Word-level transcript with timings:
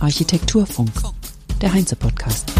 Architekturfunk, 0.00 0.90
der 1.60 1.74
Heinze-Podcast. 1.74 2.50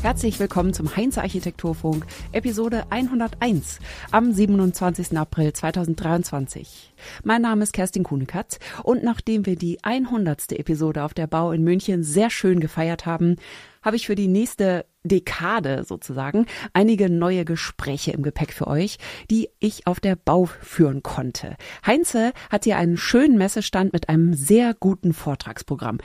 Herzlich 0.00 0.40
willkommen 0.40 0.72
zum 0.72 0.96
Heinze 0.96 1.20
Architekturfunk, 1.20 2.06
Episode 2.32 2.86
101 2.88 3.80
am 4.10 4.32
27. 4.32 5.18
April 5.18 5.52
2023. 5.52 6.94
Mein 7.22 7.42
Name 7.42 7.64
ist 7.64 7.74
Kerstin 7.74 8.04
Kuhnekatz 8.04 8.60
und 8.84 9.04
nachdem 9.04 9.44
wir 9.44 9.56
die 9.56 9.84
100. 9.84 10.52
Episode 10.52 11.02
auf 11.02 11.12
der 11.12 11.26
Bau 11.26 11.52
in 11.52 11.64
München 11.64 12.02
sehr 12.02 12.30
schön 12.30 12.60
gefeiert 12.60 13.04
haben, 13.04 13.36
habe 13.82 13.96
ich 13.96 14.06
für 14.06 14.14
die 14.14 14.28
nächste 14.28 14.86
Dekade 15.08 15.84
sozusagen 15.84 16.46
einige 16.72 17.10
neue 17.10 17.44
Gespräche 17.44 18.12
im 18.12 18.22
Gepäck 18.22 18.52
für 18.52 18.66
euch, 18.66 18.98
die 19.30 19.48
ich 19.58 19.86
auf 19.86 20.00
der 20.00 20.16
Bau 20.16 20.46
führen 20.46 21.02
konnte. 21.02 21.56
Heinze 21.86 22.32
hat 22.50 22.64
hier 22.64 22.76
einen 22.76 22.96
schönen 22.96 23.38
Messestand 23.38 23.92
mit 23.92 24.08
einem 24.08 24.34
sehr 24.34 24.74
guten 24.74 25.12
Vortragsprogramm. 25.12 25.98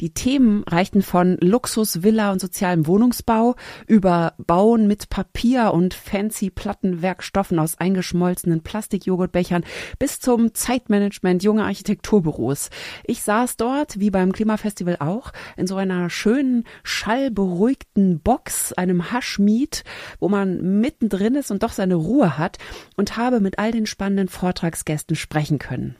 Die 0.00 0.14
Themen 0.14 0.62
reichten 0.64 1.02
von 1.02 1.36
Luxus, 1.40 2.04
Villa 2.04 2.30
und 2.30 2.40
sozialem 2.40 2.86
Wohnungsbau 2.86 3.56
über 3.88 4.34
Bauen 4.38 4.86
mit 4.86 5.08
Papier 5.08 5.72
und 5.72 5.92
fancy 5.92 6.50
Plattenwerkstoffen 6.50 7.58
aus 7.58 7.78
eingeschmolzenen 7.78 8.62
Plastikjoghurtbechern 8.62 9.64
bis 9.98 10.20
zum 10.20 10.54
Zeitmanagement 10.54 11.42
junger 11.42 11.64
Architekturbüros. 11.64 12.70
Ich 13.04 13.22
saß 13.22 13.56
dort, 13.56 13.98
wie 13.98 14.10
beim 14.10 14.32
Klimafestival 14.32 14.98
auch, 15.00 15.32
in 15.56 15.66
so 15.66 15.76
einer 15.76 16.10
schönen, 16.10 16.64
schallberuhigten 16.84 18.20
Box, 18.20 18.47
einem 18.76 19.12
Haschmiet, 19.12 19.84
wo 20.20 20.28
man 20.28 20.80
mittendrin 20.80 21.34
ist 21.34 21.50
und 21.50 21.62
doch 21.62 21.72
seine 21.72 21.94
Ruhe 21.94 22.38
hat 22.38 22.58
und 22.96 23.16
habe 23.16 23.40
mit 23.40 23.58
all 23.58 23.72
den 23.72 23.86
spannenden 23.86 24.28
Vortragsgästen 24.28 25.16
sprechen 25.16 25.58
können. 25.58 25.96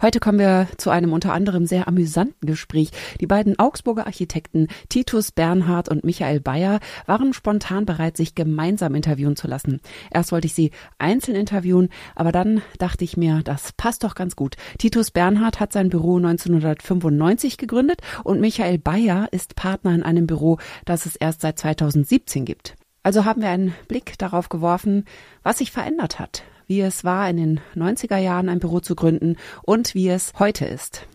Heute 0.00 0.20
kommen 0.20 0.38
wir 0.38 0.68
zu 0.76 0.90
einem 0.90 1.12
unter 1.12 1.32
anderem 1.32 1.66
sehr 1.66 1.88
amüsanten 1.88 2.46
Gespräch. 2.46 2.90
Die 3.20 3.26
beiden 3.26 3.58
Augsburger 3.58 4.06
Architekten 4.06 4.68
Titus 4.88 5.32
Bernhard 5.32 5.88
und 5.88 6.04
Michael 6.04 6.40
Bayer 6.40 6.80
waren 7.06 7.32
spontan 7.32 7.86
bereit, 7.86 8.16
sich 8.16 8.34
gemeinsam 8.34 8.94
interviewen 8.94 9.36
zu 9.36 9.46
lassen. 9.48 9.80
Erst 10.10 10.32
wollte 10.32 10.46
ich 10.46 10.54
sie 10.54 10.70
einzeln 10.98 11.36
interviewen, 11.36 11.88
aber 12.14 12.32
dann 12.32 12.62
dachte 12.78 13.04
ich 13.04 13.16
mir, 13.16 13.42
das 13.44 13.72
passt 13.72 14.04
doch 14.04 14.14
ganz 14.14 14.36
gut. 14.36 14.56
Titus 14.78 15.10
Bernhard 15.10 15.60
hat 15.60 15.72
sein 15.72 15.88
Büro 15.88 16.16
1995 16.16 17.56
gegründet 17.56 18.00
und 18.24 18.40
Michael 18.40 18.78
Bayer 18.78 19.28
ist 19.32 19.54
Partner 19.56 19.94
in 19.94 20.02
einem 20.02 20.26
Büro, 20.26 20.58
das 20.84 21.06
es 21.06 21.16
erst 21.16 21.40
seit 21.40 21.58
2017 21.58 22.44
gibt. 22.44 22.76
Also 23.02 23.24
haben 23.24 23.42
wir 23.42 23.48
einen 23.48 23.74
Blick 23.86 24.18
darauf 24.18 24.48
geworfen, 24.48 25.04
was 25.42 25.58
sich 25.58 25.72
verändert 25.72 26.18
hat, 26.18 26.42
wie 26.68 26.80
es 26.80 27.02
war, 27.02 27.28
in 27.28 27.36
den 27.36 27.60
90er 27.74 28.18
Jahren 28.18 28.48
ein 28.48 28.60
Büro 28.60 28.78
zu 28.78 28.94
gründen 28.94 29.36
und 29.62 29.94
wie 29.94 30.08
es 30.08 30.32
heute 30.38 30.66
ist. 30.66 31.08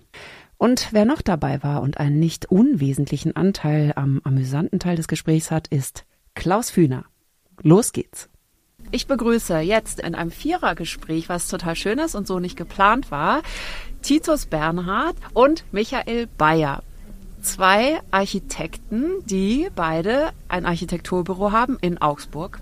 Und 0.57 0.89
wer 0.91 1.05
noch 1.05 1.21
dabei 1.21 1.63
war 1.63 1.81
und 1.81 1.97
einen 1.99 2.19
nicht 2.19 2.47
unwesentlichen 2.47 3.35
Anteil 3.35 3.93
am 3.95 4.21
amüsanten 4.23 4.79
Teil 4.79 4.95
des 4.95 5.07
Gesprächs 5.07 5.51
hat, 5.51 5.67
ist 5.67 6.05
Klaus 6.35 6.69
Fühner. 6.69 7.05
Los 7.61 7.93
geht's. 7.93 8.29
Ich 8.91 9.07
begrüße 9.07 9.59
jetzt 9.59 9.99
in 9.99 10.15
einem 10.15 10.31
Vierergespräch, 10.31 11.29
was 11.29 11.47
total 11.47 11.75
schön 11.75 11.99
ist 11.99 12.15
und 12.15 12.27
so 12.27 12.39
nicht 12.39 12.57
geplant 12.57 13.11
war, 13.11 13.41
Titus 14.01 14.45
Bernhard 14.45 15.15
und 15.33 15.63
Michael 15.71 16.27
Bayer. 16.37 16.83
Zwei 17.41 17.99
Architekten, 18.11 19.25
die 19.25 19.69
beide 19.75 20.29
ein 20.47 20.65
Architekturbüro 20.65 21.51
haben 21.51 21.77
in 21.81 22.01
Augsburg, 22.01 22.61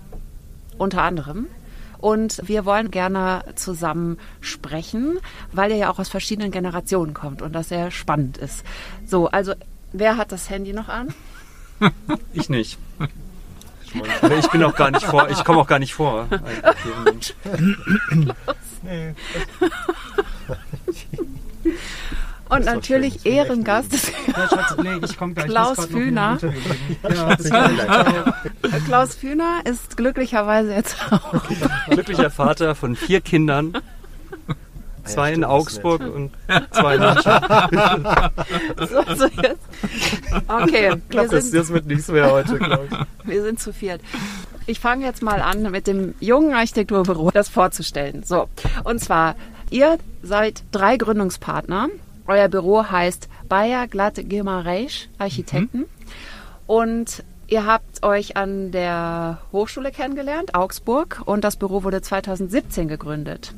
unter 0.76 1.02
anderem. 1.02 1.46
Und 2.02 2.42
wir 2.44 2.66
wollen 2.66 2.90
gerne 2.90 3.44
zusammen 3.54 4.18
sprechen, 4.40 5.20
weil 5.52 5.70
ihr 5.70 5.76
ja 5.76 5.90
auch 5.90 6.00
aus 6.00 6.08
verschiedenen 6.08 6.50
Generationen 6.50 7.14
kommt 7.14 7.42
und 7.42 7.54
das 7.54 7.68
sehr 7.68 7.92
spannend 7.92 8.38
ist. 8.38 8.64
So, 9.06 9.28
also 9.28 9.52
wer 9.92 10.16
hat 10.16 10.32
das 10.32 10.50
Handy 10.50 10.72
noch 10.74 10.88
an? 10.88 11.14
Ich 12.32 12.48
nicht. 12.48 12.78
Aber 14.22 14.36
ich 14.36 14.48
bin 14.50 14.62
auch 14.62 14.76
gar 14.76 14.92
nicht 14.92 15.04
vor, 15.04 15.28
ich 15.30 15.44
komme 15.44 15.58
auch 15.58 15.66
gar 15.66 15.80
nicht 15.80 15.94
vor. 15.94 16.28
Und 22.52 22.66
natürlich 22.66 23.24
Ehrengast 23.24 23.94
ist 23.94 24.12
Klaus 25.46 25.86
Fühner. 25.86 26.38
Klaus 28.86 29.14
Fühner 29.14 29.60
ist 29.64 29.96
glücklicherweise 29.96 30.74
jetzt 30.74 30.96
auch. 31.10 31.42
Glücklicher 31.88 32.28
Vater 32.30 32.74
von 32.74 32.94
vier 32.94 33.22
Kindern. 33.22 33.72
Zwei 35.04 35.32
in 35.32 35.44
Augsburg 35.44 36.02
und 36.02 36.30
zwei 36.72 36.96
in 36.96 37.00
München. 37.00 37.32
so, 38.78 39.14
so 39.16 39.26
jetzt. 39.42 39.66
Okay, 40.46 40.92
wir 41.08 41.22
das, 41.22 41.30
sind, 41.30 41.54
das 41.54 41.72
wird 41.72 41.86
nichts 41.86 42.08
mehr 42.08 42.30
heute, 42.30 42.58
glaube 42.58 42.86
ich. 42.90 43.28
Wir 43.28 43.42
sind 43.42 43.60
zu 43.60 43.72
viert. 43.72 44.02
Ich 44.66 44.78
fange 44.78 45.06
jetzt 45.06 45.22
mal 45.22 45.40
an, 45.40 45.70
mit 45.70 45.86
dem 45.86 46.14
jungen 46.20 46.52
Architekturbüro 46.52 47.30
das 47.30 47.48
vorzustellen. 47.48 48.22
So, 48.24 48.48
und 48.84 49.00
zwar, 49.00 49.36
ihr 49.70 49.98
seid 50.22 50.62
drei 50.70 50.98
Gründungspartner 50.98 51.88
euer 52.26 52.48
Büro 52.48 52.84
heißt 52.84 53.28
Bayer 53.48 53.86
Glatt 53.88 54.14
Gimareisch 54.16 55.08
Architekten. 55.18 55.78
Mhm. 55.78 55.86
Und 56.66 57.24
ihr 57.48 57.66
habt 57.66 58.02
euch 58.02 58.36
an 58.36 58.70
der 58.70 59.38
Hochschule 59.52 59.90
kennengelernt, 59.90 60.54
Augsburg, 60.54 61.22
und 61.24 61.44
das 61.44 61.56
Büro 61.56 61.82
wurde 61.82 62.00
2017 62.00 62.88
gegründet. 62.88 63.54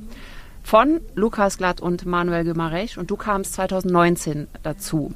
Von 0.62 1.00
Lukas 1.14 1.58
Glatt 1.58 1.80
und 1.80 2.06
Manuel 2.06 2.44
Gimareisch 2.44 2.96
und 2.96 3.10
du 3.10 3.16
kamst 3.16 3.52
2019 3.54 4.48
dazu. 4.62 5.12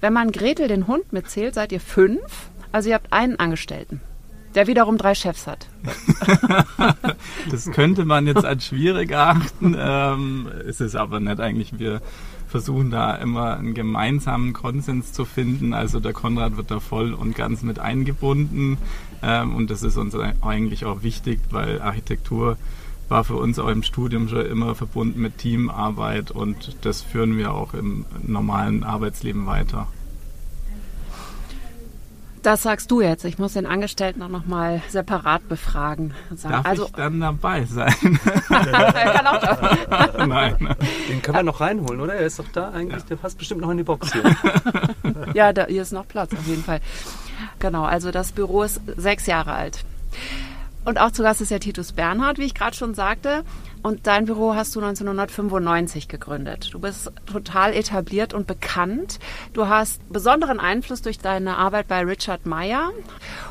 Wenn 0.00 0.12
man 0.12 0.30
Gretel 0.30 0.68
den 0.68 0.86
Hund 0.86 1.12
mitzählt, 1.12 1.54
seid 1.54 1.72
ihr 1.72 1.80
fünf. 1.80 2.50
Also 2.70 2.88
ihr 2.88 2.94
habt 2.94 3.12
einen 3.12 3.38
Angestellten 3.38 4.00
der 4.54 4.66
wiederum 4.66 4.98
drei 4.98 5.14
Chefs 5.14 5.46
hat. 5.46 5.66
das 7.50 7.70
könnte 7.70 8.04
man 8.04 8.26
jetzt 8.26 8.44
als 8.44 8.66
schwierig 8.66 9.10
erachten, 9.10 9.76
ähm, 9.78 10.48
ist 10.66 10.80
es 10.80 10.94
aber 10.94 11.20
nicht 11.20 11.40
eigentlich. 11.40 11.78
Wir 11.78 12.00
versuchen 12.52 12.90
da 12.90 13.14
immer 13.14 13.56
einen 13.56 13.72
gemeinsamen 13.72 14.52
Konsens 14.52 15.12
zu 15.12 15.24
finden. 15.24 15.72
Also 15.72 16.00
der 16.00 16.12
Konrad 16.12 16.56
wird 16.58 16.70
da 16.70 16.80
voll 16.80 17.14
und 17.14 17.34
ganz 17.34 17.62
mit 17.62 17.78
eingebunden 17.78 18.76
ähm, 19.22 19.56
und 19.56 19.70
das 19.70 19.82
ist 19.82 19.96
uns 19.96 20.14
eigentlich 20.42 20.84
auch 20.84 21.02
wichtig, 21.02 21.40
weil 21.50 21.80
Architektur 21.80 22.58
war 23.08 23.24
für 23.24 23.36
uns 23.36 23.58
auch 23.58 23.68
im 23.68 23.82
Studium 23.82 24.28
schon 24.28 24.44
immer 24.44 24.74
verbunden 24.74 25.20
mit 25.20 25.38
Teamarbeit 25.38 26.30
und 26.30 26.76
das 26.82 27.00
führen 27.00 27.38
wir 27.38 27.52
auch 27.54 27.72
im 27.74 28.04
normalen 28.22 28.84
Arbeitsleben 28.84 29.46
weiter. 29.46 29.88
Das 32.42 32.62
sagst 32.62 32.90
du 32.90 33.00
jetzt. 33.00 33.24
Ich 33.24 33.38
muss 33.38 33.52
den 33.52 33.66
Angestellten 33.66 34.20
auch 34.22 34.28
noch 34.28 34.46
mal 34.46 34.82
separat 34.88 35.48
befragen. 35.48 36.12
Darf 36.42 36.66
also, 36.66 36.86
ich 36.86 36.92
dann 36.92 37.20
dabei 37.20 37.64
sein? 37.64 37.94
er 38.50 39.12
kann 39.12 39.26
auch 39.26 39.38
da. 39.38 40.26
Nein. 40.26 40.76
Den 41.08 41.22
können 41.22 41.36
wir 41.36 41.42
noch 41.44 41.60
reinholen, 41.60 42.00
oder? 42.00 42.14
Er 42.14 42.26
ist 42.26 42.40
doch 42.40 42.48
da 42.52 42.70
eigentlich. 42.70 43.04
Der 43.04 43.16
passt 43.16 43.38
bestimmt 43.38 43.60
noch 43.60 43.70
in 43.70 43.76
die 43.76 43.84
Box 43.84 44.12
hier. 44.12 44.24
ja, 45.34 45.52
da, 45.52 45.66
hier 45.66 45.82
ist 45.82 45.92
noch 45.92 46.08
Platz 46.08 46.32
auf 46.32 46.46
jeden 46.46 46.64
Fall. 46.64 46.80
Genau, 47.60 47.84
also 47.84 48.10
das 48.10 48.32
Büro 48.32 48.64
ist 48.64 48.80
sechs 48.96 49.26
Jahre 49.26 49.52
alt. 49.52 49.84
Und 50.84 50.98
auch 50.98 51.12
zu 51.12 51.22
Gast 51.22 51.40
ist 51.40 51.50
ja 51.50 51.58
Titus 51.58 51.92
Bernhard, 51.92 52.38
wie 52.38 52.44
ich 52.44 52.54
gerade 52.54 52.76
schon 52.76 52.94
sagte. 52.94 53.44
Und 53.82 54.06
dein 54.06 54.26
Büro 54.26 54.54
hast 54.54 54.74
du 54.74 54.80
1995 54.80 56.08
gegründet. 56.08 56.70
Du 56.72 56.80
bist 56.80 57.12
total 57.26 57.72
etabliert 57.74 58.34
und 58.34 58.46
bekannt. 58.46 59.20
Du 59.52 59.68
hast 59.68 60.00
besonderen 60.12 60.58
Einfluss 60.58 61.02
durch 61.02 61.18
deine 61.18 61.56
Arbeit 61.56 61.88
bei 61.88 62.00
Richard 62.02 62.46
Meyer. 62.46 62.90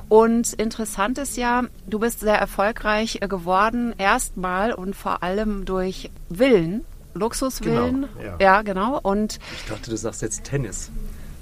Und 0.10 0.54
interessant 0.54 1.18
ist 1.18 1.38
ja, 1.38 1.64
du 1.88 2.00
bist 2.00 2.20
sehr 2.20 2.38
erfolgreich 2.38 3.20
geworden, 3.22 3.94
erstmal 3.98 4.74
und 4.74 4.96
vor 4.96 5.24
allem 5.24 5.64
durch 5.66 6.10
Villen, 6.30 6.84
Luxusvillen. 7.14 8.08
Genau, 8.18 8.26
ja. 8.26 8.36
ja, 8.40 8.62
genau. 8.62 9.00
Und 9.02 9.40
ich 9.56 9.70
dachte, 9.70 9.90
du 9.90 9.98
sagst 9.98 10.22
jetzt 10.22 10.44
Tennis. 10.44 10.92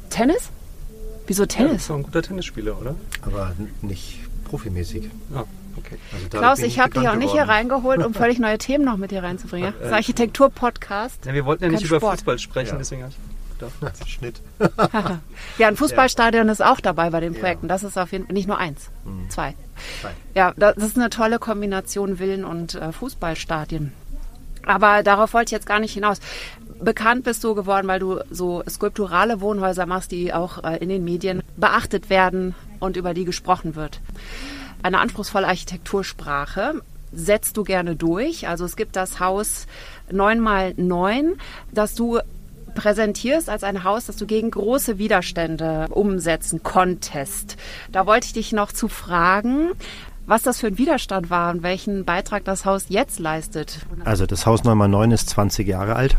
Tennis? 0.09 0.49
Wieso 1.25 1.45
Tennis? 1.45 1.57
Ja, 1.59 1.67
du 1.67 1.77
bist 1.77 1.91
ein 1.91 2.03
guter 2.03 2.21
Tennisspieler, 2.21 2.79
oder? 2.79 2.95
Aber 3.21 3.53
nicht 3.81 4.19
profimäßig. 4.45 5.09
Ja. 5.33 5.45
Okay. 5.85 5.97
Also 6.13 6.29
Klaus, 6.29 6.59
ich 6.59 6.79
habe 6.79 6.91
dich 6.91 7.07
auch 7.07 7.15
nicht 7.15 7.31
geworden. 7.31 7.45
hier 7.45 7.53
reingeholt, 7.53 8.05
um 8.05 8.13
völlig 8.15 8.39
neue 8.39 8.57
Themen 8.57 8.85
noch 8.85 8.97
mit 8.97 9.11
hier 9.11 9.23
reinzubringen. 9.23 9.73
Das 9.79 9.87
ist 9.87 9.93
Architektur-Podcast. 9.93 11.25
Ja, 11.25 11.33
wir 11.33 11.45
wollten 11.45 11.63
ja 11.65 11.69
nicht 11.69 11.83
über 11.83 11.97
Sport. 11.97 12.17
Fußball 12.17 12.39
sprechen, 12.39 12.73
ja. 12.73 12.77
deswegen 12.77 13.03
habe 13.03 13.11
ich 13.11 13.17
gedacht. 13.59 14.07
Schnitt. 14.07 14.41
ja, 15.57 15.67
ein 15.67 15.77
Fußballstadion 15.77 16.47
ja. 16.47 16.51
ist 16.51 16.63
auch 16.63 16.79
dabei 16.79 17.09
bei 17.09 17.19
den 17.19 17.33
Projekten. 17.33 17.67
Das 17.67 17.83
ist 17.83 17.97
auf 17.97 18.11
jeden 18.11 18.25
Fall 18.25 18.33
nicht 18.33 18.47
nur 18.47 18.57
eins, 18.57 18.89
mhm. 19.05 19.29
zwei. 19.29 19.55
zwei. 20.01 20.11
Ja, 20.35 20.53
das 20.57 20.77
ist 20.77 20.97
eine 20.97 21.09
tolle 21.09 21.39
Kombination 21.39 22.17
Villen 22.17 22.45
und 22.45 22.75
äh, 22.75 22.91
Fußballstadien. 22.91 23.93
Aber 24.65 25.03
darauf 25.03 25.33
wollte 25.33 25.49
ich 25.49 25.51
jetzt 25.51 25.65
gar 25.65 25.79
nicht 25.79 25.93
hinaus. 25.93 26.19
Bekannt 26.81 27.23
bist 27.23 27.43
du 27.43 27.55
geworden, 27.55 27.87
weil 27.87 27.99
du 27.99 28.19
so 28.29 28.63
skulpturale 28.69 29.41
Wohnhäuser 29.41 29.85
machst, 29.85 30.11
die 30.11 30.33
auch 30.33 30.63
äh, 30.63 30.77
in 30.77 30.89
den 30.89 31.03
Medien 31.03 31.43
beachtet 31.57 32.09
werden 32.09 32.55
und 32.79 32.95
über 32.95 33.13
die 33.13 33.25
gesprochen 33.25 33.75
wird 33.75 33.99
eine 34.83 34.99
anspruchsvolle 34.99 35.47
Architektursprache. 35.47 36.81
setzt 37.11 37.57
du 37.57 37.63
gerne 37.63 37.95
durch. 37.95 38.47
Also 38.47 38.65
es 38.65 38.75
gibt 38.75 38.95
das 38.95 39.19
Haus 39.19 39.65
9x9, 40.11 41.33
das 41.71 41.95
du 41.95 42.19
präsentierst 42.75 43.49
als 43.49 43.63
ein 43.63 43.83
Haus, 43.83 44.05
das 44.05 44.15
du 44.15 44.27
gegen 44.27 44.51
große 44.51 44.99
Widerstände 44.99 45.87
umsetzen 45.89 46.61
konntest. 46.63 47.57
Da 47.91 48.05
wollte 48.05 48.27
ich 48.27 48.33
dich 48.33 48.51
noch 48.51 48.71
zu 48.71 48.87
fragen, 48.87 49.71
was 50.25 50.43
das 50.43 50.59
für 50.59 50.67
ein 50.67 50.77
Widerstand 50.77 51.31
war 51.31 51.51
und 51.51 51.63
welchen 51.63 52.05
Beitrag 52.05 52.45
das 52.45 52.63
Haus 52.63 52.85
jetzt 52.89 53.19
leistet. 53.19 53.79
Also 54.05 54.27
das 54.27 54.45
Haus 54.45 54.61
9x9 54.61 55.13
ist 55.13 55.29
20 55.29 55.67
Jahre 55.67 55.95
alt. 55.95 56.15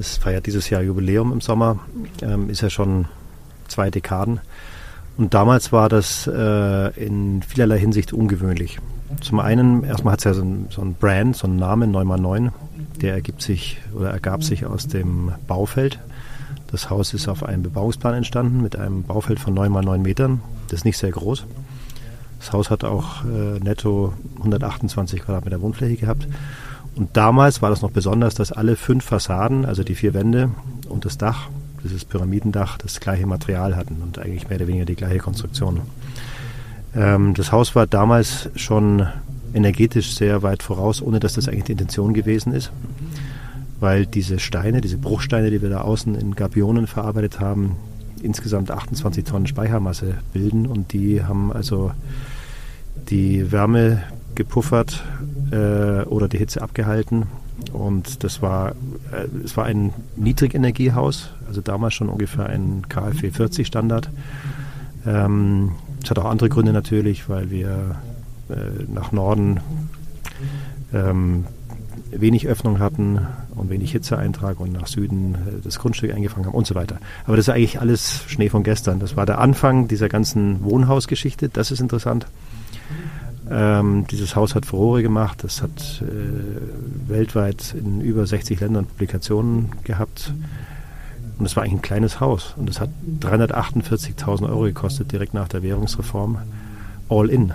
Es 0.00 0.16
feiert 0.16 0.46
dieses 0.46 0.68
Jahr 0.70 0.82
Jubiläum 0.82 1.32
im 1.32 1.40
Sommer, 1.40 1.78
ähm, 2.22 2.50
ist 2.50 2.62
ja 2.62 2.70
schon 2.70 3.06
zwei 3.68 3.90
Dekaden. 3.90 4.40
Und 5.16 5.34
damals 5.34 5.72
war 5.72 5.88
das 5.88 6.26
äh, 6.26 7.04
in 7.04 7.42
vielerlei 7.42 7.78
Hinsicht 7.78 8.12
ungewöhnlich. 8.12 8.78
Zum 9.20 9.40
einen, 9.40 9.84
erstmal 9.84 10.12
hat 10.12 10.20
es 10.20 10.24
ja 10.24 10.34
so 10.34 10.42
ein, 10.42 10.66
so 10.70 10.82
Brand, 10.98 11.36
so 11.36 11.46
einen 11.46 11.56
Namen, 11.56 11.94
9x9, 11.94 12.50
der 13.00 13.14
ergibt 13.14 13.42
sich 13.42 13.78
oder 13.94 14.10
ergab 14.10 14.44
sich 14.44 14.66
aus 14.66 14.86
dem 14.86 15.32
Baufeld. 15.46 15.98
Das 16.70 16.88
Haus 16.88 17.12
ist 17.12 17.28
auf 17.28 17.42
einem 17.42 17.62
Bebauungsplan 17.62 18.14
entstanden 18.14 18.62
mit 18.62 18.76
einem 18.76 19.02
Baufeld 19.02 19.40
von 19.40 19.54
9 19.54 19.72
x 19.74 19.84
9 19.84 20.02
Metern. 20.02 20.40
Das 20.68 20.80
ist 20.80 20.84
nicht 20.84 20.98
sehr 20.98 21.10
groß. 21.10 21.44
Das 22.38 22.52
Haus 22.52 22.70
hat 22.70 22.84
auch 22.84 23.24
äh, 23.24 23.58
netto 23.58 24.14
128 24.38 25.22
Quadratmeter 25.22 25.60
Wohnfläche 25.60 25.96
gehabt. 25.96 26.26
Und 26.94 27.16
damals 27.16 27.62
war 27.62 27.70
das 27.70 27.82
noch 27.82 27.90
besonders, 27.90 28.34
dass 28.34 28.52
alle 28.52 28.76
fünf 28.76 29.04
Fassaden, 29.04 29.64
also 29.64 29.84
die 29.84 29.94
vier 29.94 30.14
Wände 30.14 30.50
und 30.88 31.04
das 31.04 31.18
Dach, 31.18 31.48
dieses 31.84 32.04
Pyramidendach, 32.04 32.78
das 32.78 33.00
gleiche 33.00 33.26
Material 33.26 33.76
hatten 33.76 34.02
und 34.02 34.18
eigentlich 34.18 34.48
mehr 34.48 34.58
oder 34.58 34.66
weniger 34.66 34.84
die 34.84 34.96
gleiche 34.96 35.18
Konstruktion. 35.18 35.80
Ähm, 36.94 37.34
das 37.34 37.52
Haus 37.52 37.74
war 37.74 37.86
damals 37.86 38.50
schon 38.56 39.06
energetisch 39.54 40.14
sehr 40.14 40.42
weit 40.42 40.62
voraus, 40.62 41.02
ohne 41.02 41.20
dass 41.20 41.34
das 41.34 41.48
eigentlich 41.48 41.64
die 41.64 41.72
Intention 41.72 42.14
gewesen 42.14 42.52
ist. 42.52 42.70
Weil 43.80 44.06
diese 44.06 44.38
Steine, 44.38 44.80
diese 44.80 44.98
Bruchsteine, 44.98 45.50
die 45.50 45.62
wir 45.62 45.70
da 45.70 45.80
außen 45.80 46.14
in 46.14 46.34
Gabionen 46.34 46.86
verarbeitet 46.86 47.40
haben, 47.40 47.76
insgesamt 48.22 48.70
28 48.70 49.24
Tonnen 49.24 49.46
Speichermasse 49.46 50.18
bilden 50.32 50.66
und 50.66 50.92
die 50.92 51.24
haben 51.24 51.52
also 51.52 51.92
die 53.08 53.50
Wärme 53.50 54.02
gepuffert 54.34 55.02
äh, 55.50 56.02
oder 56.02 56.28
die 56.28 56.38
Hitze 56.38 56.60
abgehalten. 56.60 57.26
Und 57.72 58.24
das 58.24 58.42
war, 58.42 58.70
äh, 59.12 59.26
es 59.44 59.56
war 59.56 59.64
ein 59.64 59.92
Niedrigenergiehaus, 60.16 61.30
also 61.46 61.60
damals 61.60 61.94
schon 61.94 62.08
ungefähr 62.08 62.46
ein 62.46 62.88
KfW 62.88 63.30
40 63.30 63.66
Standard. 63.66 64.10
Ähm, 65.06 65.72
es 66.02 66.10
hat 66.10 66.18
auch 66.18 66.24
andere 66.26 66.48
Gründe 66.48 66.72
natürlich, 66.72 67.28
weil 67.28 67.50
wir 67.50 67.96
äh, 68.48 68.54
nach 68.92 69.12
Norden 69.12 69.60
ähm, 70.92 71.44
wenig 72.10 72.46
Öffnung 72.48 72.78
hatten 72.78 73.26
und 73.54 73.70
wenig 73.70 73.92
Hitzeeintrag 73.92 74.58
und 74.60 74.72
nach 74.72 74.86
Süden 74.86 75.34
äh, 75.34 75.62
das 75.62 75.78
Grundstück 75.78 76.12
eingefangen 76.12 76.46
haben 76.46 76.54
und 76.54 76.66
so 76.66 76.74
weiter. 76.74 76.98
Aber 77.26 77.36
das 77.36 77.48
ist 77.48 77.54
eigentlich 77.54 77.80
alles 77.80 78.24
Schnee 78.26 78.48
von 78.48 78.62
gestern. 78.62 78.98
Das 78.98 79.16
war 79.16 79.26
der 79.26 79.38
Anfang 79.38 79.88
dieser 79.88 80.08
ganzen 80.08 80.64
Wohnhausgeschichte. 80.64 81.48
Das 81.48 81.70
ist 81.70 81.80
interessant. 81.80 82.26
Ähm, 83.50 84.06
dieses 84.08 84.36
Haus 84.36 84.54
hat 84.54 84.64
Furore 84.64 85.02
gemacht. 85.02 85.42
Es 85.42 85.60
hat 85.60 86.02
äh, 86.02 87.08
weltweit 87.08 87.74
in 87.74 88.00
über 88.00 88.26
60 88.26 88.60
Ländern 88.60 88.86
Publikationen 88.86 89.70
gehabt. 89.82 90.32
Und 91.38 91.46
es 91.46 91.56
war 91.56 91.64
eigentlich 91.64 91.80
ein 91.80 91.82
kleines 91.82 92.20
Haus. 92.20 92.54
Und 92.56 92.70
es 92.70 92.80
hat 92.80 92.90
348.000 93.20 94.48
Euro 94.48 94.62
gekostet, 94.62 95.10
direkt 95.10 95.34
nach 95.34 95.48
der 95.48 95.62
Währungsreform. 95.62 96.38
All 97.08 97.28
in. 97.28 97.52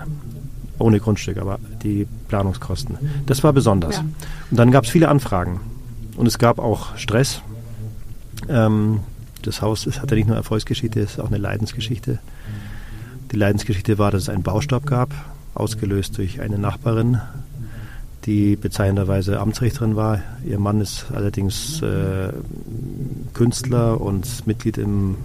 Ohne 0.78 1.00
Grundstück, 1.00 1.38
aber 1.38 1.58
die 1.82 2.06
Planungskosten. 2.28 2.98
Das 3.24 3.42
war 3.42 3.54
besonders. 3.54 3.96
Ja. 3.96 4.04
Und 4.50 4.58
dann 4.58 4.70
gab 4.70 4.84
es 4.84 4.90
viele 4.90 5.08
Anfragen. 5.08 5.60
Und 6.16 6.26
es 6.26 6.38
gab 6.38 6.58
auch 6.58 6.96
Stress. 6.98 7.40
Ähm, 8.50 9.00
das 9.42 9.62
Haus 9.62 9.86
es 9.86 10.02
hat 10.02 10.10
ja 10.10 10.16
nicht 10.16 10.26
nur 10.26 10.36
Erfolgsgeschichte, 10.36 11.00
es 11.00 11.12
ist 11.12 11.20
auch 11.20 11.28
eine 11.28 11.38
Leidensgeschichte. 11.38 12.18
Die 13.32 13.36
Leidensgeschichte 13.36 13.98
war, 13.98 14.10
dass 14.10 14.22
es 14.22 14.28
einen 14.28 14.42
Baustab 14.42 14.86
gab, 14.86 15.14
ausgelöst 15.56 16.18
durch 16.18 16.40
eine 16.40 16.58
Nachbarin, 16.58 17.20
die 18.24 18.56
bezeichnenderweise 18.56 19.38
Amtsrichterin 19.40 19.96
war. 19.96 20.20
Ihr 20.44 20.58
Mann 20.58 20.80
ist 20.80 21.06
allerdings 21.14 21.80
äh, 21.82 22.32
Künstler 23.34 24.00
und 24.00 24.46
Mitglied 24.46 24.78
im 24.78 25.16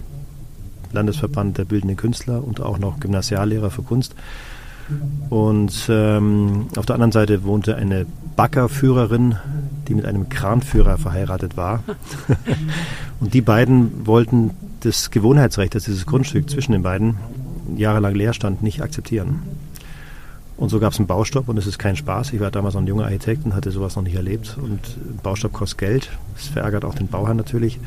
Landesverband 0.92 1.58
der 1.58 1.64
Bildenden 1.64 1.96
Künstler 1.96 2.44
und 2.44 2.60
auch 2.60 2.78
noch 2.78 3.00
Gymnasiallehrer 3.00 3.70
für 3.70 3.82
Kunst. 3.82 4.14
Und 5.30 5.86
ähm, 5.88 6.66
auf 6.76 6.86
der 6.86 6.94
anderen 6.94 7.12
Seite 7.12 7.44
wohnte 7.44 7.76
eine 7.76 8.06
Baggerführerin, 8.36 9.36
die 9.88 9.94
mit 9.94 10.04
einem 10.04 10.28
Kranführer 10.28 10.98
verheiratet 10.98 11.56
war. 11.56 11.82
und 13.20 13.32
die 13.34 13.40
beiden 13.40 14.06
wollten 14.06 14.50
das 14.80 15.10
Gewohnheitsrecht, 15.10 15.74
dass 15.74 15.84
dieses 15.84 16.06
Grundstück 16.06 16.50
zwischen 16.50 16.72
den 16.72 16.82
beiden 16.82 17.16
jahrelang 17.76 18.14
leer 18.14 18.32
stand, 18.32 18.62
nicht 18.62 18.82
akzeptieren. 18.82 19.42
Und 20.56 20.68
so 20.68 20.78
gab 20.78 20.92
es 20.92 20.98
einen 20.98 21.06
Baustopp 21.06 21.48
und 21.48 21.56
es 21.56 21.66
ist 21.66 21.78
kein 21.78 21.96
Spaß. 21.96 22.32
Ich 22.32 22.40
war 22.40 22.50
damals 22.50 22.74
noch 22.74 22.82
ein 22.82 22.86
junger 22.86 23.04
Architekt 23.04 23.44
und 23.44 23.54
hatte 23.54 23.70
sowas 23.70 23.96
noch 23.96 24.02
nicht 24.02 24.14
erlebt. 24.14 24.56
Und 24.60 24.80
Baustopp 25.22 25.52
kostet 25.52 25.78
Geld. 25.78 26.10
Das 26.34 26.46
verärgert 26.48 26.84
auch 26.84 26.94
den 26.94 27.08
Bauherrn 27.08 27.36
natürlich. 27.36 27.80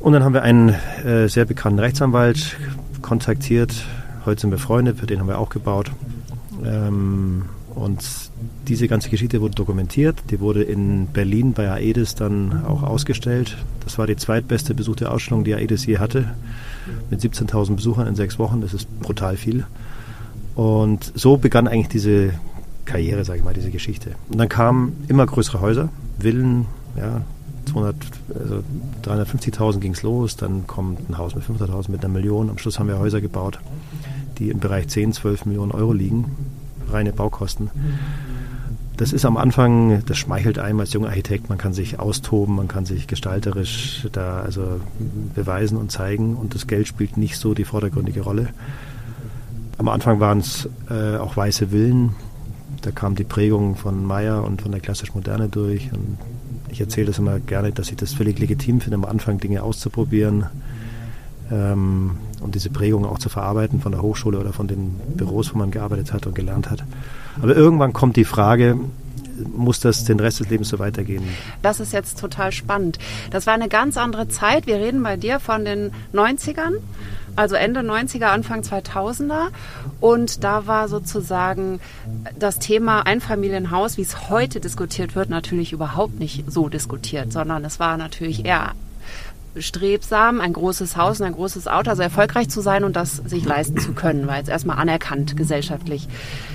Und 0.00 0.14
dann 0.14 0.24
haben 0.24 0.34
wir 0.34 0.42
einen 0.42 0.70
äh, 1.04 1.28
sehr 1.28 1.44
bekannten 1.44 1.78
Rechtsanwalt 1.78 2.56
kontaktiert. 3.02 3.84
Heute 4.24 4.40
sind 4.40 4.50
wir 4.50 4.58
Freunde, 4.58 4.94
für 4.94 5.06
den 5.06 5.20
haben 5.20 5.28
wir 5.28 5.38
auch 5.38 5.50
gebaut. 5.50 5.92
Ähm, 6.64 7.44
und 7.74 8.02
diese 8.68 8.88
ganze 8.88 9.08
Geschichte 9.08 9.40
wurde 9.40 9.54
dokumentiert. 9.54 10.16
Die 10.30 10.40
wurde 10.40 10.62
in 10.62 11.06
Berlin 11.06 11.52
bei 11.52 11.70
AEDES 11.70 12.14
dann 12.14 12.64
auch 12.64 12.82
ausgestellt. 12.82 13.56
Das 13.84 13.98
war 13.98 14.06
die 14.06 14.16
zweitbeste 14.16 14.74
besuchte 14.74 15.10
Ausstellung, 15.10 15.44
die 15.44 15.54
AEDES 15.54 15.86
je 15.86 15.98
hatte. 15.98 16.34
Mit 17.10 17.20
17.000 17.20 17.76
Besuchern 17.76 18.06
in 18.06 18.14
sechs 18.14 18.38
Wochen. 18.38 18.60
Das 18.60 18.74
ist 18.74 18.88
brutal 19.00 19.36
viel. 19.36 19.66
Und 20.54 21.12
so 21.14 21.36
begann 21.36 21.66
eigentlich 21.66 21.88
diese 21.88 22.34
Karriere, 22.84 23.24
sage 23.24 23.38
ich 23.38 23.44
mal, 23.44 23.54
diese 23.54 23.70
Geschichte. 23.70 24.10
Und 24.30 24.38
dann 24.38 24.48
kamen 24.48 25.04
immer 25.08 25.26
größere 25.26 25.60
Häuser, 25.60 25.88
Villen, 26.18 26.66
ja, 26.96 27.22
200, 27.66 27.96
also 28.34 28.62
350.000 29.04 29.78
ging 29.78 29.92
es 29.92 30.02
los, 30.02 30.36
dann 30.36 30.66
kommt 30.66 31.08
ein 31.08 31.16
Haus 31.16 31.34
mit 31.34 31.44
500.000, 31.44 31.90
mit 31.90 32.04
einer 32.04 32.12
Million. 32.12 32.50
Am 32.50 32.58
Schluss 32.58 32.78
haben 32.78 32.88
wir 32.88 32.98
Häuser 32.98 33.20
gebaut, 33.20 33.60
die 34.38 34.50
im 34.50 34.58
Bereich 34.58 34.88
10, 34.88 35.12
12 35.12 35.46
Millionen 35.46 35.72
Euro 35.72 35.92
liegen, 35.92 36.36
reine 36.90 37.12
Baukosten. 37.12 37.70
Das 38.96 39.12
ist 39.12 39.24
am 39.24 39.36
Anfang, 39.36 40.04
das 40.06 40.18
schmeichelt 40.18 40.58
einem 40.58 40.80
als 40.80 40.92
junger 40.92 41.08
Architekt, 41.08 41.48
man 41.48 41.58
kann 41.58 41.72
sich 41.72 41.98
austoben, 41.98 42.56
man 42.56 42.68
kann 42.68 42.84
sich 42.84 43.06
gestalterisch 43.06 44.06
da 44.12 44.40
also 44.40 44.80
beweisen 45.34 45.78
und 45.78 45.90
zeigen 45.90 46.36
und 46.36 46.54
das 46.54 46.66
Geld 46.66 46.88
spielt 46.88 47.16
nicht 47.16 47.38
so 47.38 47.54
die 47.54 47.64
vordergründige 47.64 48.20
Rolle. 48.20 48.48
Am 49.78 49.88
Anfang 49.88 50.20
waren 50.20 50.38
es 50.38 50.68
äh, 50.90 51.16
auch 51.16 51.36
weiße 51.36 51.68
Villen. 51.68 52.14
Da 52.82 52.90
kam 52.90 53.14
die 53.14 53.24
Prägung 53.24 53.76
von 53.76 54.04
Meyer 54.04 54.44
und 54.44 54.62
von 54.62 54.72
der 54.72 54.80
klassisch 54.80 55.14
Moderne 55.14 55.48
durch. 55.48 55.92
Und 55.92 56.18
ich 56.68 56.80
erzähle 56.80 57.06
das 57.08 57.18
immer 57.18 57.38
gerne, 57.38 57.72
dass 57.72 57.90
ich 57.90 57.96
das 57.96 58.12
völlig 58.12 58.38
legitim 58.38 58.80
finde, 58.80 58.96
am 58.96 59.04
Anfang 59.04 59.38
Dinge 59.38 59.62
auszuprobieren 59.62 60.46
ähm, 61.50 62.12
und 62.40 62.54
diese 62.54 62.70
Prägung 62.70 63.04
auch 63.04 63.18
zu 63.18 63.28
verarbeiten 63.28 63.80
von 63.80 63.92
der 63.92 64.02
Hochschule 64.02 64.38
oder 64.38 64.52
von 64.52 64.66
den 64.68 65.00
Büros, 65.16 65.54
wo 65.54 65.58
man 65.58 65.70
gearbeitet 65.70 66.12
hat 66.12 66.26
und 66.26 66.34
gelernt 66.34 66.70
hat. 66.70 66.84
Aber 67.40 67.54
irgendwann 67.54 67.92
kommt 67.92 68.16
die 68.16 68.24
Frage, 68.24 68.78
muss 69.54 69.80
das 69.80 70.04
den 70.04 70.20
Rest 70.20 70.40
des 70.40 70.50
Lebens 70.50 70.68
so 70.68 70.78
weitergehen? 70.78 71.24
Das 71.62 71.80
ist 71.80 71.92
jetzt 71.92 72.18
total 72.18 72.52
spannend. 72.52 72.98
Das 73.30 73.46
war 73.46 73.54
eine 73.54 73.68
ganz 73.68 73.96
andere 73.96 74.28
Zeit. 74.28 74.66
Wir 74.66 74.76
reden 74.76 75.02
bei 75.02 75.16
dir 75.16 75.40
von 75.40 75.64
den 75.64 75.92
90ern 76.12 76.74
also 77.36 77.54
Ende 77.54 77.80
90er, 77.80 78.26
Anfang 78.26 78.60
2000er. 78.60 79.48
Und 80.00 80.44
da 80.44 80.66
war 80.66 80.88
sozusagen 80.88 81.80
das 82.38 82.58
Thema 82.58 83.06
Einfamilienhaus, 83.06 83.96
wie 83.96 84.02
es 84.02 84.30
heute 84.30 84.60
diskutiert 84.60 85.14
wird, 85.14 85.30
natürlich 85.30 85.72
überhaupt 85.72 86.18
nicht 86.18 86.44
so 86.50 86.68
diskutiert, 86.68 87.32
sondern 87.32 87.64
es 87.64 87.80
war 87.80 87.96
natürlich 87.96 88.44
eher 88.44 88.72
strebsam, 89.56 90.40
ein 90.40 90.52
großes 90.52 90.96
Haus 90.96 91.20
und 91.20 91.26
ein 91.26 91.34
großes 91.34 91.68
Auto, 91.68 91.90
also 91.90 92.02
erfolgreich 92.02 92.48
zu 92.48 92.60
sein 92.60 92.84
und 92.84 92.96
das 92.96 93.16
sich 93.16 93.44
leisten 93.44 93.78
zu 93.78 93.92
können, 93.92 94.26
war 94.26 94.38
jetzt 94.38 94.48
erstmal 94.48 94.78
anerkannt 94.78 95.36
gesellschaftlich. 95.36 96.08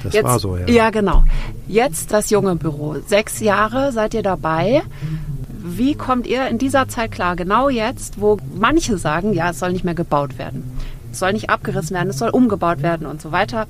Das 0.04 0.14
jetzt, 0.14 0.24
war 0.24 0.40
so, 0.40 0.58
ja. 0.58 0.68
Ja, 0.68 0.90
genau. 0.90 1.24
Jetzt 1.68 2.12
das 2.12 2.30
junge 2.30 2.56
Büro. 2.56 2.96
Sechs 3.06 3.40
Jahre 3.40 3.92
seid 3.92 4.14
ihr 4.14 4.24
dabei. 4.24 4.82
Wie 5.76 5.96
kommt 5.96 6.28
ihr 6.28 6.48
in 6.48 6.58
dieser 6.58 6.88
Zeit 6.88 7.12
klar, 7.12 7.36
genau 7.36 7.70
jetzt, 7.70 8.22
wo 8.22 8.38
manche 8.56 8.98
sagen, 8.98 9.34
ja, 9.34 9.50
es 9.50 9.60
soll 9.60 9.74
nicht 9.74 9.84
mehr 9.84 9.96
gebaut 9.96 10.38
werden, 10.38 10.64
es 11.12 11.20
soll 11.20 11.34
nicht 11.34 11.50
abgerissen 11.50 11.96
werden, 11.96 12.10
es 12.10 12.20
soll 12.20 12.30
umgebaut 12.30 12.82
werden 12.82 13.08
und 13.08 13.22
so 13.22 13.32
weiter. 13.32 13.68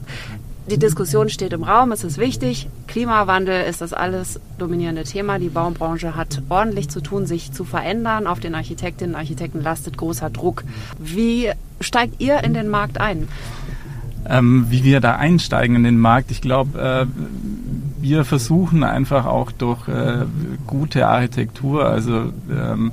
Die 0.69 0.77
Diskussion 0.77 1.29
steht 1.29 1.53
im 1.53 1.63
Raum, 1.63 1.93
es 1.93 2.03
ist 2.03 2.17
wichtig. 2.17 2.67
Klimawandel 2.87 3.63
ist 3.63 3.79
das 3.79 3.93
alles 3.93 4.37
dominierende 4.57 5.03
Thema. 5.03 5.39
Die 5.39 5.47
Baubranche 5.47 6.17
hat 6.17 6.41
ordentlich 6.49 6.89
zu 6.89 6.99
tun, 6.99 7.25
sich 7.25 7.53
zu 7.53 7.63
verändern. 7.63 8.27
Auf 8.27 8.41
den 8.41 8.53
Architektinnen 8.53 9.15
und 9.15 9.19
Architekten 9.19 9.61
lastet 9.61 9.97
großer 9.97 10.29
Druck. 10.29 10.65
Wie 10.99 11.51
steigt 11.79 12.19
ihr 12.19 12.43
in 12.43 12.53
den 12.53 12.67
Markt 12.67 12.99
ein? 12.99 13.29
ähm, 14.29 14.67
wie 14.69 14.83
wir 14.83 14.99
da 14.99 15.15
einsteigen 15.15 15.75
in 15.75 15.83
den 15.83 15.99
Markt. 15.99 16.31
Ich 16.31 16.41
glaube, 16.41 16.79
äh, 16.79 17.05
wir 17.99 18.25
versuchen 18.25 18.83
einfach 18.83 19.25
auch 19.25 19.51
durch 19.51 19.87
äh, 19.87 20.25
gute 20.65 21.07
Architektur, 21.07 21.85
also 21.85 22.31
ähm, 22.51 22.91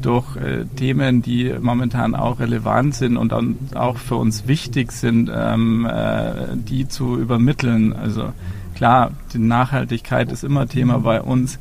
durch 0.00 0.36
äh, 0.36 0.64
Themen, 0.76 1.22
die 1.22 1.52
momentan 1.60 2.14
auch 2.14 2.38
relevant 2.40 2.94
sind 2.94 3.16
und 3.16 3.32
auch 3.74 3.96
für 3.96 4.16
uns 4.16 4.46
wichtig 4.46 4.92
sind, 4.92 5.30
ähm, 5.34 5.86
äh, 5.86 6.56
die 6.56 6.88
zu 6.88 7.18
übermitteln. 7.18 7.92
Also 7.92 8.32
klar, 8.74 9.10
die 9.32 9.38
Nachhaltigkeit 9.38 10.30
ist 10.30 10.44
immer 10.44 10.68
Thema 10.68 10.98
bei 11.00 11.20
uns. 11.20 11.58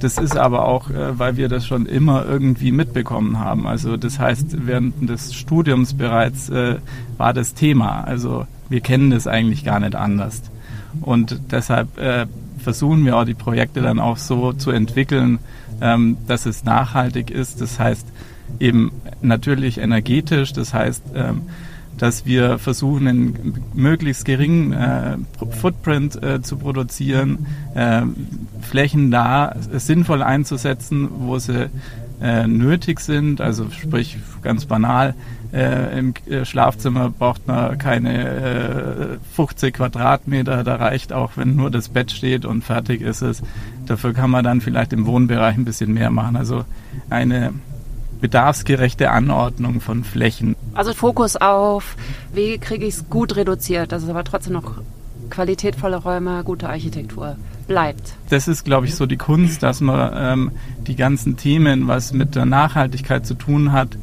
Das 0.00 0.16
ist 0.16 0.36
aber 0.36 0.66
auch, 0.66 0.90
äh, 0.90 1.18
weil 1.18 1.36
wir 1.36 1.48
das 1.48 1.66
schon 1.66 1.86
immer 1.86 2.24
irgendwie 2.26 2.72
mitbekommen 2.72 3.38
haben. 3.38 3.66
Also 3.66 3.96
das 3.96 4.18
heißt, 4.18 4.66
während 4.66 5.08
des 5.08 5.34
Studiums 5.34 5.94
bereits 5.94 6.48
äh, 6.48 6.76
war 7.16 7.32
das 7.32 7.54
Thema. 7.54 8.02
Also 8.04 8.46
wir 8.68 8.80
kennen 8.80 9.10
das 9.10 9.26
eigentlich 9.26 9.64
gar 9.64 9.80
nicht 9.80 9.94
anders. 9.94 10.42
Und 11.00 11.40
deshalb 11.50 11.98
äh, 11.98 12.26
versuchen 12.58 13.04
wir 13.04 13.16
auch 13.16 13.24
die 13.24 13.34
Projekte 13.34 13.80
dann 13.80 13.98
auch 13.98 14.16
so 14.16 14.52
zu 14.52 14.70
entwickeln, 14.70 15.38
ähm, 15.80 16.18
dass 16.26 16.46
es 16.46 16.64
nachhaltig 16.64 17.30
ist. 17.30 17.60
Das 17.60 17.78
heißt 17.78 18.06
eben 18.58 18.92
natürlich 19.22 19.78
energetisch. 19.78 20.52
Das 20.52 20.74
heißt, 20.74 21.02
ähm, 21.14 21.42
dass 21.98 22.24
wir 22.24 22.58
versuchen, 22.58 23.06
einen 23.06 23.62
möglichst 23.74 24.24
geringen 24.24 24.72
äh, 24.72 25.18
Footprint 25.50 26.22
äh, 26.22 26.40
zu 26.40 26.56
produzieren, 26.56 27.46
äh, 27.74 28.02
Flächen 28.62 29.10
da 29.10 29.54
sinnvoll 29.72 30.22
einzusetzen, 30.22 31.08
wo 31.18 31.38
sie 31.38 31.68
äh, 32.22 32.46
nötig 32.46 33.00
sind. 33.00 33.42
Also 33.42 33.68
sprich 33.70 34.16
ganz 34.42 34.64
banal, 34.64 35.14
äh, 35.52 35.98
im 35.98 36.14
äh, 36.28 36.44
Schlafzimmer 36.44 37.10
braucht 37.10 37.46
man 37.46 37.78
keine 37.78 39.18
50 39.34 39.74
Quadratmeter, 39.74 40.64
da 40.64 40.76
reicht 40.76 41.12
auch, 41.12 41.32
wenn 41.36 41.56
nur 41.56 41.70
das 41.70 41.88
Bett 41.88 42.10
steht 42.12 42.44
und 42.44 42.62
fertig 42.62 43.00
ist 43.02 43.22
es. 43.22 43.42
Dafür 43.86 44.12
kann 44.12 44.30
man 44.30 44.44
dann 44.44 44.60
vielleicht 44.60 44.92
im 44.92 45.06
Wohnbereich 45.06 45.56
ein 45.56 45.64
bisschen 45.64 45.92
mehr 45.92 46.10
machen. 46.10 46.36
Also 46.36 46.64
eine 47.08 47.52
bedarfsgerechte 48.20 49.10
Anordnung 49.10 49.80
von 49.80 50.04
Flächen. 50.04 50.54
Also 50.74 50.92
Fokus 50.92 51.36
auf, 51.36 51.96
wie 52.32 52.58
kriege 52.58 52.84
ich 52.84 52.94
es 52.94 53.08
gut 53.08 53.36
reduziert, 53.36 53.92
dass 53.92 54.02
es 54.02 54.08
aber 54.08 54.24
trotzdem 54.24 54.52
noch 54.52 54.80
qualitätvolle 55.30 55.96
Räume, 55.96 56.42
gute 56.44 56.68
Architektur 56.68 57.36
bleibt. 57.66 58.14
Das 58.28 58.48
ist, 58.48 58.64
glaube 58.64 58.86
ich, 58.86 58.94
so 58.94 59.06
die 59.06 59.16
Kunst, 59.16 59.62
dass 59.62 59.80
man 59.80 60.12
ähm, 60.14 60.50
die 60.86 60.96
ganzen 60.96 61.36
Themen, 61.36 61.88
was 61.88 62.12
mit 62.12 62.34
der 62.34 62.46
Nachhaltigkeit 62.46 63.24
zu 63.24 63.34
tun 63.34 63.72
hat, 63.72 63.96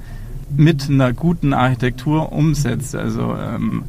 mit 0.56 0.89
einer 0.89 1.13
guten 1.13 1.54
Architektur 1.54 2.32
umsetzt. 2.32 2.96
Also 2.96 3.36
ähm, 3.36 3.84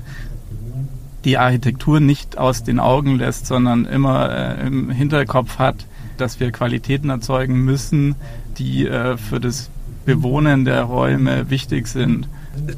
die 1.25 1.39
Architektur 1.39 2.01
nicht 2.01 2.39
aus 2.39 2.65
den 2.65 2.81
Augen 2.81 3.17
lässt, 3.17 3.47
sondern 3.47 3.85
immer 3.85 4.31
äh, 4.31 4.67
im 4.67 4.91
Hinterkopf 4.91 5.59
hat, 5.59 5.87
dass 6.17 6.41
wir 6.41 6.51
Qualitäten 6.53 7.11
erzeugen 7.11 7.65
müssen, 7.65 8.17
die 8.59 8.87
äh, 8.87 9.17
für 9.17 9.41
das 9.41 9.71
Bewohnen 10.05 10.65
der 10.65 10.85
Räume 10.85 11.51
wichtig 11.51 11.87
sind. 11.87 12.29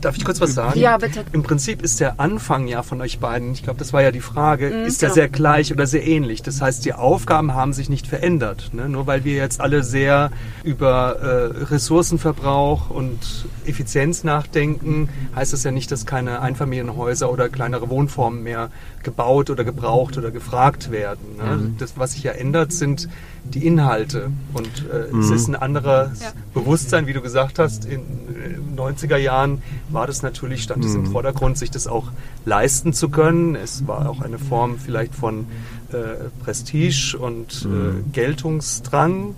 Darf 0.01 0.17
ich 0.17 0.25
kurz 0.25 0.41
was 0.41 0.55
sagen? 0.55 0.79
Ja, 0.79 0.97
bitte. 0.99 1.25
Im 1.33 1.43
Prinzip 1.43 1.83
ist 1.83 2.01
der 2.01 2.21
Anfang 2.21 2.67
ja 2.67 2.83
von 2.83 3.01
euch 3.01 3.19
beiden, 3.19 3.53
ich 3.53 3.63
glaube, 3.63 3.79
das 3.79 3.93
war 3.93 4.03
ja 4.03 4.13
die 4.13 4.21
Frage, 4.21 4.71
mhm, 4.71 4.87
ist 4.87 5.01
genau. 5.01 5.15
sehr 5.15 5.29
gleich 5.29 5.73
oder 5.73 5.87
sehr 5.87 6.07
ähnlich? 6.07 6.43
Das 6.43 6.61
heißt, 6.61 6.85
die 6.85 6.93
Aufgaben 6.93 7.55
haben 7.55 7.73
sich 7.73 7.89
nicht 7.89 8.07
verändert. 8.07 8.71
Ne? 8.73 8.89
Nur 8.89 9.07
weil 9.07 9.25
wir 9.25 9.35
jetzt 9.35 9.61
alle 9.61 9.83
sehr 9.83 10.31
über 10.63 11.17
äh, 11.17 11.65
Ressourcenverbrauch 11.65 12.91
und 12.91 13.47
Effizienz 13.67 14.25
nachdenken, 14.25 15.09
heißt 15.35 15.53
das 15.53 15.65
ja 15.65 15.71
nicht, 15.71 15.91
dass 15.91 16.07
keine 16.07 16.41
Einfamilienhäuser 16.41 17.31
oder 17.31 17.49
kleinere 17.49 17.89
Wohnformen 17.89 18.43
mehr 18.43 18.71
gebaut 19.03 19.51
oder 19.51 19.65
gebraucht 19.65 20.19
oder 20.19 20.31
gefragt 20.31 20.91
werden. 20.91 21.37
Ne? 21.37 21.57
Mhm. 21.57 21.77
Das, 21.79 21.95
was 21.97 22.13
sich 22.13 22.23
ja 22.23 22.33
ändert, 22.33 22.73
sind 22.73 23.09
die 23.55 23.67
Inhalte. 23.67 24.31
Und 24.53 24.69
äh, 24.93 25.13
mhm. 25.13 25.21
es 25.21 25.31
ist 25.31 25.49
ein 25.49 25.57
anderes 25.57 26.21
ja. 26.21 26.33
Bewusstsein, 26.55 27.07
wie 27.07 27.13
du 27.13 27.21
gesagt 27.21 27.59
hast. 27.59 27.85
In 27.85 28.03
den 28.29 28.77
äh, 28.77 28.81
90er 28.81 29.17
Jahren 29.17 29.63
war 29.89 30.07
das 30.07 30.23
natürlich, 30.23 30.63
stand 30.63 30.85
es 30.85 30.95
im 30.95 31.03
mhm. 31.03 31.13
Vordergrund, 31.13 31.59
sich 31.59 31.71
das 31.71 31.87
auch 31.87 32.11
leisten 32.45 32.93
zu 32.93 33.09
können. 33.09 33.55
Es 33.57 33.87
war 33.87 34.09
auch 34.09 34.21
eine 34.21 34.39
Form 34.39 34.79
vielleicht 34.79 35.15
von 35.15 35.47
äh, 35.93 36.31
Prestige 36.45 37.17
und 37.19 37.63
äh, 37.65 37.69
mhm. 37.69 38.13
Geltungsdrang, 38.13 39.35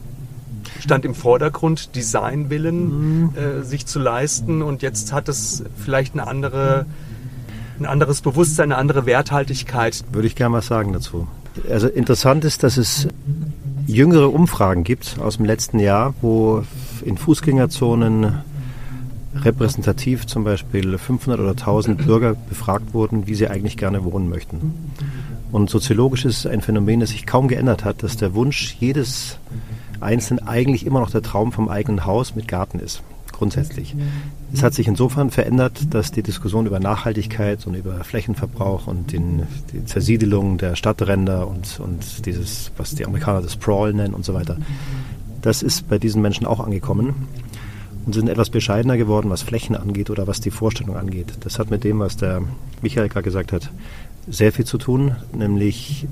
stand 0.80 1.04
im 1.04 1.14
Vordergrund, 1.14 1.96
Designwillen 1.96 3.22
mhm. 3.22 3.34
äh, 3.36 3.62
sich 3.62 3.86
zu 3.86 3.98
leisten 3.98 4.62
und 4.62 4.82
jetzt 4.82 5.12
hat 5.12 5.28
es 5.28 5.64
vielleicht 5.82 6.12
eine 6.12 6.26
andere, 6.26 6.86
ein 7.78 7.86
anderes 7.86 8.20
Bewusstsein, 8.20 8.64
eine 8.64 8.76
andere 8.76 9.06
Werthaltigkeit. 9.06 10.04
Würde 10.12 10.28
ich 10.28 10.36
gerne 10.36 10.56
was 10.56 10.66
sagen 10.66 10.92
dazu. 10.92 11.26
Also 11.70 11.88
interessant 11.88 12.44
ist, 12.44 12.62
dass 12.62 12.76
es 12.76 13.08
jüngere 13.86 14.32
Umfragen 14.32 14.84
gibt 14.84 15.18
aus 15.18 15.36
dem 15.36 15.46
letzten 15.46 15.78
Jahr, 15.78 16.14
wo 16.20 16.64
in 17.04 17.16
Fußgängerzonen 17.16 18.40
repräsentativ 19.34 20.26
zum 20.26 20.44
Beispiel 20.44 20.98
500 20.98 21.40
oder 21.40 21.50
1000 21.50 22.04
Bürger 22.04 22.34
befragt 22.48 22.92
wurden, 22.94 23.26
wie 23.26 23.34
sie 23.34 23.48
eigentlich 23.48 23.76
gerne 23.76 24.04
wohnen 24.04 24.28
möchten. 24.28 24.92
Und 25.50 25.70
soziologisch 25.70 26.24
ist 26.24 26.38
es 26.38 26.46
ein 26.46 26.60
Phänomen, 26.60 27.00
das 27.00 27.10
sich 27.10 27.26
kaum 27.26 27.48
geändert 27.48 27.84
hat, 27.84 28.02
dass 28.02 28.16
der 28.16 28.34
Wunsch 28.34 28.76
jedes 28.78 29.38
Einzelnen 30.00 30.46
eigentlich 30.46 30.86
immer 30.86 31.00
noch 31.00 31.10
der 31.10 31.22
Traum 31.22 31.52
vom 31.52 31.68
eigenen 31.68 32.04
Haus 32.04 32.34
mit 32.34 32.48
Garten 32.48 32.78
ist 32.78 33.02
grundsätzlich. 33.42 33.96
Es 34.54 34.62
hat 34.62 34.74
sich 34.74 34.86
insofern 34.86 35.30
verändert, 35.30 35.94
dass 35.94 36.12
die 36.12 36.22
Diskussion 36.22 36.66
über 36.66 36.78
Nachhaltigkeit 36.78 37.66
und 37.66 37.74
über 37.74 38.04
Flächenverbrauch 38.04 38.86
und 38.86 39.12
den, 39.12 39.44
die 39.72 39.84
Zersiedelung 39.86 40.58
der 40.58 40.76
Stadtränder 40.76 41.48
und, 41.48 41.80
und 41.80 42.26
dieses, 42.26 42.70
was 42.76 42.94
die 42.94 43.06
Amerikaner 43.06 43.40
das 43.40 43.54
Sprawl 43.54 43.94
nennen 43.94 44.14
und 44.14 44.24
so 44.24 44.34
weiter, 44.34 44.58
das 45.40 45.62
ist 45.62 45.88
bei 45.88 45.98
diesen 45.98 46.20
Menschen 46.20 46.46
auch 46.46 46.60
angekommen 46.60 47.28
und 48.04 48.14
sind 48.14 48.28
etwas 48.28 48.50
bescheidener 48.50 48.96
geworden, 48.96 49.30
was 49.30 49.42
Flächen 49.42 49.74
angeht 49.74 50.10
oder 50.10 50.26
was 50.26 50.40
die 50.40 50.50
Vorstellung 50.50 50.96
angeht. 50.96 51.32
Das 51.40 51.58
hat 51.58 51.70
mit 51.70 51.82
dem, 51.82 52.00
was 52.00 52.16
der 52.16 52.42
Michael 52.82 53.08
gerade 53.08 53.24
gesagt 53.24 53.52
hat, 53.52 53.70
sehr 54.28 54.52
viel 54.52 54.66
zu 54.66 54.78
tun, 54.78 55.16
nämlich 55.32 56.06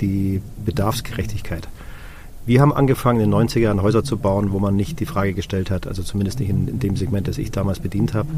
die 0.00 0.40
Bedarfsgerechtigkeit. 0.64 1.68
Wir 2.44 2.60
haben 2.60 2.72
angefangen, 2.72 3.20
in 3.20 3.30
den 3.30 3.48
90er 3.48 3.60
Jahren 3.60 3.82
Häuser 3.82 4.02
zu 4.02 4.16
bauen, 4.16 4.50
wo 4.50 4.58
man 4.58 4.74
nicht 4.74 4.98
die 4.98 5.06
Frage 5.06 5.32
gestellt 5.32 5.70
hat, 5.70 5.86
also 5.86 6.02
zumindest 6.02 6.40
nicht 6.40 6.48
in, 6.48 6.66
in 6.66 6.80
dem 6.80 6.96
Segment, 6.96 7.28
das 7.28 7.38
ich 7.38 7.52
damals 7.52 7.78
bedient 7.78 8.14
habe, 8.14 8.28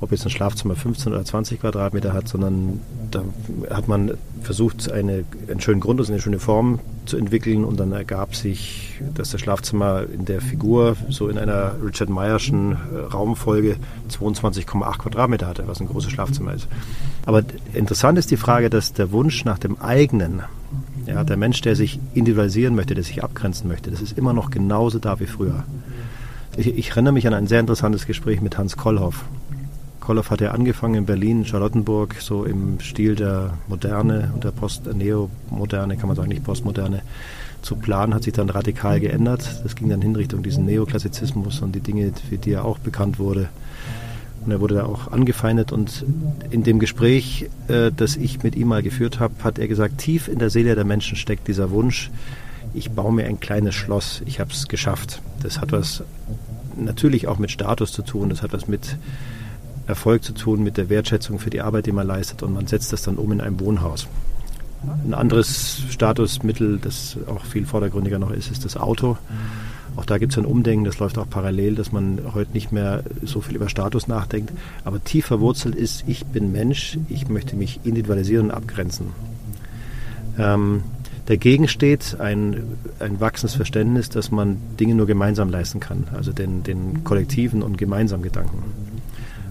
ob 0.00 0.10
jetzt 0.10 0.24
ein 0.24 0.30
Schlafzimmer 0.30 0.74
15 0.74 1.12
oder 1.12 1.24
20 1.24 1.60
Quadratmeter 1.60 2.12
hat, 2.12 2.26
sondern 2.26 2.80
da 3.12 3.22
hat 3.70 3.86
man 3.86 4.14
versucht, 4.42 4.90
eine, 4.90 5.24
einen 5.48 5.60
schönen 5.60 5.80
Grundriss, 5.80 6.10
eine 6.10 6.20
schöne 6.20 6.40
Form 6.40 6.80
zu 7.06 7.16
entwickeln 7.16 7.64
und 7.64 7.78
dann 7.78 7.92
ergab 7.92 8.34
sich, 8.34 9.00
dass 9.14 9.30
das 9.30 9.40
Schlafzimmer 9.40 10.04
in 10.12 10.24
der 10.24 10.40
Figur 10.40 10.96
so 11.08 11.28
in 11.28 11.38
einer 11.38 11.76
Richard 11.80 12.10
Meyerschen 12.10 12.72
äh, 12.72 12.98
Raumfolge 13.12 13.76
22,8 14.10 14.98
Quadratmeter 14.98 15.46
hatte, 15.46 15.68
was 15.68 15.80
ein 15.80 15.86
großes 15.86 16.10
Schlafzimmer 16.10 16.54
ist. 16.54 16.66
Aber 17.24 17.44
interessant 17.72 18.18
ist 18.18 18.32
die 18.32 18.36
Frage, 18.36 18.68
dass 18.68 18.94
der 18.94 19.12
Wunsch 19.12 19.44
nach 19.44 19.58
dem 19.58 19.80
eigenen 19.80 20.42
ja, 21.08 21.24
der 21.24 21.36
Mensch, 21.36 21.60
der 21.62 21.74
sich 21.74 21.98
individualisieren 22.14 22.74
möchte, 22.74 22.94
der 22.94 23.04
sich 23.04 23.24
abgrenzen 23.24 23.68
möchte, 23.68 23.90
das 23.90 24.02
ist 24.02 24.16
immer 24.18 24.32
noch 24.32 24.50
genauso 24.50 24.98
da 24.98 25.18
wie 25.20 25.26
früher. 25.26 25.64
Ich, 26.56 26.66
ich 26.66 26.90
erinnere 26.90 27.14
mich 27.14 27.26
an 27.26 27.34
ein 27.34 27.46
sehr 27.46 27.60
interessantes 27.60 28.06
Gespräch 28.06 28.40
mit 28.40 28.58
Hans 28.58 28.76
Kollhoff. 28.76 29.24
Kollhoff 30.00 30.30
hat 30.30 30.40
ja 30.40 30.52
angefangen 30.52 30.94
in 30.94 31.06
Berlin, 31.06 31.44
Charlottenburg, 31.44 32.16
so 32.20 32.44
im 32.44 32.80
Stil 32.80 33.14
der 33.14 33.54
Moderne 33.68 34.30
und 34.34 34.44
der 34.44 34.52
Post 34.52 34.86
äh, 34.86 34.94
Neomoderne, 34.94 35.96
kann 35.96 36.08
man 36.08 36.16
sagen, 36.16 36.28
nicht 36.28 36.44
Postmoderne, 36.44 37.02
zu 37.62 37.76
planen, 37.76 38.14
hat 38.14 38.22
sich 38.22 38.32
dann 38.32 38.50
radikal 38.50 39.00
geändert. 39.00 39.60
Das 39.62 39.74
ging 39.74 39.88
dann 39.88 40.00
hin 40.00 40.14
Richtung 40.14 40.42
diesen 40.42 40.64
Neoklassizismus 40.64 41.60
und 41.60 41.74
die 41.74 41.80
Dinge, 41.80 42.12
für 42.28 42.38
die 42.38 42.52
er 42.52 42.64
auch 42.64 42.78
bekannt 42.78 43.18
wurde. 43.18 43.48
Und 44.44 44.52
er 44.52 44.60
wurde 44.60 44.76
da 44.76 44.84
auch 44.84 45.10
angefeindet. 45.10 45.72
Und 45.72 46.04
in 46.50 46.62
dem 46.62 46.78
Gespräch, 46.78 47.48
äh, 47.68 47.90
das 47.94 48.16
ich 48.16 48.42
mit 48.42 48.56
ihm 48.56 48.68
mal 48.68 48.82
geführt 48.82 49.20
habe, 49.20 49.34
hat 49.42 49.58
er 49.58 49.68
gesagt, 49.68 49.98
tief 49.98 50.28
in 50.28 50.38
der 50.38 50.50
Seele 50.50 50.74
der 50.74 50.84
Menschen 50.84 51.16
steckt 51.16 51.48
dieser 51.48 51.70
Wunsch, 51.70 52.10
ich 52.74 52.90
baue 52.90 53.12
mir 53.12 53.26
ein 53.26 53.40
kleines 53.40 53.74
Schloss, 53.74 54.22
ich 54.26 54.40
habe 54.40 54.52
es 54.52 54.68
geschafft. 54.68 55.22
Das 55.42 55.60
hat 55.60 55.72
was 55.72 56.02
natürlich 56.76 57.26
auch 57.26 57.38
mit 57.38 57.50
Status 57.50 57.92
zu 57.92 58.02
tun, 58.02 58.28
das 58.28 58.42
hat 58.42 58.52
was 58.52 58.68
mit 58.68 58.96
Erfolg 59.86 60.22
zu 60.22 60.32
tun, 60.32 60.62
mit 60.62 60.76
der 60.76 60.90
Wertschätzung 60.90 61.38
für 61.38 61.50
die 61.50 61.60
Arbeit, 61.60 61.86
die 61.86 61.92
man 61.92 62.06
leistet 62.06 62.42
und 62.42 62.52
man 62.52 62.66
setzt 62.66 62.92
das 62.92 63.02
dann 63.02 63.16
um 63.16 63.32
in 63.32 63.40
ein 63.40 63.58
Wohnhaus. 63.58 64.06
Ein 65.04 65.14
anderes 65.14 65.82
Statusmittel, 65.90 66.78
das 66.78 67.16
auch 67.26 67.44
viel 67.44 67.66
vordergründiger 67.66 68.18
noch 68.18 68.30
ist, 68.30 68.50
ist 68.50 68.64
das 68.64 68.76
Auto. 68.76 69.16
Auch 69.98 70.06
da 70.06 70.18
gibt 70.18 70.30
es 70.30 70.38
ein 70.38 70.44
Umdenken, 70.44 70.84
das 70.84 71.00
läuft 71.00 71.18
auch 71.18 71.28
parallel, 71.28 71.74
dass 71.74 71.90
man 71.90 72.20
heute 72.32 72.52
nicht 72.52 72.70
mehr 72.70 73.02
so 73.24 73.40
viel 73.40 73.56
über 73.56 73.68
Status 73.68 74.06
nachdenkt. 74.06 74.52
Aber 74.84 75.02
tief 75.02 75.26
verwurzelt 75.26 75.74
ist, 75.74 76.04
ich 76.06 76.24
bin 76.24 76.52
Mensch, 76.52 76.96
ich 77.08 77.28
möchte 77.28 77.56
mich 77.56 77.80
individualisieren 77.82 78.46
und 78.46 78.50
abgrenzen. 78.52 79.06
Ähm, 80.38 80.84
dagegen 81.26 81.66
steht 81.66 82.20
ein, 82.20 82.62
ein 83.00 83.18
wachsendes 83.18 83.56
Verständnis, 83.56 84.08
dass 84.08 84.30
man 84.30 84.58
Dinge 84.78 84.94
nur 84.94 85.06
gemeinsam 85.06 85.50
leisten 85.50 85.80
kann, 85.80 86.04
also 86.14 86.32
den, 86.32 86.62
den 86.62 87.02
kollektiven 87.02 87.60
und 87.60 87.76
gemeinsamen 87.76 88.22
Gedanken. 88.22 88.62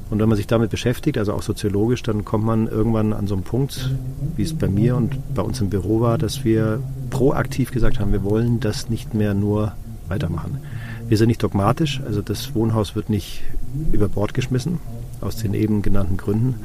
Und 0.10 0.20
wenn 0.20 0.30
man 0.30 0.38
sich 0.38 0.48
damit 0.48 0.72
beschäftigt, 0.72 1.18
also 1.18 1.34
auch 1.34 1.42
soziologisch, 1.42 2.04
dann 2.04 2.24
kommt 2.24 2.46
man 2.46 2.68
irgendwann 2.68 3.12
an 3.12 3.28
so 3.28 3.34
einen 3.36 3.44
Punkt, 3.44 3.94
wie 4.38 4.44
es 4.44 4.54
bei 4.54 4.70
mir 4.70 4.96
und 4.96 5.36
bei 5.36 5.42
uns 5.42 5.60
im 5.60 5.70
Büro 5.70 6.00
war, 6.00 6.18
dass 6.18 6.46
wir 6.46 6.80
proaktiv 7.10 7.72
gesagt 7.72 8.00
haben, 8.00 8.14
wir 8.14 8.24
wollen 8.24 8.62
das 8.62 8.90
nicht 8.90 9.14
mehr 9.14 9.34
nur 9.34 9.74
weitermachen. 10.10 10.58
Wir 11.08 11.18
sind 11.18 11.28
nicht 11.28 11.44
dogmatisch, 11.44 12.02
also 12.06 12.22
das 12.22 12.54
Wohnhaus 12.56 12.96
wird 12.96 13.10
nicht 13.10 13.44
über 13.92 14.08
Bord 14.08 14.34
geschmissen, 14.34 14.80
aus 15.22 15.38
den 15.38 15.54
eben 15.54 15.82
genannten 15.82 16.18
Gründen. 16.18 16.56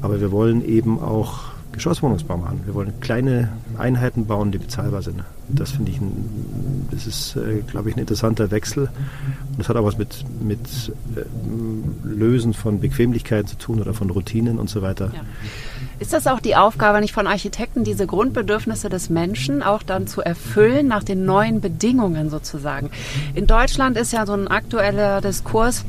Aber 0.00 0.20
wir 0.20 0.30
wollen 0.30 0.64
eben 0.64 1.00
auch 1.00 1.58
Geschosswohnungsbau 1.72 2.36
machen. 2.36 2.60
Wir 2.64 2.74
wollen 2.74 2.98
kleine 3.00 3.50
Einheiten 3.76 4.26
bauen, 4.26 4.50
die 4.50 4.58
bezahlbar 4.58 5.02
sind. 5.02 5.22
Das 5.48 5.72
finde 5.72 5.92
ich, 5.92 6.00
ein, 6.00 6.88
das 6.90 7.06
ist, 7.06 7.36
äh, 7.36 7.62
glaube 7.66 7.90
ich, 7.90 7.96
ein 7.96 8.00
interessanter 8.00 8.50
Wechsel. 8.50 8.88
Und 9.50 9.58
das 9.58 9.68
hat 9.68 9.76
auch 9.76 9.84
was 9.84 9.96
mit, 9.96 10.24
mit 10.40 10.58
äh, 11.14 11.22
Lösen 12.06 12.52
von 12.54 12.80
Bequemlichkeiten 12.80 13.46
zu 13.46 13.56
tun 13.56 13.80
oder 13.80 13.94
von 13.94 14.10
Routinen 14.10 14.58
und 14.58 14.68
so 14.68 14.82
weiter. 14.82 15.12
Ja. 15.14 15.20
Ist 16.00 16.12
das 16.12 16.28
auch 16.28 16.38
die 16.38 16.54
Aufgabe 16.54 17.00
nicht 17.00 17.12
von 17.12 17.26
Architekten, 17.26 17.82
diese 17.82 18.06
Grundbedürfnisse 18.06 18.88
des 18.88 19.10
Menschen 19.10 19.64
auch 19.64 19.82
dann 19.82 20.06
zu 20.06 20.20
erfüllen 20.20 20.86
nach 20.86 21.02
den 21.02 21.24
neuen 21.24 21.60
Bedingungen 21.60 22.30
sozusagen? 22.30 22.90
In 23.34 23.48
Deutschland 23.48 23.96
ist 23.96 24.12
ja 24.12 24.24
so 24.24 24.34
ein 24.34 24.46
aktueller 24.46 25.20
Diskurs, 25.20 25.84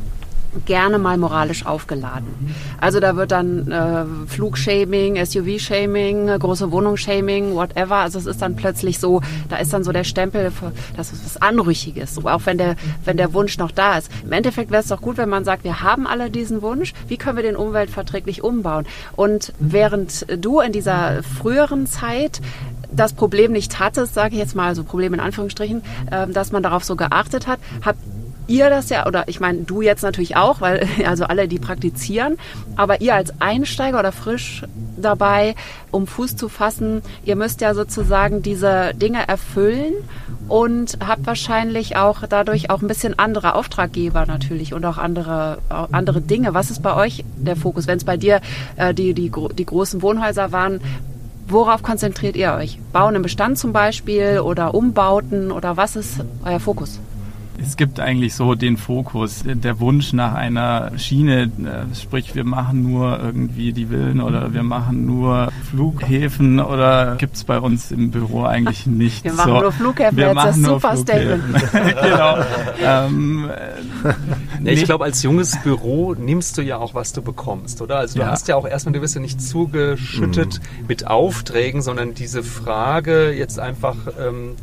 gerne 0.65 0.97
mal 0.97 1.17
moralisch 1.17 1.65
aufgeladen. 1.65 2.55
Also 2.79 2.99
da 2.99 3.15
wird 3.15 3.31
dann 3.31 3.71
äh, 3.71 4.05
Flugshaming, 4.27 5.23
SUV-Shaming, 5.23 6.27
große 6.39 6.71
Wohnungsshaming, 6.71 7.55
whatever. 7.55 7.97
Also 7.97 8.19
es 8.19 8.25
ist 8.25 8.41
dann 8.41 8.55
plötzlich 8.55 8.99
so, 8.99 9.21
da 9.49 9.57
ist 9.57 9.73
dann 9.73 9.83
so 9.83 9.91
der 9.91 10.03
Stempel, 10.03 10.51
das 10.95 11.11
ist 11.11 11.25
was 11.25 11.41
Anrüchiges, 11.41 12.23
auch 12.25 12.41
wenn 12.45 12.57
der, 12.57 12.75
wenn 13.05 13.17
der 13.17 13.33
Wunsch 13.33 13.57
noch 13.57 13.71
da 13.71 13.97
ist. 13.97 14.11
Im 14.23 14.31
Endeffekt 14.31 14.71
wäre 14.71 14.81
es 14.81 14.89
doch 14.89 15.01
gut, 15.01 15.17
wenn 15.17 15.29
man 15.29 15.45
sagt, 15.45 15.63
wir 15.63 15.81
haben 15.81 16.07
alle 16.07 16.29
diesen 16.29 16.61
Wunsch, 16.61 16.93
wie 17.07 17.17
können 17.17 17.37
wir 17.37 17.43
den 17.43 17.55
umweltverträglich 17.55 18.43
umbauen? 18.43 18.85
Und 19.15 19.53
während 19.59 20.25
du 20.43 20.59
in 20.59 20.71
dieser 20.71 21.23
früheren 21.23 21.87
Zeit 21.87 22.41
das 22.91 23.13
Problem 23.13 23.51
nicht 23.51 23.79
hattest, 23.79 24.13
sage 24.13 24.33
ich 24.33 24.39
jetzt 24.39 24.55
mal, 24.55 24.75
so 24.75 24.83
Problem 24.83 25.13
in 25.13 25.19
Anführungsstrichen, 25.19 25.83
äh, 26.11 26.27
dass 26.27 26.51
man 26.51 26.63
darauf 26.63 26.83
so 26.83 26.95
geachtet 26.95 27.47
hat, 27.47 27.59
habt 27.85 27.99
ihr 28.49 28.69
das 28.69 28.89
ja, 28.89 29.05
oder 29.07 29.27
ich 29.27 29.39
meine, 29.39 29.59
du 29.59 29.81
jetzt 29.81 30.01
natürlich 30.01 30.35
auch, 30.35 30.59
weil 30.59 30.87
also 31.05 31.25
alle, 31.25 31.47
die 31.47 31.59
praktizieren, 31.59 32.37
aber 32.75 33.01
ihr 33.01 33.15
als 33.15 33.39
Einsteiger 33.39 33.99
oder 33.99 34.11
frisch 34.11 34.63
dabei, 34.97 35.55
um 35.91 36.07
Fuß 36.07 36.35
zu 36.35 36.49
fassen, 36.49 37.01
ihr 37.23 37.35
müsst 37.35 37.61
ja 37.61 37.73
sozusagen 37.73 38.41
diese 38.41 38.91
Dinge 38.95 39.27
erfüllen 39.27 39.93
und 40.49 40.97
habt 41.05 41.25
wahrscheinlich 41.25 41.95
auch 41.95 42.23
dadurch 42.27 42.69
auch 42.69 42.81
ein 42.81 42.87
bisschen 42.87 43.17
andere 43.17 43.55
Auftraggeber 43.55 44.25
natürlich 44.25 44.73
und 44.73 44.83
auch 44.83 44.97
andere, 44.97 45.59
andere 45.91 46.21
Dinge. 46.21 46.53
Was 46.53 46.71
ist 46.71 46.81
bei 46.81 46.95
euch 46.95 47.23
der 47.37 47.55
Fokus? 47.55 47.87
Wenn 47.87 47.97
es 47.97 48.03
bei 48.03 48.17
dir 48.17 48.41
äh, 48.75 48.93
die, 48.93 49.13
die, 49.13 49.31
die 49.53 49.65
großen 49.65 50.01
Wohnhäuser 50.01 50.51
waren, 50.51 50.81
worauf 51.47 51.83
konzentriert 51.83 52.35
ihr 52.35 52.53
euch? 52.53 52.79
Bauen 52.91 53.15
im 53.15 53.21
Bestand 53.21 53.57
zum 53.57 53.73
Beispiel 53.73 54.39
oder 54.39 54.73
Umbauten 54.73 55.51
oder 55.51 55.77
was 55.77 55.95
ist 55.95 56.21
euer 56.43 56.59
Fokus? 56.59 56.99
Es 57.61 57.77
gibt 57.77 57.99
eigentlich 57.99 58.35
so 58.35 58.55
den 58.55 58.77
Fokus, 58.77 59.43
der 59.45 59.79
Wunsch 59.79 60.13
nach 60.13 60.33
einer 60.33 60.97
Schiene, 60.97 61.43
äh, 61.43 61.95
sprich 61.95 62.35
wir 62.35 62.43
machen 62.43 62.83
nur 62.83 63.19
irgendwie 63.19 63.73
die 63.73 63.87
Villen 63.87 64.21
oder 64.21 64.53
wir 64.53 64.63
machen 64.63 65.05
nur 65.05 65.51
Flughäfen 65.69 66.59
oder 66.59 67.15
gibt 67.17 67.35
es 67.35 67.43
bei 67.43 67.59
uns 67.59 67.91
im 67.91 68.11
Büro 68.11 68.43
eigentlich 68.43 68.85
nicht. 68.85 69.23
Wir 69.29 69.33
machen 69.33 69.51
so. 69.51 69.61
nur 69.61 69.71
Flughäfen, 69.71 70.17
wir 70.17 70.33
machen 70.33 70.63
das 70.63 70.71
super 70.71 70.97
Statement. 70.97 71.43
genau. 71.71 72.37
ähm, 72.83 73.49
nee, 74.59 74.71
ich 74.71 74.85
glaube, 74.85 75.05
als 75.05 75.23
junges 75.23 75.57
Büro 75.61 76.15
nimmst 76.15 76.57
du 76.57 76.61
ja 76.61 76.77
auch, 76.77 76.93
was 76.93 77.13
du 77.13 77.21
bekommst, 77.21 77.81
oder? 77.81 77.97
Also 77.97 78.19
du 78.19 78.25
ja. 78.25 78.31
hast 78.31 78.47
ja 78.47 78.55
auch 78.55 78.67
erstmal, 78.67 78.93
du 78.93 79.01
wirst 79.01 79.15
ja 79.15 79.21
nicht 79.21 79.41
zugeschüttet 79.41 80.59
mhm. 80.59 80.87
mit 80.87 81.07
Aufträgen, 81.07 81.81
sondern 81.81 82.13
diese 82.13 82.43
Frage 82.43 83.31
jetzt 83.31 83.59
einfach... 83.59 83.95
Ähm, 84.19 84.55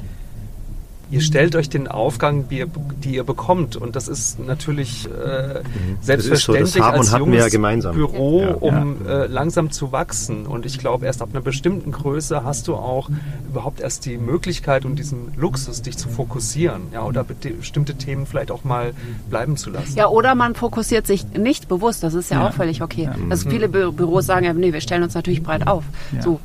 ihr 1.11 1.21
stellt 1.21 1.55
euch 1.55 1.69
den 1.69 1.89
Aufgang, 1.89 2.49
die 2.49 2.59
ihr, 2.59 2.67
die 3.03 3.15
ihr 3.15 3.25
bekommt. 3.25 3.77
Und 3.77 3.97
das 3.97 4.09
ist 4.09 4.39
natürlich 4.39 5.07
äh, 5.07 5.63
selbstverständlich 6.01 6.73
so, 6.73 6.83
als 6.83 7.13
junges 7.13 7.53
ja 7.53 7.93
Büro, 7.93 8.41
ja, 8.43 8.55
um 8.55 8.97
ja. 9.05 9.25
Äh, 9.25 9.27
langsam 9.27 9.71
zu 9.71 9.93
wachsen. 9.93 10.47
Und 10.47 10.67
ich 10.67 10.79
glaube, 10.79 11.07
erst 11.07 11.23
ab 11.23 11.29
einer 11.33 11.41
bestimmten 11.41 11.93
Größe 11.93 12.45
hast 12.45 12.69
du 12.69 12.75
auch 12.75 13.09
überhaupt 13.49 13.81
erst 13.81 14.07
die 14.07 14.19
Möglichkeit 14.19 14.85
und 14.85 14.97
diesen 14.97 15.33
Luxus, 15.37 15.83
dich 15.83 15.97
zu 15.97 16.09
fokussieren. 16.09 16.83
Ja, 16.93 17.05
oder 17.05 17.25
bestimmte 17.25 17.95
Themen 17.95 18.27
vielleicht 18.27 18.51
auch 18.51 18.65
mal 18.65 18.93
bleiben 19.31 19.57
zu 19.57 19.71
lassen. 19.71 19.97
Ja, 19.97 20.09
oder 20.09 20.35
man 20.35 20.55
fokussiert 20.55 21.07
sich 21.07 21.27
nicht 21.33 21.69
bewusst. 21.69 22.03
Das 22.03 22.15
ist 22.15 22.31
ja, 22.31 22.47
auch 22.47 22.53
völlig 22.53 22.83
okay. 22.83 23.09
Also 23.31 23.49
viele 23.49 23.69
Bü 23.69 23.93
Büros 23.93 24.27
sagen 24.27 24.45
ja, 24.45 24.53
nee, 24.53 24.73
wir 24.73 24.81
stellen 24.81 25.03
uns 25.03 25.15
natürlich 25.15 25.43
breit 25.43 25.67
auf. 25.67 25.85
So. 26.21 26.41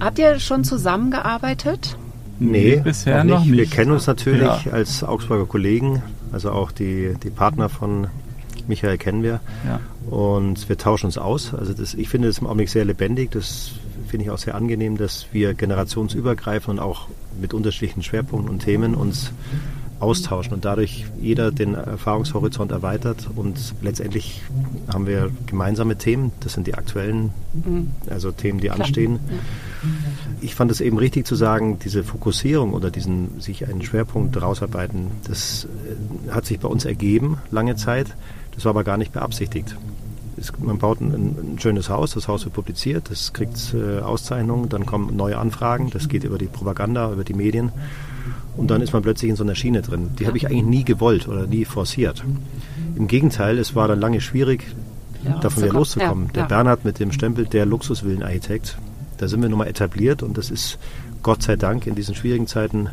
Habt 0.00 0.18
ihr 0.18 0.38
schon 0.38 0.64
zusammengearbeitet? 0.64 1.96
Nee, 2.38 2.80
bisher 2.82 3.24
noch 3.24 3.44
nicht. 3.44 3.52
Wir 3.52 3.66
kennen 3.66 3.92
uns 3.92 4.06
natürlich 4.06 4.64
ja. 4.64 4.72
als 4.72 5.02
Augsburger 5.02 5.46
Kollegen, 5.46 6.02
also 6.32 6.50
auch 6.52 6.70
die, 6.70 7.14
die 7.22 7.30
Partner 7.30 7.68
von 7.68 8.08
Michael 8.68 8.98
kennen 8.98 9.22
wir. 9.22 9.40
Ja. 9.66 9.80
Und 10.10 10.68
wir 10.68 10.78
tauschen 10.78 11.06
uns 11.06 11.18
aus. 11.18 11.54
Also 11.54 11.72
das, 11.72 11.94
ich 11.94 12.08
finde 12.08 12.28
das 12.28 12.38
im 12.38 12.46
Augenblick 12.46 12.68
sehr 12.68 12.84
lebendig. 12.84 13.30
Das 13.30 13.72
finde 14.08 14.24
ich 14.24 14.30
auch 14.30 14.38
sehr 14.38 14.54
angenehm, 14.54 14.96
dass 14.96 15.26
wir 15.32 15.54
generationsübergreifend 15.54 16.78
und 16.78 16.84
auch 16.84 17.08
mit 17.40 17.54
unterschiedlichen 17.54 18.02
Schwerpunkten 18.02 18.50
und 18.50 18.60
Themen 18.60 18.94
uns 18.94 19.32
austauschen 20.00 20.52
und 20.52 20.64
dadurch 20.64 21.06
jeder 21.20 21.50
den 21.50 21.74
Erfahrungshorizont 21.74 22.70
erweitert 22.70 23.28
und 23.34 23.74
letztendlich 23.82 24.42
haben 24.92 25.06
wir 25.06 25.30
gemeinsame 25.46 25.96
Themen, 25.96 26.30
das 26.40 26.52
sind 26.52 26.68
die 26.68 26.74
aktuellen, 26.74 27.30
mhm. 27.52 27.88
also 28.08 28.30
Themen, 28.30 28.60
die 28.60 28.68
Klar. 28.68 28.80
anstehen. 28.80 29.18
Ich 30.40 30.54
fand 30.54 30.70
es 30.70 30.80
eben 30.80 30.98
richtig 30.98 31.26
zu 31.26 31.34
sagen, 31.34 31.78
diese 31.78 32.04
Fokussierung 32.04 32.72
oder 32.72 32.90
diesen 32.90 33.40
sich 33.40 33.66
einen 33.68 33.82
Schwerpunkt 33.82 34.40
rausarbeiten, 34.40 35.08
das 35.26 35.66
äh, 36.26 36.30
hat 36.30 36.46
sich 36.46 36.58
bei 36.60 36.68
uns 36.68 36.84
ergeben 36.84 37.38
lange 37.50 37.76
Zeit, 37.76 38.08
das 38.54 38.64
war 38.64 38.70
aber 38.70 38.84
gar 38.84 38.96
nicht 38.96 39.12
beabsichtigt. 39.12 39.76
man 40.58 40.78
baut 40.78 41.00
ein, 41.00 41.12
ein, 41.12 41.58
schönes 41.60 41.88
Haus, 41.88 42.14
das 42.14 42.28
Haus 42.28 42.44
wird 42.44 42.54
publiziert, 42.54 43.10
das 43.10 43.32
kriegt 43.32 43.74
äh, 43.74 44.00
Auszeichnungen, 44.00 44.68
dann 44.68 44.86
kommen 44.86 45.16
neue 45.16 45.38
Anfragen, 45.38 45.90
das 45.90 46.08
geht 46.08 46.24
über 46.24 46.38
die 46.38 46.46
Propaganda, 46.46 47.12
über 47.12 47.24
die 47.24 47.34
Medien 47.34 47.72
und 48.58 48.70
dann 48.70 48.82
ist 48.82 48.92
man 48.92 49.02
plötzlich 49.02 49.30
in 49.30 49.36
so 49.36 49.44
einer 49.44 49.54
Schiene 49.54 49.82
drin. 49.82 50.10
Die 50.18 50.26
habe 50.26 50.36
ich 50.36 50.46
eigentlich 50.46 50.64
nie 50.64 50.84
gewollt 50.84 51.28
oder 51.28 51.46
nie 51.46 51.64
forciert. 51.64 52.24
Im 52.96 53.06
Gegenteil, 53.06 53.56
es 53.58 53.76
war 53.76 53.86
dann 53.86 54.00
lange 54.00 54.20
schwierig, 54.20 54.64
ja, 55.24 55.38
davon 55.38 55.62
wieder 55.62 55.72
loszukommen. 55.72 56.26
Ja, 56.26 56.32
der 56.32 56.42
ja. 56.42 56.48
Bernhard 56.48 56.84
mit 56.84 56.98
dem 56.98 57.12
Stempel 57.12 57.46
der 57.46 57.66
Luxusvillenarchitekt, 57.66 58.76
da 59.18 59.28
sind 59.28 59.42
wir 59.42 59.48
nun 59.48 59.58
mal 59.58 59.68
etabliert 59.68 60.22
und 60.22 60.38
das 60.38 60.50
ist 60.50 60.78
Gott 61.22 61.42
sei 61.42 61.56
Dank 61.56 61.86
in 61.86 61.94
diesen 61.94 62.14
schwierigen 62.14 62.46
Zeiten 62.46 62.88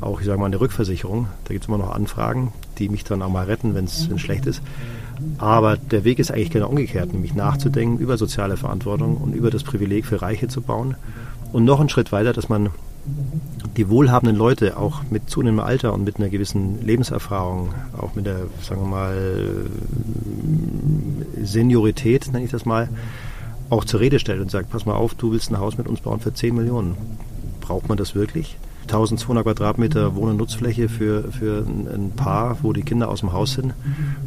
auch, 0.00 0.20
ich 0.20 0.26
sage 0.26 0.38
mal, 0.38 0.46
eine 0.46 0.60
Rückversicherung. 0.60 1.28
Da 1.44 1.52
gibt 1.52 1.64
es 1.64 1.68
immer 1.68 1.78
noch 1.78 1.94
Anfragen, 1.94 2.52
die 2.78 2.88
mich 2.88 3.04
dann 3.04 3.22
auch 3.22 3.28
mal 3.28 3.44
retten, 3.46 3.74
wenn 3.74 3.84
es 3.84 4.08
schlecht 4.16 4.46
ist. 4.46 4.62
Aber 5.38 5.76
der 5.76 6.04
Weg 6.04 6.18
ist 6.18 6.30
eigentlich 6.30 6.50
genau 6.50 6.68
umgekehrt, 6.68 7.12
nämlich 7.12 7.34
nachzudenken 7.34 7.98
über 7.98 8.16
soziale 8.16 8.56
Verantwortung 8.56 9.18
und 9.18 9.34
über 9.34 9.50
das 9.50 9.62
Privileg 9.62 10.06
für 10.06 10.22
Reiche 10.22 10.48
zu 10.48 10.62
bauen. 10.62 10.96
Und 11.52 11.64
noch 11.64 11.80
einen 11.80 11.88
Schritt 11.88 12.12
weiter, 12.12 12.32
dass 12.32 12.48
man 12.48 12.70
die 13.76 13.88
wohlhabenden 13.88 14.36
Leute 14.36 14.76
auch 14.76 15.02
mit 15.10 15.28
zunehmendem 15.28 15.66
Alter 15.66 15.92
und 15.92 16.04
mit 16.04 16.16
einer 16.16 16.28
gewissen 16.28 16.84
Lebenserfahrung, 16.84 17.74
auch 17.96 18.14
mit 18.14 18.26
der, 18.26 18.40
sagen 18.62 18.82
wir 18.82 18.88
mal, 18.88 19.66
Seniorität, 21.42 22.32
nenne 22.32 22.44
ich 22.44 22.50
das 22.50 22.64
mal, 22.64 22.88
auch 23.70 23.84
zur 23.84 24.00
Rede 24.00 24.18
stellt 24.18 24.40
und 24.40 24.50
sagt, 24.50 24.70
pass 24.70 24.84
mal 24.84 24.94
auf, 24.94 25.14
du 25.14 25.32
willst 25.32 25.50
ein 25.50 25.58
Haus 25.58 25.78
mit 25.78 25.88
uns 25.88 26.00
bauen 26.00 26.20
für 26.20 26.34
10 26.34 26.54
Millionen. 26.54 26.96
Braucht 27.60 27.88
man 27.88 27.96
das 27.96 28.14
wirklich? 28.14 28.56
1200 28.82 29.44
Quadratmeter 29.44 30.16
Wohn- 30.16 30.30
und 30.30 30.36
Nutzfläche 30.36 30.88
für, 30.88 31.30
für 31.30 31.64
ein 31.64 32.12
Paar, 32.16 32.58
wo 32.62 32.72
die 32.72 32.82
Kinder 32.82 33.08
aus 33.08 33.20
dem 33.20 33.32
Haus 33.32 33.52
sind 33.52 33.72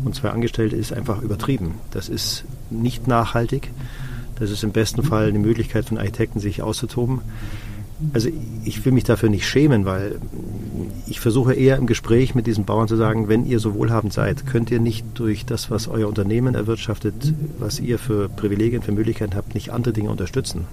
und 0.06 0.16
zwei 0.16 0.30
Angestellte 0.30 0.76
ist 0.78 0.94
einfach 0.94 1.22
übertrieben. 1.22 1.76
Das 1.92 2.08
ist 2.08 2.46
nicht 2.70 3.08
nachhaltig. 3.08 3.72
Das 4.40 4.50
ist 4.50 4.64
im 4.64 4.72
besten 4.72 5.04
Fall 5.04 5.28
eine 5.28 5.40
Möglichkeit 5.40 5.86
von 5.86 5.98
Architekten, 5.98 6.40
sich 6.40 6.62
auszutoben. 6.62 7.22
Also 8.12 8.30
ich 8.66 8.84
will 8.86 8.92
mich 8.92 9.04
dafür 9.04 9.30
nicht 9.30 9.48
schämen, 9.48 9.86
weil 9.86 10.20
ich 11.08 11.20
versuche 11.20 11.54
eher 11.54 11.78
im 11.78 11.88
Gespräch 11.88 12.36
mit 12.36 12.48
diesen 12.48 12.66
Bauern 12.66 12.88
zu 12.88 12.96
sagen, 12.96 13.28
wenn 13.28 13.46
ihr 13.46 13.60
so 13.60 13.74
wohlhabend 13.76 14.14
seid, 14.14 14.46
könnt 14.46 14.72
ihr 14.72 14.80
nicht 14.80 15.06
durch 15.16 15.46
das, 15.46 15.72
was 15.72 15.88
euer 15.88 16.08
Unternehmen 16.08 16.56
erwirtschaftet, 16.56 17.34
was 17.60 17.80
ihr 17.80 18.00
für 18.00 18.30
Privilegien, 18.30 18.82
für 18.82 18.92
Möglichkeiten 18.92 19.36
habt, 19.36 19.54
nicht 19.54 19.72
andere 19.72 19.94
Dinge 19.94 20.10
unterstützen. 20.10 20.66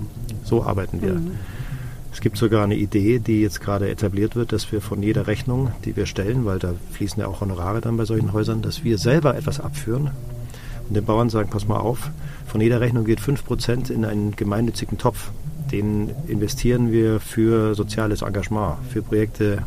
So 0.44 0.64
arbeiten 0.64 1.02
wir. 1.02 1.14
Mhm. 1.14 1.32
Es 2.12 2.20
gibt 2.20 2.36
sogar 2.36 2.64
eine 2.64 2.76
Idee, 2.76 3.20
die 3.20 3.40
jetzt 3.40 3.60
gerade 3.60 3.88
etabliert 3.88 4.34
wird, 4.34 4.52
dass 4.52 4.72
wir 4.72 4.80
von 4.80 5.02
jeder 5.02 5.26
Rechnung, 5.26 5.70
die 5.84 5.96
wir 5.96 6.06
stellen, 6.06 6.44
weil 6.44 6.58
da 6.58 6.74
fließen 6.92 7.20
ja 7.20 7.28
auch 7.28 7.40
Honorare 7.40 7.80
dann 7.80 7.96
bei 7.96 8.04
solchen 8.04 8.32
Häusern, 8.32 8.62
dass 8.62 8.82
wir 8.82 8.98
selber 8.98 9.36
etwas 9.36 9.60
abführen 9.60 10.10
und 10.88 10.94
den 10.96 11.04
Bauern 11.04 11.30
sagen, 11.30 11.50
pass 11.50 11.68
mal 11.68 11.78
auf, 11.78 12.10
von 12.46 12.60
jeder 12.60 12.80
Rechnung 12.80 13.04
geht 13.04 13.20
5% 13.20 13.92
in 13.92 14.04
einen 14.04 14.34
gemeinnützigen 14.34 14.98
Topf 14.98 15.30
den 15.70 16.10
investieren 16.26 16.92
wir 16.92 17.20
für 17.20 17.74
soziales 17.74 18.22
Engagement, 18.22 18.76
für 18.90 19.02
Projekte 19.02 19.62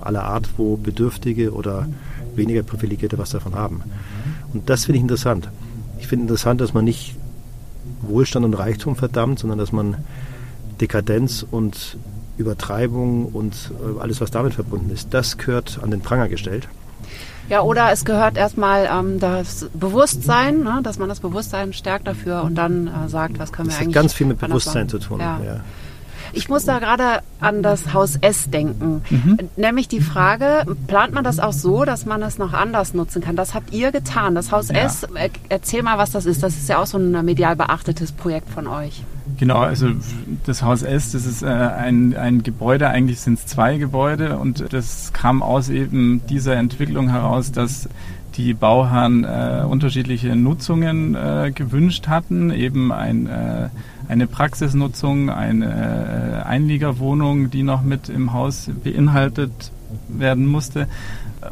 aller 0.00 0.24
Art, 0.24 0.48
wo 0.56 0.76
Bedürftige 0.76 1.52
oder 1.52 1.88
weniger 2.34 2.62
Privilegierte 2.62 3.18
was 3.18 3.30
davon 3.30 3.54
haben. 3.54 3.82
Und 4.52 4.70
das 4.70 4.84
finde 4.84 4.98
ich 4.98 5.02
interessant. 5.02 5.50
ich 5.98 6.06
finde 6.06 6.24
interessant, 6.24 6.60
dass 6.60 6.74
man 6.74 6.84
nicht 6.84 7.16
Wohlstand 8.02 8.44
und 8.44 8.54
Reichtum 8.54 8.96
verdammt, 8.96 9.38
sondern 9.38 9.58
dass 9.58 9.72
man 9.72 9.96
Dekadenz 10.80 11.44
und 11.48 11.96
Übertreibung 12.36 13.26
und 13.26 13.72
äh, 13.82 14.00
alles, 14.00 14.20
was 14.20 14.30
damit 14.30 14.54
verbunden 14.54 14.90
ist, 14.90 15.12
das 15.12 15.38
gehört 15.38 15.80
an 15.82 15.90
den 15.90 16.00
Pranger 16.00 16.28
gestellt. 16.28 16.68
Ja, 17.48 17.62
oder 17.62 17.92
es 17.92 18.04
gehört 18.04 18.36
erstmal 18.36 18.88
ähm, 18.92 19.18
das 19.18 19.68
Bewusstsein, 19.72 20.62
ne, 20.62 20.80
dass 20.82 20.98
man 20.98 21.08
das 21.08 21.20
Bewusstsein 21.20 21.72
stärkt 21.72 22.06
dafür 22.06 22.42
und 22.42 22.54
dann 22.56 22.88
äh, 22.88 23.08
sagt, 23.08 23.38
was 23.38 23.52
können 23.52 23.68
das 23.68 23.78
wir 23.78 23.82
eigentlich. 23.82 23.94
Das 23.94 24.00
hat 24.00 24.02
ganz 24.02 24.12
viel 24.12 24.26
mit 24.26 24.38
Bewusstsein 24.38 24.88
zu 24.88 24.98
tun. 24.98 25.20
Ja. 25.20 25.40
Ja. 25.44 25.60
Ich 26.32 26.48
muss 26.48 26.64
da 26.66 26.78
gerade 26.78 27.22
an 27.40 27.62
das 27.62 27.94
Haus 27.94 28.16
S 28.16 28.50
denken. 28.50 29.02
Mhm. 29.08 29.38
Nämlich 29.56 29.88
die 29.88 30.00
Frage, 30.00 30.64
plant 30.86 31.14
man 31.14 31.24
das 31.24 31.40
auch 31.40 31.52
so, 31.52 31.84
dass 31.84 32.04
man 32.04 32.22
es 32.22 32.36
noch 32.36 32.52
anders 32.52 32.92
nutzen 32.92 33.22
kann? 33.22 33.34
Das 33.34 33.54
habt 33.54 33.72
ihr 33.72 33.92
getan. 33.92 34.34
Das 34.34 34.52
Haus 34.52 34.68
ja. 34.68 34.76
S, 34.76 35.06
erzähl 35.48 35.82
mal, 35.82 35.96
was 35.96 36.10
das 36.10 36.26
ist. 36.26 36.42
Das 36.42 36.54
ist 36.54 36.68
ja 36.68 36.78
auch 36.78 36.86
so 36.86 36.98
ein 36.98 37.24
medial 37.24 37.56
beachtetes 37.56 38.12
Projekt 38.12 38.50
von 38.50 38.66
euch. 38.66 39.02
Genau, 39.36 39.58
also 39.58 39.90
das 40.46 40.62
Haus 40.62 40.82
S, 40.82 41.12
das 41.12 41.26
ist 41.26 41.42
äh, 41.42 41.46
ein, 41.46 42.16
ein 42.16 42.42
Gebäude, 42.42 42.88
eigentlich 42.88 43.20
sind 43.20 43.38
es 43.38 43.46
zwei 43.46 43.76
Gebäude 43.76 44.38
und 44.38 44.72
das 44.72 45.12
kam 45.12 45.42
aus 45.42 45.68
eben 45.68 46.22
dieser 46.28 46.56
Entwicklung 46.56 47.10
heraus, 47.10 47.52
dass 47.52 47.88
die 48.36 48.54
Bauherren 48.54 49.24
äh, 49.24 49.64
unterschiedliche 49.68 50.36
Nutzungen 50.36 51.14
äh, 51.14 51.50
gewünscht 51.52 52.06
hatten, 52.06 52.50
eben 52.50 52.92
ein, 52.92 53.26
äh, 53.26 53.68
eine 54.08 54.26
Praxisnutzung, 54.26 55.28
eine 55.28 56.42
äh, 56.44 56.46
Einliegerwohnung, 56.46 57.50
die 57.50 57.64
noch 57.64 57.82
mit 57.82 58.08
im 58.08 58.32
Haus 58.32 58.70
beinhaltet 58.82 59.72
werden 60.08 60.46
musste. 60.46 60.86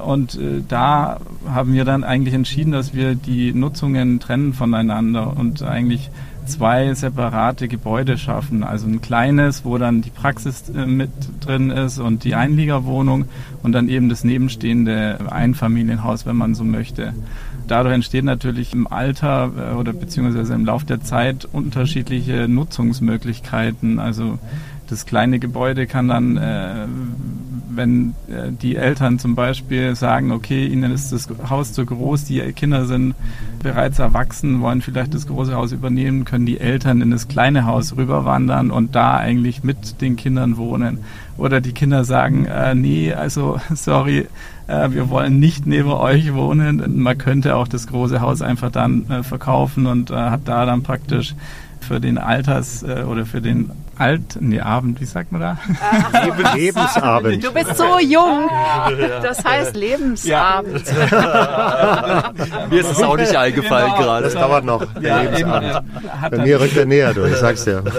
Und 0.05 0.37
äh, 0.37 0.63
da 0.67 1.19
haben 1.49 1.73
wir 1.73 1.85
dann 1.85 2.05
eigentlich 2.05 2.35
entschieden, 2.35 2.73
dass 2.73 2.95
wir 2.95 3.17
die 3.17 3.53
Nutzungen 3.53 4.21
trennen 4.21 4.53
voneinander 4.53 5.37
und 5.37 5.63
eigentlich 5.63 6.11
zwei 6.47 6.95
separate 6.95 7.69
Gebäude 7.69 8.19
schaffen. 8.19 8.63
Also 8.63 8.87
ein 8.87 9.01
kleines, 9.01 9.65
wo 9.65 9.79
dann 9.79 10.03
die 10.03 10.11
Praxis 10.11 10.69
äh, 10.69 10.87
mit 10.87 11.11
drin 11.41 11.71
ist 11.71 11.99
und 11.99 12.25
die 12.25 12.35
Einliegerwohnung 12.35 13.27
und 13.63 13.73
dann 13.73 13.89
eben 13.89 14.09
das 14.09 14.25
nebenstehende 14.25 15.31
Einfamilienhaus, 15.31 16.27
wenn 16.27 16.37
man 16.37 16.55
so 16.55 16.65
möchte. 16.65 17.13
Dadurch 17.69 17.95
entstehen 17.95 18.27
natürlich 18.27 18.73
im 18.73 18.87
Alter 18.87 19.51
äh, 19.73 19.75
oder 19.75 19.93
beziehungsweise 19.93 20.55
im 20.55 20.65
Laufe 20.65 20.87
der 20.87 21.01
Zeit 21.01 21.47
unterschiedliche 21.51 22.49
Nutzungsmöglichkeiten. 22.49 23.99
Also 23.99 24.39
das 24.89 25.07
kleine 25.07 25.39
Gebäude 25.39 25.87
kann 25.87 26.09
dann, 26.09 26.37
äh, 26.37 26.87
wenn 27.69 28.15
äh, 28.29 28.51
die 28.51 28.77
Eltern 28.77 29.19
zum 29.19 29.35
Beispiel 29.35 29.95
sagen, 29.95 30.33
okay, 30.33 30.67
ihnen 30.67 30.93
ist 30.93 31.13
das 31.13 31.29
Haus 31.49 31.73
zu 31.73 31.85
groß, 31.85 32.25
die 32.25 32.41
Kinder 32.53 32.87
sind 32.87 33.15
bereits 33.63 33.99
erwachsen, 33.99 34.61
wollen 34.61 34.83
vielleicht 34.83 35.15
das 35.15 35.27
große 35.27 35.55
Haus 35.55 35.73
übernehmen, 35.73 36.25
können 36.25 36.47
die 36.47 36.61
Eltern 36.61 37.01
in 37.01 37.11
das 37.11 37.29
kleine 37.29 37.67
Haus 37.67 37.97
rüberwandern 37.97 38.71
und 38.71 38.95
da 38.95 39.17
eigentlich 39.17 39.65
mit 39.65 40.01
den 40.01 40.17
Kindern 40.17 40.57
wohnen. 40.57 40.99
Oder 41.39 41.61
die 41.61 41.73
Kinder 41.73 42.05
sagen, 42.05 42.47
äh, 42.47 42.75
nee, 42.75 43.13
also 43.13 43.61
sorry, 43.75 44.27
äh, 44.67 44.91
wir 44.91 45.11
wollen 45.11 45.39
nicht 45.39 45.67
neben 45.67 45.91
euch 45.91 46.35
wohnen. 46.35 47.03
Man 47.03 47.19
könnte 47.19 47.57
auch 47.57 47.69
das 47.69 47.87
große 47.87 48.21
Haus 48.21 48.43
einfach 48.43 48.71
dann 48.71 49.09
äh, 49.11 49.23
verkaufen 49.23 49.87
und 49.87 50.11
äh, 50.11 50.15
hat 50.15 50.43
da 50.47 50.67
dann 50.67 50.83
praktisch 50.83 51.35
für 51.81 52.01
den 52.01 52.19
Alters- 52.19 52.83
äh, 52.83 53.05
oder 53.05 53.27
für 53.27 53.41
den 53.41 53.71
Alt, 53.99 54.39
nee, 54.41 54.61
Abend, 54.61 55.01
wie 55.01 55.07
sagt 55.07 55.33
man 55.33 55.41
da? 55.41 55.59
Leben, 56.23 56.45
Lebensabend. 56.55 57.45
Du 57.45 57.53
bist 57.53 57.77
so 57.77 57.99
jung. 57.99 58.49
Das 59.23 59.43
heißt 59.45 59.75
Lebensabend. 59.75 60.85
Ja. 60.87 62.33
mir 62.71 62.81
ist 62.81 62.91
es 62.91 63.03
auch 63.03 63.17
nicht 63.17 63.35
eingefallen 63.35 63.93
genau. 63.93 64.03
gerade. 64.03 64.25
Das 64.25 64.35
dauert 64.35 64.65
noch, 64.65 64.85
der 65.01 65.23
Lebensabend. 65.23 65.83
Bei 66.31 66.39
mir 66.39 66.61
rückt 66.61 66.77
er 66.77 66.87
näher, 66.87 67.15
du, 67.15 67.25
ich 67.25 67.37
sag's 67.37 67.65
dir. 67.65 67.83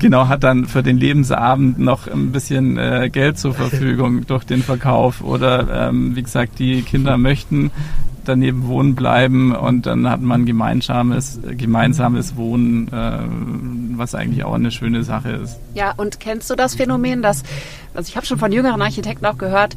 Genau, 0.00 0.28
hat 0.28 0.44
dann 0.44 0.66
für 0.66 0.84
den 0.84 0.96
Lebensabend 0.96 1.80
noch 1.80 2.06
ein 2.06 2.30
bisschen 2.30 2.78
äh, 2.78 3.10
Geld 3.10 3.36
zur 3.36 3.52
Verfügung 3.52 4.26
durch 4.26 4.44
den 4.44 4.62
Verkauf. 4.62 5.22
Oder 5.22 5.88
ähm, 5.88 6.14
wie 6.14 6.22
gesagt, 6.22 6.60
die 6.60 6.82
Kinder 6.82 7.18
möchten 7.18 7.72
daneben 8.28 8.66
wohnen 8.68 8.94
bleiben 8.94 9.54
und 9.54 9.86
dann 9.86 10.08
hat 10.08 10.20
man 10.20 10.46
gemeinsames, 10.46 11.40
gemeinsames 11.42 12.36
Wohnen, 12.36 12.88
äh, 12.88 13.18
was 13.98 14.14
eigentlich 14.14 14.44
auch 14.44 14.54
eine 14.54 14.70
schöne 14.70 15.02
Sache 15.02 15.30
ist. 15.30 15.58
Ja, 15.74 15.92
und 15.96 16.20
kennst 16.20 16.50
du 16.50 16.54
das 16.54 16.74
Phänomen, 16.74 17.22
dass, 17.22 17.42
also 17.94 18.08
ich 18.08 18.16
habe 18.16 18.26
schon 18.26 18.38
von 18.38 18.52
jüngeren 18.52 18.82
Architekten 18.82 19.26
auch 19.26 19.38
gehört, 19.38 19.76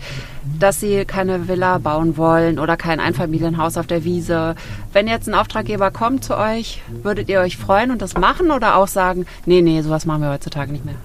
dass 0.60 0.80
sie 0.80 1.06
keine 1.06 1.48
Villa 1.48 1.78
bauen 1.78 2.18
wollen 2.18 2.60
oder 2.60 2.78
kein 2.78 3.00
Einfamilienhaus 3.00 3.78
auf 3.78 3.88
der 3.88 4.04
Wiese. 4.04 4.56
Wenn 4.94 5.08
jetzt 5.08 5.28
ein 5.28 5.36
Auftraggeber 5.36 5.92
kommt 5.92 6.24
zu 6.24 6.38
euch, 6.38 6.82
würdet 7.04 7.30
ihr 7.30 7.40
euch 7.40 7.58
freuen 7.58 7.92
und 7.92 8.02
das 8.02 8.16
machen 8.16 8.52
oder 8.52 8.76
auch 8.76 8.88
sagen, 8.88 9.26
nee, 9.46 9.62
nee, 9.62 9.82
sowas 9.82 10.06
machen 10.06 10.22
wir 10.22 10.32
heutzutage 10.32 10.72
nicht 10.72 10.86
mehr? 10.86 10.96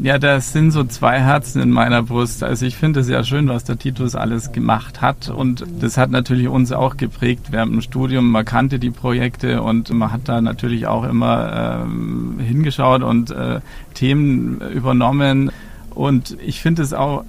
Ja, 0.00 0.18
das 0.18 0.52
sind 0.52 0.70
so 0.70 0.84
zwei 0.84 1.18
Herzen 1.18 1.60
in 1.60 1.70
meiner 1.70 2.04
Brust. 2.04 2.44
Also 2.44 2.66
ich 2.66 2.76
finde 2.76 3.00
es 3.00 3.08
ja 3.08 3.24
schön, 3.24 3.48
was 3.48 3.64
der 3.64 3.78
Titus 3.78 4.14
alles 4.14 4.52
gemacht 4.52 5.02
hat 5.02 5.28
und 5.28 5.64
das 5.80 5.96
hat 5.98 6.12
natürlich 6.12 6.46
uns 6.46 6.70
auch 6.70 6.96
geprägt 6.96 7.46
während 7.50 7.72
dem 7.72 7.80
Studium. 7.80 8.30
Man 8.30 8.44
kannte 8.44 8.78
die 8.78 8.92
Projekte 8.92 9.60
und 9.60 9.90
man 9.90 10.12
hat 10.12 10.22
da 10.26 10.40
natürlich 10.40 10.86
auch 10.86 11.02
immer 11.02 11.82
ähm, 11.82 12.38
hingeschaut 12.38 13.02
und 13.02 13.32
äh, 13.32 13.60
Themen 13.94 14.60
übernommen 14.60 15.50
und 15.90 16.36
ich 16.46 16.60
finde 16.60 16.82
es 16.82 16.94
auch 16.94 17.24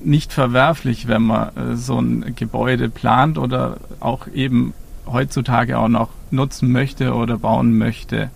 nicht 0.00 0.32
verwerflich, 0.32 1.08
wenn 1.08 1.22
man 1.22 1.48
äh, 1.48 1.76
so 1.76 1.98
ein 1.98 2.34
Gebäude 2.34 2.88
plant 2.88 3.36
oder 3.36 3.76
auch 4.00 4.26
eben 4.28 4.72
heutzutage 5.06 5.78
auch 5.78 5.88
noch 5.88 6.08
nutzen 6.30 6.72
möchte 6.72 7.12
oder 7.12 7.36
bauen 7.36 7.76
möchte 7.76 8.30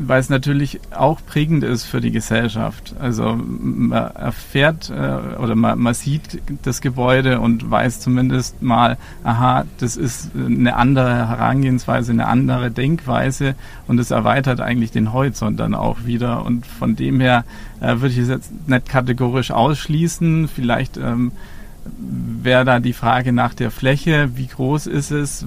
weil 0.00 0.20
es 0.20 0.28
natürlich 0.28 0.80
auch 0.90 1.20
prägend 1.26 1.64
ist 1.64 1.84
für 1.84 2.00
die 2.00 2.10
Gesellschaft. 2.10 2.94
Also 3.00 3.36
man 3.36 4.10
erfährt 4.14 4.90
äh, 4.90 5.36
oder 5.38 5.54
man, 5.54 5.78
man 5.78 5.94
sieht 5.94 6.40
das 6.62 6.80
Gebäude 6.80 7.40
und 7.40 7.70
weiß 7.70 8.00
zumindest 8.00 8.62
mal, 8.62 8.96
aha, 9.24 9.64
das 9.78 9.96
ist 9.96 10.30
eine 10.34 10.76
andere 10.76 11.28
Herangehensweise, 11.28 12.12
eine 12.12 12.26
andere 12.26 12.70
Denkweise 12.70 13.54
und 13.86 13.98
es 13.98 14.10
erweitert 14.10 14.60
eigentlich 14.60 14.92
den 14.92 15.12
Horizont 15.12 15.58
dann 15.58 15.74
auch 15.74 16.04
wieder. 16.04 16.44
Und 16.44 16.66
von 16.66 16.94
dem 16.94 17.20
her 17.20 17.44
äh, 17.80 18.00
würde 18.00 18.08
ich 18.08 18.18
es 18.18 18.28
jetzt 18.28 18.68
nicht 18.68 18.88
kategorisch 18.88 19.50
ausschließen. 19.50 20.48
Vielleicht 20.48 20.96
ähm, 20.96 21.32
wäre 21.96 22.64
da 22.64 22.80
die 22.80 22.92
Frage 22.92 23.32
nach 23.32 23.54
der 23.54 23.70
Fläche, 23.70 24.30
wie 24.36 24.46
groß 24.46 24.86
ist 24.86 25.10
es, 25.10 25.42
äh, 25.42 25.46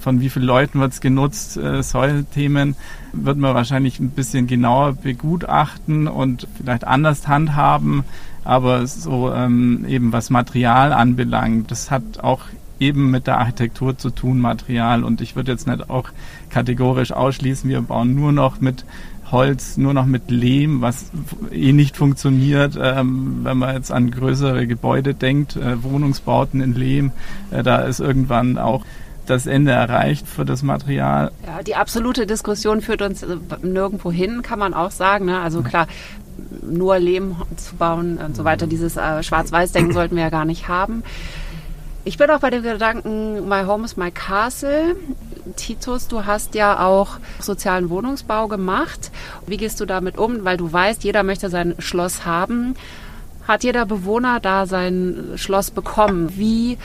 von 0.00 0.20
wie 0.20 0.30
vielen 0.30 0.46
Leuten 0.46 0.80
wird 0.80 0.92
es 0.92 1.00
genutzt, 1.00 1.56
äh, 1.56 1.82
solche 1.82 2.24
Themen 2.24 2.76
wird 3.12 3.38
man 3.38 3.54
wahrscheinlich 3.54 4.00
ein 4.00 4.10
bisschen 4.10 4.46
genauer 4.46 4.94
begutachten 4.94 6.08
und 6.08 6.46
vielleicht 6.56 6.86
anders 6.86 7.28
handhaben. 7.28 8.04
Aber 8.42 8.86
so 8.86 9.32
ähm, 9.32 9.84
eben 9.86 10.12
was 10.12 10.30
Material 10.30 10.92
anbelangt, 10.92 11.70
das 11.70 11.90
hat 11.90 12.20
auch 12.20 12.40
eben 12.80 13.10
mit 13.10 13.26
der 13.26 13.38
Architektur 13.38 13.96
zu 13.96 14.10
tun, 14.10 14.40
Material. 14.40 15.04
Und 15.04 15.20
ich 15.20 15.36
würde 15.36 15.52
jetzt 15.52 15.66
nicht 15.66 15.90
auch 15.90 16.08
kategorisch 16.48 17.12
ausschließen, 17.12 17.68
wir 17.68 17.82
bauen 17.82 18.14
nur 18.14 18.32
noch 18.32 18.60
mit 18.60 18.84
Holz, 19.32 19.76
nur 19.76 19.94
noch 19.94 20.06
mit 20.06 20.30
Lehm, 20.30 20.80
was 20.80 21.10
eh 21.50 21.72
nicht 21.72 21.96
funktioniert. 21.96 22.78
Ähm, 22.80 23.40
wenn 23.42 23.58
man 23.58 23.74
jetzt 23.74 23.92
an 23.92 24.10
größere 24.10 24.66
Gebäude 24.66 25.14
denkt, 25.14 25.56
äh, 25.56 25.82
Wohnungsbauten 25.82 26.60
in 26.60 26.74
Lehm, 26.74 27.12
äh, 27.50 27.62
da 27.62 27.78
ist 27.78 28.00
irgendwann 28.00 28.58
auch 28.58 28.84
das 29.26 29.46
Ende 29.46 29.72
erreicht 29.72 30.26
für 30.26 30.44
das 30.44 30.62
Material. 30.62 31.30
Ja, 31.46 31.62
die 31.62 31.76
absolute 31.76 32.26
Diskussion 32.26 32.80
führt 32.80 33.02
uns 33.02 33.22
äh, 33.22 33.36
nirgendwo 33.62 34.10
hin, 34.10 34.42
kann 34.42 34.58
man 34.58 34.74
auch 34.74 34.90
sagen. 34.90 35.26
Ne? 35.26 35.40
Also 35.40 35.62
klar, 35.62 35.86
nur 36.62 36.98
Lehm 36.98 37.36
zu 37.56 37.76
bauen 37.76 38.18
und 38.18 38.36
so 38.36 38.44
weiter, 38.44 38.66
dieses 38.66 38.96
äh, 38.96 39.22
Schwarz-Weiß-Denken 39.22 39.92
sollten 39.92 40.16
wir 40.16 40.24
ja 40.24 40.30
gar 40.30 40.44
nicht 40.44 40.68
haben. 40.68 41.02
Ich 42.02 42.16
bin 42.16 42.30
auch 42.30 42.40
bei 42.40 42.48
dem 42.48 42.62
Gedanken, 42.62 43.46
My 43.46 43.64
Home 43.64 43.84
is 43.84 43.96
My 43.96 44.10
Castle. 44.10 44.96
Titus, 45.56 46.08
du 46.08 46.24
hast 46.24 46.54
ja 46.54 46.86
auch 46.86 47.18
sozialen 47.40 47.90
Wohnungsbau 47.90 48.48
gemacht. 48.48 49.10
Wie 49.46 49.58
gehst 49.58 49.80
du 49.80 49.86
damit 49.86 50.16
um? 50.16 50.44
Weil 50.44 50.56
du 50.56 50.72
weißt, 50.72 51.04
jeder 51.04 51.22
möchte 51.22 51.50
sein 51.50 51.74
Schloss 51.78 52.24
haben. 52.24 52.74
Hat 53.46 53.64
jeder 53.64 53.84
Bewohner 53.84 54.40
da 54.40 54.66
sein 54.66 55.32
Schloss 55.36 55.70
bekommen? 55.70 56.38
Wie 56.38 56.78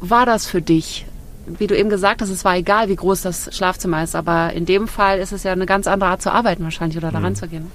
war 0.00 0.24
das 0.24 0.46
für 0.46 0.62
dich? 0.62 1.04
Wie 1.46 1.66
du 1.66 1.76
eben 1.76 1.90
gesagt 1.90 2.22
hast, 2.22 2.30
es 2.30 2.44
war 2.44 2.56
egal, 2.56 2.88
wie 2.88 2.96
groß 2.96 3.20
das 3.20 3.54
Schlafzimmer 3.54 4.02
ist, 4.02 4.16
aber 4.16 4.54
in 4.54 4.64
dem 4.64 4.88
Fall 4.88 5.18
ist 5.18 5.32
es 5.32 5.42
ja 5.42 5.52
eine 5.52 5.66
ganz 5.66 5.86
andere 5.86 6.08
Art 6.10 6.22
zu 6.22 6.32
arbeiten 6.32 6.64
wahrscheinlich 6.64 6.96
oder 6.96 7.10
daran 7.10 7.32
mhm. 7.32 7.36
zu 7.36 7.48
gehen. 7.48 7.70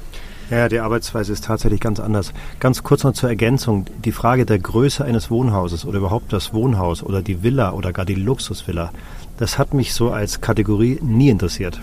Ja, 0.49 0.67
die 0.67 0.79
Arbeitsweise 0.79 1.31
ist 1.31 1.45
tatsächlich 1.45 1.79
ganz 1.79 1.99
anders. 1.99 2.33
Ganz 2.59 2.81
kurz 2.81 3.03
noch 3.03 3.13
zur 3.13 3.29
Ergänzung. 3.29 3.85
Die 4.03 4.11
Frage 4.11 4.47
der 4.47 4.57
Größe 4.57 5.05
eines 5.05 5.29
Wohnhauses 5.29 5.85
oder 5.85 5.99
überhaupt 5.99 6.33
das 6.33 6.55
Wohnhaus 6.55 7.03
oder 7.03 7.21
die 7.21 7.43
Villa 7.43 7.71
oder 7.73 7.93
gar 7.93 8.05
die 8.05 8.15
Luxusvilla, 8.15 8.91
das 9.37 9.59
hat 9.59 9.75
mich 9.75 9.93
so 9.93 10.09
als 10.11 10.41
Kategorie 10.41 10.97
nie 11.03 11.29
interessiert. 11.29 11.79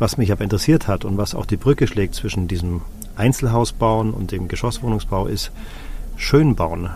Was 0.00 0.18
mich 0.18 0.32
aber 0.32 0.42
interessiert 0.42 0.88
hat 0.88 1.04
und 1.04 1.16
was 1.16 1.36
auch 1.36 1.46
die 1.46 1.56
Brücke 1.56 1.86
schlägt 1.86 2.16
zwischen 2.16 2.48
diesem 2.48 2.80
Einzelhausbauen 3.14 4.12
und 4.12 4.32
dem 4.32 4.48
Geschosswohnungsbau 4.48 5.26
ist, 5.26 5.52
schön 6.16 6.56
bauen. 6.56 6.90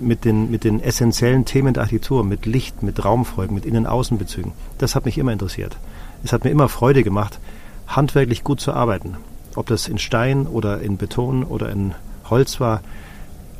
mit 0.00 0.24
den, 0.24 0.50
mit 0.50 0.64
den 0.64 0.80
essentiellen 0.80 1.44
Themen 1.44 1.74
der 1.74 1.84
Architektur, 1.84 2.24
mit 2.24 2.46
Licht, 2.46 2.82
mit 2.82 3.04
Raumfolgen, 3.04 3.54
mit 3.54 3.64
Innen-Außen-Bezügen. 3.64 4.50
Das 4.78 4.96
hat 4.96 5.04
mich 5.04 5.18
immer 5.18 5.32
interessiert. 5.32 5.76
Es 6.24 6.32
hat 6.32 6.42
mir 6.42 6.50
immer 6.50 6.68
Freude 6.68 7.04
gemacht, 7.04 7.38
handwerklich 7.86 8.42
gut 8.42 8.60
zu 8.60 8.72
arbeiten. 8.72 9.16
Ob 9.54 9.66
das 9.66 9.88
in 9.88 9.98
Stein 9.98 10.46
oder 10.46 10.80
in 10.80 10.96
Beton 10.96 11.44
oder 11.44 11.70
in 11.70 11.94
Holz 12.30 12.60
war. 12.60 12.80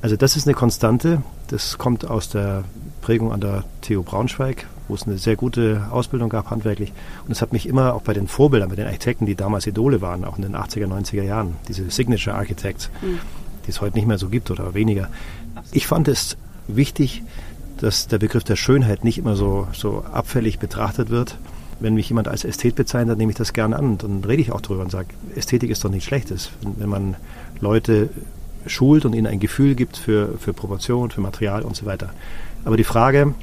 Also 0.01 0.17
das 0.17 0.37
ist 0.37 0.47
eine 0.47 0.55
Konstante. 0.55 1.23
Das 1.49 1.79
kommt 1.79 2.09
aus 2.09 2.29
der 2.29 2.65
Prägung 3.03 3.33
an 3.33 3.41
der 3.41 3.65
TU 3.83 4.03
Braunschweig, 4.03 4.67
wo 4.89 4.95
es 4.95 5.03
eine 5.03 5.19
sehr 5.19 5.37
gute 5.37 5.89
Ausbildung 5.91 6.31
gab, 6.31 6.51
handwerklich. 6.51 6.93
Und 7.27 7.33
es 7.33 7.43
hat 7.43 7.53
mich 7.53 7.67
immer 7.67 7.95
auch 7.95 8.03
bei 8.03 8.15
den 8.15 8.29
Vorbildern, 8.29 8.71
bei 8.71 8.77
den 8.77 8.87
Architekten, 8.87 9.27
die 9.27 9.35
damals 9.35 9.67
Idole 9.67 10.01
waren, 10.01 10.25
auch 10.25 10.37
in 10.37 10.43
den 10.43 10.57
80er, 10.57 10.87
90er 10.87 11.23
Jahren, 11.23 11.57
diese 11.69 11.91
Signature 11.91 12.37
Architects, 12.37 12.91
mhm. 13.03 13.19
die 13.67 13.71
es 13.71 13.81
heute 13.81 13.97
nicht 13.97 14.07
mehr 14.07 14.19
so 14.19 14.29
gibt 14.29 14.51
oder 14.51 14.75
weniger. 14.75 15.09
Ich 15.73 15.87
fand 15.87 16.09
es 16.09 16.37
wichtig, 16.69 17.23
dass 17.79 18.07
der 18.07 18.19
Begriff 18.19 18.45
der 18.45 18.57
Schönheit 18.57 19.05
nicht 19.05 19.19
immer 19.19 19.37
so, 19.37 19.67
so 19.73 20.05
abfällig 20.11 20.59
betrachtet 20.59 21.11
wird. 21.11 21.37
Wenn 21.83 21.95
mich 21.95 22.09
jemand 22.09 22.29
als 22.29 22.45
Ästhet 22.45 22.77
bezeichnet, 22.77 23.11
dann 23.11 23.19
nehme 23.19 23.33
ich 23.33 23.39
das 23.39 23.53
gerne 23.53 23.77
an 23.77 23.99
dann 23.99 24.23
rede 24.25 24.41
ich 24.41 24.53
auch 24.53 24.61
drüber 24.61 24.83
und 24.83 24.91
sage, 24.91 25.09
Ästhetik 25.35 25.69
ist 25.71 25.85
doch 25.85 25.91
nichts 25.91 26.07
Schlechtes. 26.07 26.51
Wenn, 26.63 26.79
wenn 26.79 26.89
man 26.89 27.17
Leute 27.61 28.09
schult 28.67 29.05
und 29.05 29.15
ihnen 29.15 29.27
ein 29.27 29.41
Gefühl 29.41 29.75
gibt 29.75 29.97
für, 29.97 30.39
für 30.39 30.53
Proportion, 30.53 31.11
für 31.11 31.21
Material 31.21 31.63
und 31.63 31.77
so 31.77 31.87
weiter. 31.87 32.11
Aber 32.65 32.77
die 32.77 32.85
Frage 32.85 33.35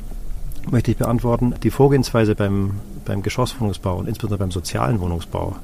möchte 0.70 0.92
ich 0.92 0.98
beantworten, 0.98 1.54
die 1.64 1.72
Vorgehensweise 1.72 2.36
beim, 2.36 2.80
beim 3.06 3.22
Geschosswohnungsbau 3.22 3.98
und 3.98 4.08
insbesondere 4.08 4.40
beim 4.40 4.52
sozialen 4.52 5.00
Wohnungsbau, 5.00 5.58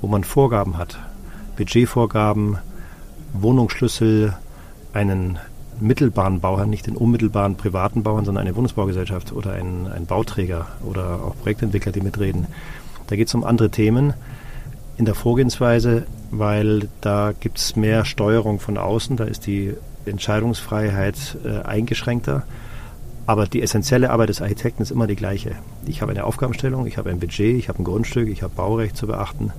wo 0.00 0.06
man 0.06 0.24
Vorgaben 0.24 0.78
hat, 0.78 0.98
Budgetvorgaben, 1.56 2.58
Wohnungsschlüssel, 3.34 4.34
einen 4.92 5.38
mittelbaren 5.82 6.40
Bauherrn, 6.40 6.70
nicht 6.70 6.86
den 6.86 6.96
unmittelbaren 6.96 7.56
privaten 7.56 8.02
Bauern, 8.02 8.24
sondern 8.24 8.46
eine 8.46 8.56
Wohnungsbaugesellschaft 8.56 9.32
oder 9.32 9.52
einen, 9.52 9.86
einen 9.86 10.06
Bauträger 10.06 10.66
oder 10.84 11.20
auch 11.22 11.36
Projektentwickler, 11.42 11.92
die 11.92 12.00
mitreden. 12.00 12.46
Da 13.06 13.16
geht 13.16 13.28
es 13.28 13.34
um 13.34 13.44
andere 13.44 13.70
Themen 13.70 14.14
in 14.96 15.04
der 15.04 15.14
Vorgehensweise, 15.14 16.06
weil 16.30 16.88
da 17.00 17.32
gibt 17.38 17.58
es 17.58 17.76
mehr 17.76 18.04
Steuerung 18.04 18.60
von 18.60 18.78
außen, 18.78 19.16
da 19.16 19.24
ist 19.24 19.46
die 19.46 19.74
Entscheidungsfreiheit 20.06 21.36
äh, 21.44 21.62
eingeschränkter. 21.62 22.44
Aber 23.24 23.46
die 23.46 23.62
essentielle 23.62 24.10
Arbeit 24.10 24.30
des 24.30 24.42
Architekten 24.42 24.82
ist 24.82 24.90
immer 24.90 25.06
die 25.06 25.16
gleiche. 25.16 25.52
Ich 25.86 26.02
habe 26.02 26.10
eine 26.10 26.24
Aufgabenstellung, 26.24 26.86
ich 26.86 26.98
habe 26.98 27.10
ein 27.10 27.20
Budget, 27.20 27.56
ich 27.56 27.68
habe 27.68 27.80
ein 27.80 27.84
Grundstück, 27.84 28.28
ich 28.28 28.42
habe 28.42 28.54
Baurecht 28.54 28.96
zu 28.96 29.06
beachten. 29.06 29.52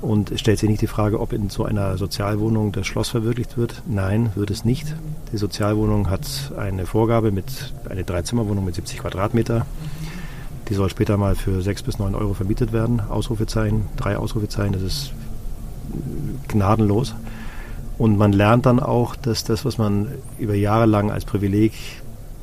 Und 0.00 0.30
es 0.30 0.40
stellt 0.40 0.58
sich 0.60 0.68
nicht 0.68 0.82
die 0.82 0.86
Frage, 0.86 1.18
ob 1.18 1.32
in 1.32 1.50
so 1.50 1.64
einer 1.64 1.96
Sozialwohnung 1.96 2.70
das 2.70 2.86
Schloss 2.86 3.08
verwirklicht 3.08 3.56
wird. 3.56 3.82
Nein, 3.86 4.30
wird 4.36 4.50
es 4.50 4.64
nicht. 4.64 4.94
Die 5.32 5.36
Sozialwohnung 5.36 6.08
hat 6.08 6.52
eine 6.56 6.86
Vorgabe 6.86 7.32
mit 7.32 7.74
einer 7.88 8.04
Dreizimmerwohnung 8.04 8.64
mit 8.64 8.76
70 8.76 9.00
Quadratmeter. 9.00 9.66
Die 10.68 10.74
soll 10.74 10.88
später 10.88 11.16
mal 11.16 11.34
für 11.34 11.62
6 11.62 11.82
bis 11.82 11.98
9 11.98 12.14
Euro 12.14 12.34
vermietet 12.34 12.72
werden. 12.72 13.00
Ausrufezeichen, 13.00 13.86
drei 13.96 14.16
Ausrufezeichen, 14.16 14.72
das 14.72 14.82
ist 14.82 15.12
gnadenlos. 16.46 17.14
Und 17.96 18.16
man 18.18 18.32
lernt 18.32 18.66
dann 18.66 18.78
auch, 18.78 19.16
dass 19.16 19.42
das, 19.42 19.64
was 19.64 19.78
man 19.78 20.08
über 20.38 20.54
Jahre 20.54 20.86
lang 20.86 21.10
als 21.10 21.24
Privileg 21.24 21.72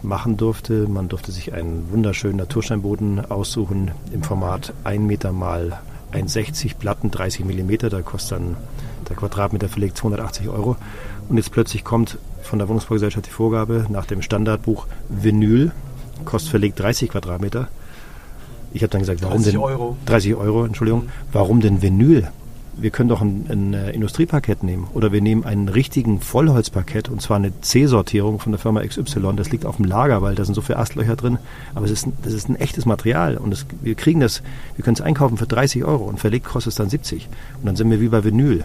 machen 0.01 0.35
durfte, 0.35 0.87
man 0.87 1.07
durfte 1.07 1.31
sich 1.31 1.53
einen 1.53 1.89
wunderschönen 1.91 2.37
Natursteinboden 2.37 3.31
aussuchen 3.31 3.91
im 4.11 4.23
Format 4.23 4.73
1 4.83 5.01
Meter 5.01 5.31
mal 5.31 5.79
1,60 6.15 6.77
Platten, 6.77 7.11
30 7.11 7.45
Millimeter, 7.45 7.89
da 7.89 8.01
kostet 8.01 8.39
dann 8.39 8.57
der 9.09 9.15
Quadratmeter 9.15 9.69
verlegt 9.69 9.97
280 9.97 10.49
Euro. 10.49 10.77
Und 11.29 11.37
jetzt 11.37 11.51
plötzlich 11.51 11.83
kommt 11.83 12.17
von 12.41 12.59
der 12.59 12.67
Wohnungsbaugesellschaft 12.67 13.25
die 13.27 13.31
Vorgabe 13.31 13.85
nach 13.89 14.05
dem 14.05 14.21
Standardbuch 14.21 14.87
Vinyl, 15.09 15.71
kostet 16.23 16.51
verlegt 16.51 16.79
30 16.79 17.09
Quadratmeter. 17.09 17.67
Ich 18.73 18.81
habe 18.81 18.91
dann 18.91 19.01
gesagt, 19.01 19.21
warum 19.21 19.37
30 19.37 19.53
denn? 19.53 19.61
Euro. 19.61 19.97
30 20.05 20.35
Euro, 20.35 20.65
Entschuldigung. 20.65 21.09
Warum 21.31 21.61
denn 21.61 21.81
Vinyl? 21.81 22.27
Wir 22.77 22.89
können 22.89 23.09
doch 23.09 23.21
ein, 23.21 23.45
ein 23.49 23.73
äh, 23.73 23.91
Industrieparkett 23.91 24.63
nehmen 24.63 24.87
oder 24.93 25.11
wir 25.11 25.21
nehmen 25.21 25.45
einen 25.45 25.69
richtigen 25.69 26.19
Vollholzparkett 26.19 27.09
und 27.09 27.21
zwar 27.21 27.37
eine 27.37 27.59
C-Sortierung 27.61 28.39
von 28.39 28.51
der 28.51 28.59
Firma 28.59 28.81
XY. 28.81 29.33
Das 29.35 29.51
liegt 29.51 29.65
auf 29.65 29.77
dem 29.77 29.85
Lager, 29.85 30.21
weil 30.21 30.35
da 30.35 30.45
sind 30.45 30.55
so 30.55 30.61
viele 30.61 30.79
Astlöcher 30.79 31.15
drin. 31.15 31.37
Aber 31.73 31.85
es 31.85 31.91
ist, 31.91 32.07
das 32.23 32.33
ist 32.33 32.49
ein 32.49 32.55
echtes 32.55 32.85
Material 32.85 33.37
und 33.37 33.51
das, 33.51 33.65
wir 33.81 33.95
kriegen 33.95 34.19
das, 34.19 34.43
wir 34.75 34.83
können 34.83 34.95
es 34.95 35.01
einkaufen 35.01 35.37
für 35.37 35.47
30 35.47 35.85
Euro 35.85 36.05
und 36.05 36.19
verlegt 36.19 36.45
kostet 36.45 36.71
es 36.71 36.77
dann 36.77 36.89
70. 36.89 37.27
Und 37.59 37.65
dann 37.65 37.75
sind 37.75 37.89
wir 37.89 38.01
wie 38.01 38.09
bei 38.09 38.23
Vinyl. 38.23 38.63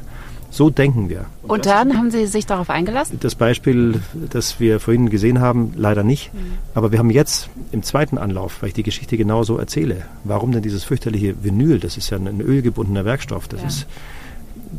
So 0.51 0.69
denken 0.69 1.09
wir. 1.09 1.27
Und, 1.43 1.51
und 1.51 1.67
dann 1.67 1.97
haben 1.97 2.11
Sie 2.11 2.27
sich 2.27 2.45
darauf 2.45 2.71
eingelassen? 2.71 3.19
Das 3.21 3.35
Beispiel, 3.35 4.03
das 4.31 4.59
wir 4.59 4.81
vorhin 4.81 5.09
gesehen 5.09 5.41
haben, 5.41 5.73
leider 5.77 6.03
nicht. 6.03 6.35
Mhm. 6.35 6.59
Aber 6.75 6.91
wir 6.91 6.99
haben 6.99 7.11
jetzt 7.11 7.49
im 7.73 7.83
zweiten 7.83 8.19
Anlauf, 8.19 8.61
weil 8.61 8.69
ich 8.69 8.75
die 8.75 8.83
Geschichte 8.83 9.17
genau 9.17 9.45
so 9.45 9.59
erzähle, 9.59 10.03
warum 10.25 10.53
denn 10.53 10.63
dieses 10.63 10.85
fürchterliche 10.85 11.43
Vinyl, 11.45 11.79
das 11.79 11.97
ist 11.97 12.11
ja 12.11 12.19
ein 12.19 12.41
ölgebundener 12.41 13.05
Werkstoff, 13.05 13.49
das 13.49 13.61
ja. 13.61 13.67
ist 13.69 13.87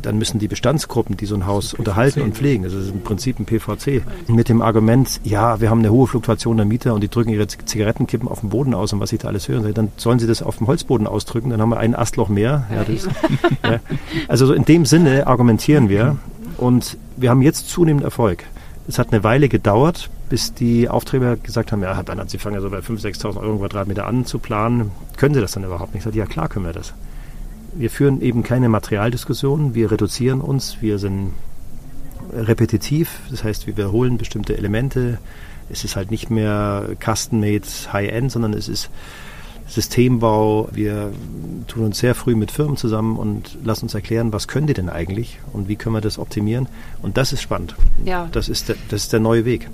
dann 0.00 0.18
müssen 0.18 0.38
die 0.38 0.48
Bestandsgruppen, 0.48 1.16
die 1.16 1.26
so 1.26 1.34
ein 1.34 1.46
Haus 1.46 1.74
unterhalten 1.74 2.22
und 2.22 2.34
pflegen, 2.34 2.64
das 2.64 2.72
ist 2.72 2.90
im 2.90 3.02
Prinzip 3.02 3.38
ein 3.38 3.44
PVC, 3.44 4.02
mit 4.28 4.48
dem 4.48 4.62
Argument, 4.62 5.20
ja, 5.24 5.60
wir 5.60 5.70
haben 5.70 5.80
eine 5.80 5.90
hohe 5.90 6.06
Fluktuation 6.06 6.56
der 6.56 6.66
Mieter 6.66 6.94
und 6.94 7.02
die 7.02 7.08
drücken 7.08 7.30
ihre 7.30 7.46
Zigarettenkippen 7.46 8.28
auf 8.28 8.40
dem 8.40 8.50
Boden 8.50 8.74
aus 8.74 8.92
und 8.92 9.00
was 9.00 9.12
ich 9.12 9.20
da 9.20 9.28
alles 9.28 9.48
höre, 9.48 9.72
dann 9.72 9.92
sollen 9.96 10.18
sie 10.18 10.26
das 10.26 10.42
auf 10.42 10.58
dem 10.58 10.66
Holzboden 10.66 11.06
ausdrücken, 11.06 11.50
dann 11.50 11.60
haben 11.60 11.70
wir 11.70 11.78
ein 11.78 11.94
Astloch 11.94 12.28
mehr. 12.28 12.66
Ja, 12.74 12.84
das, 12.84 13.08
ja. 13.62 13.80
Also 14.28 14.46
so 14.46 14.54
in 14.54 14.64
dem 14.64 14.86
Sinne 14.86 15.26
argumentieren 15.26 15.88
wir 15.88 16.16
und 16.56 16.96
wir 17.16 17.30
haben 17.30 17.42
jetzt 17.42 17.68
zunehmend 17.68 18.04
Erfolg. 18.04 18.44
Es 18.88 18.98
hat 18.98 19.12
eine 19.12 19.22
Weile 19.22 19.48
gedauert, 19.48 20.10
bis 20.28 20.54
die 20.54 20.88
Aufträge 20.88 21.36
gesagt 21.36 21.70
haben, 21.70 21.82
ja, 21.82 22.02
dann 22.02 22.18
hat 22.18 22.30
sie 22.30 22.38
fangen 22.38 22.56
ja 22.56 22.60
so 22.60 22.70
bei 22.70 22.78
5.000, 22.78 23.20
6.000 23.20 23.36
Euro 23.40 23.58
Quadratmeter 23.58 24.06
an 24.06 24.24
zu 24.24 24.38
planen. 24.38 24.90
Können 25.16 25.34
sie 25.34 25.40
das 25.40 25.52
dann 25.52 25.64
überhaupt 25.64 25.94
nicht? 25.94 26.00
Ich 26.00 26.04
sage, 26.04 26.18
ja 26.18 26.26
klar 26.26 26.48
können 26.48 26.66
wir 26.66 26.72
das 26.72 26.94
wir 27.74 27.90
führen 27.90 28.20
eben 28.20 28.42
keine 28.42 28.68
Materialdiskussion, 28.68 29.74
wir 29.74 29.90
reduzieren 29.90 30.40
uns, 30.40 30.78
wir 30.80 30.98
sind 30.98 31.32
repetitiv, 32.32 33.20
das 33.30 33.44
heißt, 33.44 33.66
wir 33.66 33.76
wiederholen 33.76 34.18
bestimmte 34.18 34.56
Elemente. 34.56 35.18
Es 35.70 35.84
ist 35.84 35.96
halt 35.96 36.10
nicht 36.10 36.30
mehr 36.30 36.90
custom-made 37.02 37.66
High-End, 37.92 38.32
sondern 38.32 38.52
es 38.52 38.68
ist 38.68 38.90
Systembau. 39.66 40.68
Wir 40.72 41.12
tun 41.66 41.84
uns 41.84 41.98
sehr 41.98 42.14
früh 42.14 42.34
mit 42.34 42.50
Firmen 42.50 42.76
zusammen 42.76 43.16
und 43.16 43.58
lassen 43.64 43.86
uns 43.86 43.94
erklären, 43.94 44.32
was 44.32 44.48
können 44.48 44.66
die 44.66 44.74
denn 44.74 44.90
eigentlich 44.90 45.38
und 45.52 45.68
wie 45.68 45.76
können 45.76 45.94
wir 45.94 46.00
das 46.00 46.18
optimieren. 46.18 46.68
Und 47.00 47.16
das 47.16 47.32
ist 47.32 47.42
spannend. 47.42 47.74
Ja. 48.04 48.28
Das 48.32 48.48
ist 48.48 48.68
der, 48.68 48.76
das 48.88 49.04
ist 49.04 49.12
der 49.12 49.20
neue 49.20 49.44
Weg 49.44 49.68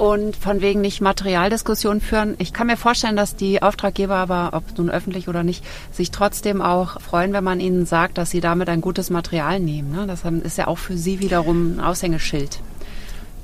und 0.00 0.34
von 0.34 0.62
wegen 0.62 0.80
nicht 0.80 1.02
Materialdiskussionen 1.02 2.00
führen. 2.00 2.34
Ich 2.38 2.54
kann 2.54 2.68
mir 2.68 2.78
vorstellen, 2.78 3.16
dass 3.16 3.36
die 3.36 3.60
Auftraggeber 3.60 4.14
aber, 4.14 4.50
ob 4.54 4.78
nun 4.78 4.88
öffentlich 4.88 5.28
oder 5.28 5.42
nicht, 5.42 5.62
sich 5.92 6.10
trotzdem 6.10 6.62
auch 6.62 6.98
freuen, 7.02 7.34
wenn 7.34 7.44
man 7.44 7.60
ihnen 7.60 7.84
sagt, 7.84 8.16
dass 8.16 8.30
sie 8.30 8.40
damit 8.40 8.70
ein 8.70 8.80
gutes 8.80 9.10
Material 9.10 9.60
nehmen. 9.60 9.92
Ne? 9.92 10.06
Das 10.06 10.22
ist 10.24 10.56
ja 10.56 10.68
auch 10.68 10.78
für 10.78 10.96
sie 10.96 11.20
wiederum 11.20 11.76
ein 11.76 11.80
Aushängeschild. 11.80 12.60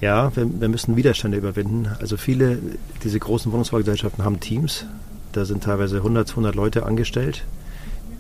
Ja, 0.00 0.34
wir, 0.34 0.48
wir 0.60 0.68
müssen 0.68 0.96
Widerstände 0.96 1.36
überwinden. 1.36 1.90
Also 2.00 2.16
viele, 2.16 2.58
diese 3.04 3.18
großen 3.18 3.52
Wohnungsbaugesellschaften 3.52 4.24
haben 4.24 4.40
Teams. 4.40 4.86
Da 5.32 5.44
sind 5.44 5.62
teilweise 5.62 5.98
100, 5.98 6.26
200 6.26 6.54
Leute 6.54 6.86
angestellt 6.86 7.44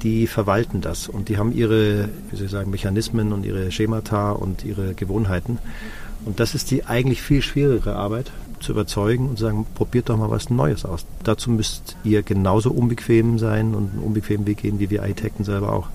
die 0.02 0.26
verwalten 0.26 0.82
das 0.82 1.08
und 1.08 1.28
die 1.28 1.38
haben 1.38 1.52
ihre, 1.52 2.08
wie 2.30 2.36
soll 2.36 2.44
ich 2.46 2.52
sagen, 2.52 2.70
Mechanismen 2.70 3.32
und 3.32 3.44
ihre 3.44 3.72
Schemata 3.72 4.32
und 4.32 4.64
ihre 4.64 4.94
Gewohnheiten. 4.94 5.58
Und 6.24 6.40
das 6.40 6.54
ist 6.54 6.70
die 6.70 6.84
eigentlich 6.86 7.22
viel 7.22 7.42
schwierigere 7.42 7.96
Arbeit, 7.96 8.32
zu 8.60 8.72
überzeugen 8.72 9.28
und 9.28 9.38
zu 9.38 9.44
sagen, 9.44 9.66
probiert 9.74 10.08
doch 10.08 10.16
mal 10.16 10.30
was 10.30 10.50
Neues 10.50 10.84
aus. 10.84 11.06
Dazu 11.22 11.50
müsst 11.50 11.96
ihr 12.04 12.22
genauso 12.22 12.70
unbequem 12.70 13.38
sein 13.38 13.74
und 13.74 13.92
einen 13.92 14.02
unbequemen 14.02 14.46
Weg 14.46 14.58
gehen, 14.58 14.80
wie 14.80 14.90
wir 14.90 15.02
Architekten 15.02 15.44
selber 15.44 15.72
auch. 15.72 15.88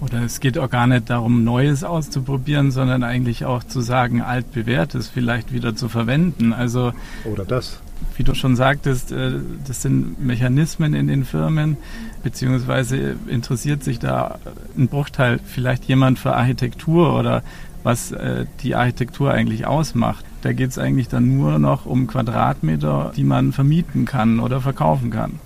Oder 0.00 0.22
es 0.24 0.40
geht 0.40 0.58
auch 0.58 0.68
gar 0.68 0.88
nicht 0.88 1.10
darum, 1.10 1.44
Neues 1.44 1.84
auszuprobieren, 1.84 2.72
sondern 2.72 3.04
eigentlich 3.04 3.44
auch 3.44 3.62
zu 3.62 3.80
sagen, 3.80 4.20
altbewährtes 4.20 5.08
vielleicht 5.08 5.52
wieder 5.52 5.76
zu 5.76 5.88
verwenden. 5.88 6.52
Also 6.52 6.92
oder 7.24 7.44
das. 7.44 7.80
Wie 8.16 8.24
du 8.24 8.34
schon 8.34 8.56
sagtest, 8.56 9.12
äh, 9.12 9.34
das 9.64 9.82
sind 9.82 10.20
Mechanismen 10.24 10.94
in 10.94 11.06
den 11.06 11.24
Firmen, 11.24 11.76
beziehungsweise 12.24 13.14
interessiert 13.28 13.84
sich 13.84 14.00
da 14.00 14.40
ein 14.76 14.88
Bruchteil 14.88 15.38
vielleicht 15.44 15.84
jemand 15.84 16.18
für 16.18 16.34
Architektur 16.34 17.16
oder 17.16 17.44
was 17.82 18.12
äh, 18.12 18.46
die 18.62 18.74
Architektur 18.74 19.32
eigentlich 19.32 19.66
ausmacht. 19.66 20.24
Da 20.42 20.52
geht 20.52 20.70
es 20.70 20.78
eigentlich 20.78 21.08
dann 21.08 21.36
nur 21.36 21.58
noch 21.58 21.86
um 21.86 22.06
Quadratmeter, 22.06 23.12
die 23.16 23.24
man 23.24 23.52
vermieten 23.52 24.04
kann 24.04 24.40
oder 24.40 24.60
verkaufen 24.60 25.10
kann. 25.10 25.40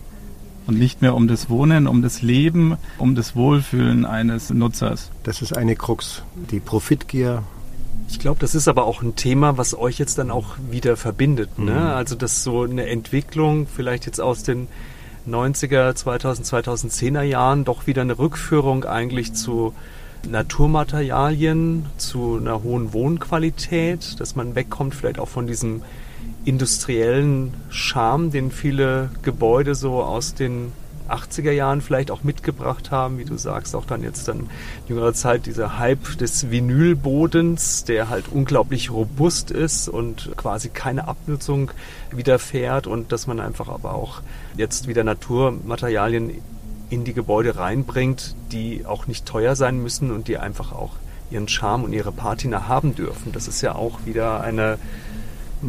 Und 0.66 0.78
nicht 0.78 1.00
mehr 1.00 1.14
um 1.14 1.28
das 1.28 1.48
Wohnen, 1.48 1.86
um 1.86 2.02
das 2.02 2.22
Leben, 2.22 2.76
um 2.98 3.14
das 3.14 3.36
Wohlfühlen 3.36 4.04
eines 4.04 4.50
Nutzers. 4.50 5.10
Das 5.22 5.40
ist 5.40 5.56
eine 5.56 5.76
Krux. 5.76 6.24
Die 6.50 6.58
Profitgier 6.58 7.42
ich 8.08 8.20
glaube, 8.20 8.38
das 8.40 8.54
ist 8.54 8.68
aber 8.68 8.84
auch 8.84 9.02
ein 9.02 9.16
Thema, 9.16 9.58
was 9.58 9.76
euch 9.76 9.98
jetzt 9.98 10.18
dann 10.18 10.30
auch 10.30 10.56
wieder 10.70 10.96
verbindet. 10.96 11.58
Ne? 11.58 11.72
Mhm. 11.72 11.78
Also 11.78 12.14
dass 12.14 12.42
so 12.42 12.62
eine 12.62 12.86
Entwicklung 12.86 13.66
vielleicht 13.66 14.06
jetzt 14.06 14.20
aus 14.20 14.42
den 14.42 14.68
90er, 15.28 15.94
2000, 15.94 16.46
2010er 16.46 17.22
Jahren 17.22 17.64
doch 17.64 17.86
wieder 17.86 18.02
eine 18.02 18.18
Rückführung 18.18 18.84
eigentlich 18.84 19.32
zu 19.32 19.74
Naturmaterialien 20.30 21.86
zu 21.96 22.38
einer 22.40 22.62
hohen 22.62 22.92
Wohnqualität, 22.92 24.20
dass 24.20 24.36
man 24.36 24.54
wegkommt 24.54 24.94
vielleicht 24.94 25.18
auch 25.18 25.28
von 25.28 25.46
diesem 25.46 25.82
industriellen 26.44 27.54
Charme, 27.70 28.30
den 28.30 28.50
viele 28.50 29.10
Gebäude 29.22 29.74
so 29.74 30.02
aus 30.02 30.34
den 30.34 30.72
80er 31.08 31.52
Jahren 31.52 31.80
vielleicht 31.80 32.10
auch 32.10 32.24
mitgebracht 32.24 32.90
haben, 32.90 33.18
wie 33.18 33.24
du 33.24 33.36
sagst, 33.36 33.74
auch 33.74 33.84
dann 33.84 34.02
jetzt 34.02 34.28
dann 34.28 34.40
in 34.40 34.48
jüngerer 34.88 35.14
Zeit 35.14 35.46
dieser 35.46 35.78
Hype 35.78 36.18
des 36.18 36.50
Vinylbodens, 36.50 37.84
der 37.84 38.08
halt 38.08 38.26
unglaublich 38.30 38.90
robust 38.90 39.50
ist 39.50 39.88
und 39.88 40.30
quasi 40.36 40.68
keine 40.68 41.08
Abnutzung 41.08 41.70
widerfährt 42.10 42.86
und 42.86 43.12
dass 43.12 43.26
man 43.26 43.40
einfach 43.40 43.68
aber 43.68 43.94
auch 43.94 44.20
jetzt 44.56 44.88
wieder 44.88 45.04
Naturmaterialien 45.04 46.30
in 46.90 47.04
die 47.04 47.12
Gebäude 47.12 47.56
reinbringt, 47.56 48.34
die 48.52 48.86
auch 48.86 49.06
nicht 49.06 49.26
teuer 49.26 49.56
sein 49.56 49.82
müssen 49.82 50.10
und 50.10 50.28
die 50.28 50.38
einfach 50.38 50.72
auch 50.72 50.92
ihren 51.30 51.48
Charme 51.48 51.84
und 51.84 51.92
ihre 51.92 52.12
Patina 52.12 52.68
haben 52.68 52.94
dürfen. 52.94 53.32
Das 53.32 53.48
ist 53.48 53.60
ja 53.60 53.74
auch 53.74 54.06
wieder 54.06 54.40
eine 54.40 54.78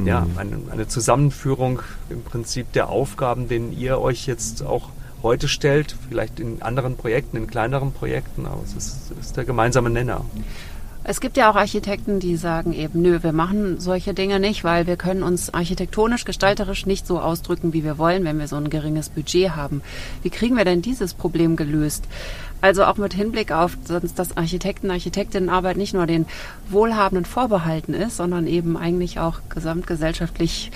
ja, 0.05 0.21
mhm. 0.21 0.37
eine, 0.37 0.59
eine 0.71 0.87
Zusammenführung 0.87 1.81
im 2.09 2.23
Prinzip 2.23 2.71
der 2.73 2.89
Aufgaben, 2.89 3.47
denen 3.47 3.77
ihr 3.77 3.99
euch 3.99 4.27
jetzt 4.27 4.63
auch 4.63 4.89
heute 5.23 5.47
stellt, 5.47 5.95
vielleicht 6.07 6.39
in 6.39 6.61
anderen 6.61 6.95
Projekten, 6.95 7.37
in 7.37 7.47
kleineren 7.47 7.91
Projekten, 7.91 8.45
aber 8.45 8.61
es 8.63 8.73
ist, 8.73 9.11
ist 9.19 9.37
der 9.37 9.45
gemeinsame 9.45 9.89
Nenner. 9.89 10.23
Es 11.09 11.21
gibt 11.21 11.37
ja 11.37 11.49
auch 11.49 11.55
Architekten, 11.55 12.19
die 12.19 12.35
sagen 12.35 12.73
eben, 12.73 13.01
nö, 13.01 13.23
wir 13.23 13.31
machen 13.31 13.79
solche 13.79 14.13
Dinge 14.13 14.41
nicht, 14.41 14.65
weil 14.65 14.87
wir 14.87 14.97
können 14.97 15.23
uns 15.23 15.53
architektonisch, 15.53 16.25
gestalterisch 16.25 16.85
nicht 16.85 17.07
so 17.07 17.21
ausdrücken, 17.21 17.71
wie 17.71 17.85
wir 17.85 17.97
wollen, 17.97 18.25
wenn 18.25 18.39
wir 18.39 18.49
so 18.49 18.57
ein 18.57 18.69
geringes 18.69 19.07
Budget 19.07 19.55
haben. 19.55 19.81
Wie 20.21 20.29
kriegen 20.29 20.57
wir 20.57 20.65
denn 20.65 20.81
dieses 20.81 21.13
Problem 21.13 21.55
gelöst? 21.55 22.03
Also 22.59 22.83
auch 22.83 22.97
mit 22.97 23.13
Hinblick 23.13 23.53
auf, 23.53 23.77
dass 23.87 24.35
Architekten, 24.35 24.91
Architektinnenarbeit 24.91 25.77
nicht 25.77 25.93
nur 25.93 26.07
den 26.07 26.25
Wohlhabenden 26.67 27.23
vorbehalten 27.23 27.93
ist, 27.93 28.17
sondern 28.17 28.45
eben 28.45 28.75
eigentlich 28.75 29.17
auch 29.17 29.39
gesamtgesellschaftlich 29.47 30.71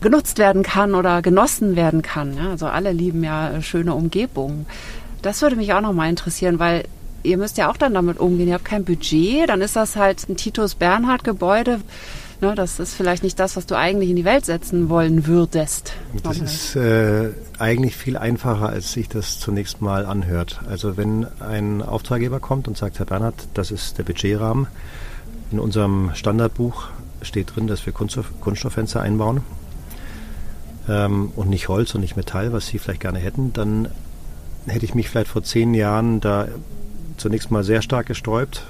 genutzt 0.00 0.38
werden 0.38 0.64
kann 0.64 0.96
oder 0.96 1.22
genossen 1.22 1.76
werden 1.76 2.02
kann. 2.02 2.36
Also 2.36 2.66
alle 2.66 2.90
lieben 2.90 3.22
ja 3.22 3.62
schöne 3.62 3.94
Umgebungen. 3.94 4.66
Das 5.22 5.40
würde 5.40 5.54
mich 5.54 5.72
auch 5.72 5.82
noch 5.82 5.92
mal 5.92 6.10
interessieren, 6.10 6.58
weil 6.58 6.82
ihr 7.22 7.36
müsst 7.36 7.58
ja 7.58 7.70
auch 7.70 7.76
dann 7.76 7.94
damit 7.94 8.18
umgehen. 8.18 8.48
Ihr 8.48 8.54
habt 8.54 8.64
kein 8.64 8.84
Budget, 8.84 9.48
dann 9.48 9.60
ist 9.60 9.76
das 9.76 9.96
halt 9.96 10.28
ein 10.28 10.36
Titus 10.36 10.74
Bernhard 10.74 11.24
Gebäude. 11.24 11.80
Ne, 12.40 12.56
das 12.56 12.80
ist 12.80 12.94
vielleicht 12.94 13.22
nicht 13.22 13.38
das, 13.38 13.54
was 13.56 13.66
du 13.66 13.76
eigentlich 13.76 14.10
in 14.10 14.16
die 14.16 14.24
Welt 14.24 14.44
setzen 14.44 14.88
wollen 14.88 15.28
würdest. 15.28 15.92
Das 16.24 16.38
ist 16.38 16.74
äh, 16.74 17.30
eigentlich 17.58 17.96
viel 17.96 18.16
einfacher, 18.16 18.68
als 18.68 18.92
sich 18.92 19.08
das 19.08 19.38
zunächst 19.38 19.80
mal 19.80 20.04
anhört. 20.04 20.60
Also 20.68 20.96
wenn 20.96 21.26
ein 21.38 21.82
Auftraggeber 21.82 22.40
kommt 22.40 22.66
und 22.66 22.76
sagt, 22.76 22.98
Herr 22.98 23.06
Bernhard, 23.06 23.46
das 23.54 23.70
ist 23.70 23.98
der 23.98 24.02
Budgetrahmen. 24.02 24.66
In 25.52 25.60
unserem 25.60 26.10
Standardbuch 26.14 26.88
steht 27.22 27.54
drin, 27.54 27.68
dass 27.68 27.86
wir 27.86 27.92
Kunststoff, 27.92 28.32
Kunststofffenster 28.40 29.00
einbauen 29.00 29.42
ähm, 30.88 31.30
und 31.36 31.48
nicht 31.48 31.68
Holz 31.68 31.94
und 31.94 32.00
nicht 32.00 32.16
Metall, 32.16 32.52
was 32.52 32.66
Sie 32.66 32.80
vielleicht 32.80 33.02
gerne 33.02 33.20
hätten, 33.20 33.52
dann 33.52 33.88
hätte 34.66 34.84
ich 34.84 34.96
mich 34.96 35.08
vielleicht 35.08 35.28
vor 35.28 35.44
zehn 35.44 35.74
Jahren 35.74 36.20
da 36.20 36.48
zunächst 37.22 37.50
mal 37.50 37.64
sehr 37.64 37.82
stark 37.82 38.06
gesträubt 38.06 38.62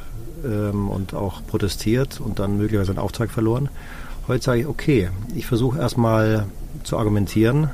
ähm, 0.44 0.88
und 0.88 1.14
auch 1.14 1.44
protestiert 1.46 2.20
und 2.20 2.38
dann 2.38 2.58
möglicherweise 2.58 2.92
einen 2.92 2.98
Auftrag 2.98 3.30
verloren. 3.30 3.68
Heute 4.28 4.44
sage 4.44 4.60
ich, 4.60 4.66
okay, 4.66 5.10
ich 5.34 5.46
versuche 5.46 5.78
erstmal 5.78 6.46
zu 6.84 6.96
argumentieren, 6.96 7.70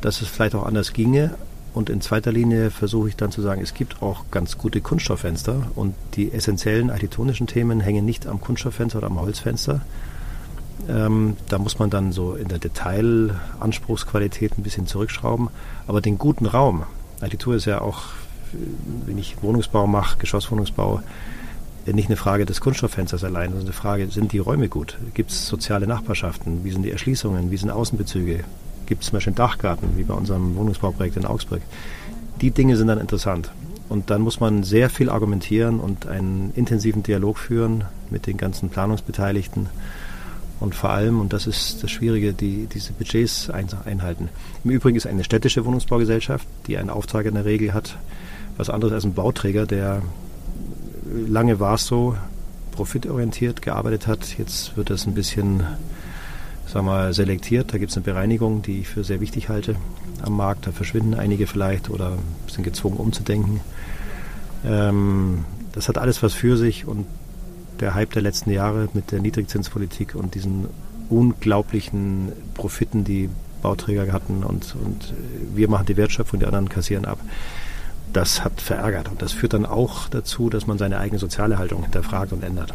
dass 0.00 0.22
es 0.22 0.28
vielleicht 0.28 0.54
auch 0.54 0.64
anders 0.64 0.92
ginge. 0.92 1.34
Und 1.74 1.90
in 1.90 2.00
zweiter 2.00 2.32
Linie 2.32 2.70
versuche 2.70 3.10
ich 3.10 3.16
dann 3.16 3.30
zu 3.30 3.42
sagen, 3.42 3.60
es 3.60 3.74
gibt 3.74 4.02
auch 4.02 4.24
ganz 4.30 4.56
gute 4.56 4.80
Kunststofffenster 4.80 5.70
und 5.74 5.94
die 6.14 6.32
essentiellen 6.32 6.90
architektonischen 6.90 7.46
Themen 7.46 7.80
hängen 7.80 8.04
nicht 8.04 8.26
am 8.26 8.40
Kunststofffenster 8.40 8.98
oder 8.98 9.08
am 9.08 9.20
Holzfenster, 9.20 9.82
ähm, 10.88 11.36
da 11.48 11.58
muss 11.58 11.78
man 11.78 11.90
dann 11.90 12.12
so 12.12 12.34
in 12.34 12.48
der 12.48 12.58
Detailanspruchsqualität 12.58 14.56
ein 14.58 14.62
bisschen 14.62 14.86
zurückschrauben. 14.86 15.48
Aber 15.86 16.00
den 16.00 16.18
guten 16.18 16.46
Raum, 16.46 16.84
Architektur 17.20 17.56
ist 17.56 17.66
ja 17.66 17.80
auch, 17.80 18.04
wenn 19.06 19.18
ich 19.18 19.42
Wohnungsbau 19.42 19.86
mache, 19.86 20.18
Geschosswohnungsbau, 20.18 21.02
nicht 21.86 22.08
eine 22.08 22.16
Frage 22.16 22.44
des 22.44 22.60
Kunststofffensters 22.60 23.24
allein, 23.24 23.50
sondern 23.50 23.66
eine 23.66 23.72
Frage, 23.72 24.08
sind 24.08 24.32
die 24.32 24.38
Räume 24.38 24.68
gut? 24.68 24.98
Gibt 25.14 25.30
es 25.30 25.46
soziale 25.46 25.86
Nachbarschaften? 25.86 26.62
Wie 26.64 26.70
sind 26.70 26.82
die 26.82 26.90
Erschließungen? 26.90 27.50
Wie 27.50 27.56
sind 27.56 27.70
Außenbezüge? 27.70 28.44
Gibt 28.86 29.02
es 29.02 29.08
zum 29.08 29.16
Beispiel 29.16 29.30
einen 29.30 29.36
Dachgarten, 29.36 29.88
wie 29.96 30.02
bei 30.02 30.14
unserem 30.14 30.56
Wohnungsbauprojekt 30.56 31.16
in 31.16 31.24
Augsburg? 31.24 31.62
Die 32.42 32.50
Dinge 32.50 32.76
sind 32.76 32.88
dann 32.88 33.00
interessant. 33.00 33.50
Und 33.88 34.10
dann 34.10 34.20
muss 34.20 34.38
man 34.38 34.64
sehr 34.64 34.90
viel 34.90 35.08
argumentieren 35.08 35.80
und 35.80 36.06
einen 36.06 36.52
intensiven 36.54 37.02
Dialog 37.02 37.38
führen 37.38 37.84
mit 38.10 38.26
den 38.26 38.36
ganzen 38.36 38.68
Planungsbeteiligten 38.68 39.68
und 40.60 40.74
vor 40.74 40.90
allem, 40.90 41.20
und 41.20 41.32
das 41.32 41.46
ist 41.46 41.82
das 41.82 41.90
Schwierige, 41.90 42.32
die, 42.32 42.66
diese 42.66 42.92
Budgets 42.92 43.48
einhalten. 43.50 44.28
Im 44.64 44.70
Übrigen 44.70 44.96
ist 44.96 45.06
eine 45.06 45.22
städtische 45.22 45.64
Wohnungsbaugesellschaft, 45.64 46.46
die 46.66 46.76
einen 46.78 46.90
Auftrag 46.90 47.26
in 47.26 47.34
der 47.34 47.44
Regel 47.44 47.72
hat, 47.72 47.96
was 48.58 48.68
anderes 48.68 48.92
als 48.92 49.04
ein 49.04 49.14
Bauträger, 49.14 49.64
der 49.64 50.02
lange 51.26 51.58
war 51.58 51.76
es 51.76 51.86
so, 51.86 52.16
profitorientiert 52.72 53.62
gearbeitet 53.62 54.06
hat. 54.06 54.36
Jetzt 54.38 54.76
wird 54.76 54.90
das 54.90 55.06
ein 55.06 55.14
bisschen 55.14 55.62
sagen 56.66 56.86
wir, 56.86 57.12
selektiert. 57.12 57.72
Da 57.72 57.78
gibt 57.78 57.90
es 57.90 57.96
eine 57.96 58.04
Bereinigung, 58.04 58.62
die 58.62 58.80
ich 58.80 58.88
für 58.88 59.04
sehr 59.04 59.20
wichtig 59.20 59.48
halte 59.48 59.76
am 60.22 60.36
Markt. 60.36 60.66
Da 60.66 60.72
verschwinden 60.72 61.14
einige 61.14 61.46
vielleicht 61.46 61.88
oder 61.90 62.18
sind 62.46 62.64
gezwungen 62.64 62.98
umzudenken. 62.98 63.60
Ähm, 64.64 65.44
das 65.72 65.88
hat 65.88 65.98
alles 65.98 66.22
was 66.22 66.34
für 66.34 66.56
sich 66.56 66.86
und 66.86 67.06
der 67.80 67.94
Hype 67.94 68.12
der 68.12 68.22
letzten 68.22 68.50
Jahre 68.50 68.88
mit 68.92 69.12
der 69.12 69.20
Niedrigzinspolitik 69.20 70.14
und 70.14 70.34
diesen 70.34 70.66
unglaublichen 71.08 72.32
Profiten, 72.54 73.04
die 73.04 73.30
Bauträger 73.62 74.12
hatten 74.12 74.44
und, 74.44 74.76
und 74.84 75.14
wir 75.54 75.68
machen 75.68 75.86
die 75.86 75.96
Wertschöpfung, 75.96 76.40
die 76.40 76.46
anderen 76.46 76.68
kassieren 76.68 77.04
ab. 77.04 77.18
Das 78.12 78.44
hat 78.44 78.60
verärgert 78.60 79.08
und 79.08 79.22
das 79.22 79.32
führt 79.32 79.52
dann 79.52 79.66
auch 79.66 80.08
dazu, 80.08 80.50
dass 80.50 80.66
man 80.66 80.78
seine 80.78 80.98
eigene 80.98 81.18
soziale 81.18 81.58
Haltung 81.58 81.82
hinterfragt 81.82 82.32
und 82.32 82.42
ändert. 82.42 82.72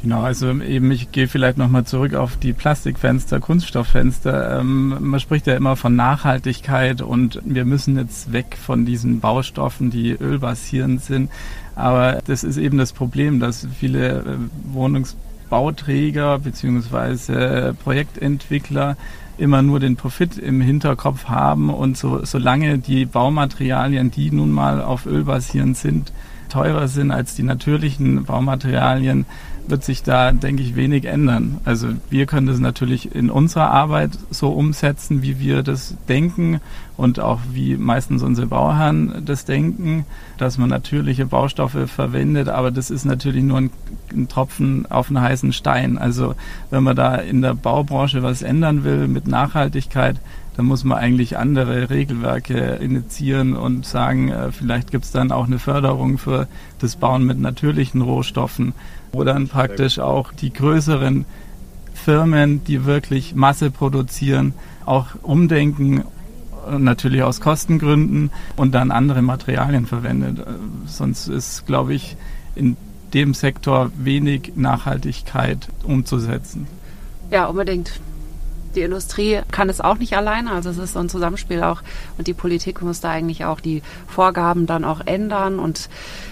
Genau, 0.00 0.20
also 0.20 0.52
eben, 0.60 0.92
ich 0.92 1.10
gehe 1.10 1.26
vielleicht 1.26 1.58
nochmal 1.58 1.84
zurück 1.84 2.14
auf 2.14 2.36
die 2.36 2.52
Plastikfenster, 2.52 3.40
Kunststofffenster. 3.40 4.60
Ähm, 4.60 4.96
man 5.00 5.18
spricht 5.18 5.48
ja 5.48 5.56
immer 5.56 5.74
von 5.74 5.96
Nachhaltigkeit 5.96 7.02
und 7.02 7.40
wir 7.44 7.64
müssen 7.64 7.96
jetzt 7.96 8.32
weg 8.32 8.56
von 8.64 8.86
diesen 8.86 9.18
Baustoffen, 9.18 9.90
die 9.90 10.12
ölbasierend 10.12 11.02
sind. 11.02 11.30
Aber 11.74 12.20
das 12.24 12.44
ist 12.44 12.58
eben 12.58 12.78
das 12.78 12.92
Problem, 12.92 13.40
dass 13.40 13.66
viele 13.76 14.20
äh, 14.20 14.72
Wohnungsbauträger 14.72 16.38
bzw. 16.38 17.72
Projektentwickler 17.72 18.96
immer 19.38 19.62
nur 19.62 19.80
den 19.80 19.96
Profit 19.96 20.36
im 20.36 20.60
Hinterkopf 20.60 21.24
haben 21.26 21.70
und 21.70 21.96
so, 21.96 22.24
solange 22.24 22.78
die 22.78 23.06
Baumaterialien, 23.06 24.10
die 24.10 24.30
nun 24.30 24.50
mal 24.52 24.82
auf 24.82 25.06
Öl 25.06 25.24
basierend 25.24 25.76
sind, 25.76 26.12
teurer 26.48 26.88
sind 26.88 27.10
als 27.10 27.34
die 27.34 27.42
natürlichen 27.42 28.24
Baumaterialien, 28.24 29.26
wird 29.68 29.84
sich 29.84 30.02
da, 30.02 30.32
denke 30.32 30.62
ich, 30.62 30.76
wenig 30.76 31.04
ändern. 31.04 31.58
Also 31.64 31.88
wir 32.10 32.26
können 32.26 32.46
das 32.46 32.58
natürlich 32.58 33.14
in 33.14 33.30
unserer 33.30 33.70
Arbeit 33.70 34.18
so 34.30 34.50
umsetzen, 34.50 35.22
wie 35.22 35.38
wir 35.38 35.62
das 35.62 35.94
denken 36.08 36.60
und 36.96 37.20
auch 37.20 37.40
wie 37.52 37.76
meistens 37.76 38.22
unsere 38.22 38.46
Bauherren 38.46 39.22
das 39.24 39.44
denken, 39.44 40.04
dass 40.36 40.58
man 40.58 40.68
natürliche 40.68 41.26
Baustoffe 41.26 41.86
verwendet, 41.86 42.48
aber 42.48 42.70
das 42.70 42.90
ist 42.90 43.04
natürlich 43.04 43.44
nur 43.44 43.58
ein, 43.58 43.70
ein 44.12 44.28
Tropfen 44.28 44.86
auf 44.90 45.08
einen 45.08 45.20
heißen 45.20 45.52
Stein. 45.52 45.98
Also 45.98 46.34
wenn 46.70 46.82
man 46.82 46.96
da 46.96 47.14
in 47.16 47.42
der 47.42 47.54
Baubranche 47.54 48.22
was 48.22 48.42
ändern 48.42 48.84
will 48.84 49.06
mit 49.06 49.28
Nachhaltigkeit, 49.28 50.16
dann 50.58 50.66
muss 50.66 50.82
man 50.82 50.98
eigentlich 50.98 51.38
andere 51.38 51.88
Regelwerke 51.88 52.58
initiieren 52.80 53.54
und 53.54 53.86
sagen, 53.86 54.30
äh, 54.30 54.50
vielleicht 54.50 54.90
gibt 54.90 55.04
es 55.04 55.12
dann 55.12 55.30
auch 55.30 55.46
eine 55.46 55.60
Förderung 55.60 56.18
für 56.18 56.48
das 56.80 56.96
Bauen 56.96 57.22
mit 57.22 57.38
natürlichen 57.38 58.02
Rohstoffen 58.02 58.72
wo 59.12 59.24
dann 59.24 59.48
praktisch 59.48 59.98
auch 59.98 60.32
die 60.32 60.52
größeren 60.52 61.24
Firmen, 61.94 62.64
die 62.64 62.84
wirklich 62.84 63.34
Masse 63.34 63.70
produzieren, 63.70 64.54
auch 64.84 65.06
umdenken, 65.22 66.04
natürlich 66.70 67.22
aus 67.22 67.40
Kostengründen 67.40 68.30
und 68.56 68.74
dann 68.74 68.90
andere 68.90 69.22
Materialien 69.22 69.86
verwendet. 69.86 70.44
Sonst 70.86 71.28
ist, 71.28 71.66
glaube 71.66 71.94
ich, 71.94 72.16
in 72.54 72.76
dem 73.14 73.34
Sektor 73.34 73.90
wenig 73.96 74.52
Nachhaltigkeit 74.56 75.68
umzusetzen. 75.84 76.66
Ja, 77.30 77.46
unbedingt 77.46 78.00
die 78.74 78.82
Industrie 78.82 79.40
kann 79.50 79.68
es 79.68 79.80
auch 79.80 79.98
nicht 79.98 80.16
alleine. 80.16 80.52
Also 80.52 80.70
es 80.70 80.78
ist 80.78 80.92
so 80.94 80.98
ein 80.98 81.08
Zusammenspiel 81.08 81.62
auch 81.62 81.82
und 82.16 82.26
die 82.26 82.34
Politik 82.34 82.82
muss 82.82 83.00
da 83.00 83.10
eigentlich 83.10 83.44
auch 83.44 83.60
die 83.60 83.82
Vorgaben 84.06 84.66
dann 84.66 84.84
auch 84.84 85.00
ändern 85.04 85.58
und 85.58 85.88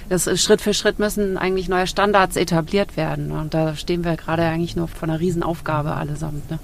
das 0.09 0.29
Schritt 0.41 0.61
für 0.61 0.75
Schritt 0.75 0.99
müssen 0.99 1.37
eigentlich 1.37 1.69
neue 1.69 1.87
Standards 1.87 2.37
etabliert 2.37 2.97
werden. 2.97 3.33
Und 3.33 3.55
da 3.55 3.75
stehen 3.75 4.05
wir 4.05 4.17
gerade 4.17 4.43
eigentlich 4.43 4.77
nur 4.77 4.89
vor 4.89 5.09
einer 5.09 5.21
Riesenaufgabe 5.21 5.95
allesamt. 5.95 6.51
Ne? 6.51 6.59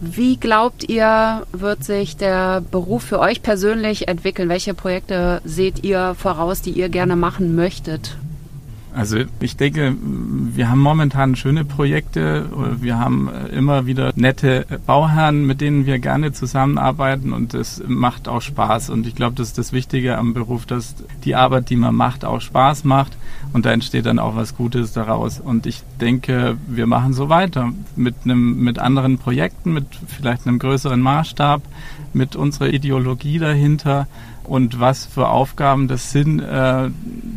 Wie 0.00 0.36
glaubt 0.36 0.88
ihr, 0.88 1.46
wird 1.52 1.84
sich 1.84 2.16
der 2.16 2.60
Beruf 2.60 3.04
für 3.04 3.20
euch 3.20 3.42
persönlich 3.42 4.08
entwickeln? 4.08 4.48
Welche 4.48 4.74
Projekte 4.74 5.40
seht 5.44 5.84
ihr 5.84 6.16
voraus, 6.18 6.60
die 6.60 6.72
ihr 6.72 6.88
gerne 6.88 7.14
machen 7.14 7.54
möchtet? 7.54 8.16
Also 8.94 9.18
ich 9.40 9.56
denke, 9.56 9.96
wir 10.00 10.70
haben 10.70 10.80
momentan 10.80 11.34
schöne 11.34 11.64
Projekte. 11.64 12.46
Wir 12.80 12.98
haben 12.98 13.30
immer 13.50 13.86
wieder 13.86 14.12
nette 14.16 14.66
Bauherren, 14.86 15.46
mit 15.46 15.60
denen 15.60 15.86
wir 15.86 15.98
gerne 15.98 16.32
zusammenarbeiten 16.32 17.32
und 17.32 17.54
es 17.54 17.82
macht 17.86 18.28
auch 18.28 18.42
Spaß. 18.42 18.90
Und 18.90 19.06
ich 19.06 19.14
glaube, 19.14 19.34
das 19.36 19.48
ist 19.48 19.58
das 19.58 19.72
Wichtige 19.72 20.18
am 20.18 20.34
Beruf, 20.34 20.66
dass 20.66 20.94
die 21.24 21.34
Arbeit, 21.34 21.70
die 21.70 21.76
man 21.76 21.94
macht, 21.94 22.24
auch 22.24 22.40
Spaß 22.40 22.84
macht 22.84 23.16
und 23.52 23.66
da 23.66 23.72
entsteht 23.72 24.06
dann 24.06 24.18
auch 24.18 24.36
was 24.36 24.56
Gutes 24.56 24.92
daraus. 24.92 25.40
Und 25.40 25.66
ich 25.66 25.82
denke, 26.00 26.56
wir 26.66 26.86
machen 26.86 27.12
so 27.14 27.28
weiter 27.28 27.72
mit 27.96 28.14
einem, 28.24 28.62
mit 28.62 28.78
anderen 28.78 29.18
Projekten, 29.18 29.72
mit 29.72 29.86
vielleicht 30.06 30.46
einem 30.46 30.58
größeren 30.58 31.00
Maßstab, 31.00 31.62
mit 32.12 32.36
unserer 32.36 32.68
Ideologie 32.68 33.38
dahinter. 33.38 34.06
Und 34.44 34.80
was 34.80 35.06
für 35.06 35.28
Aufgaben 35.28 35.88
das 35.88 36.10
sind, 36.10 36.40
äh, 36.40 36.90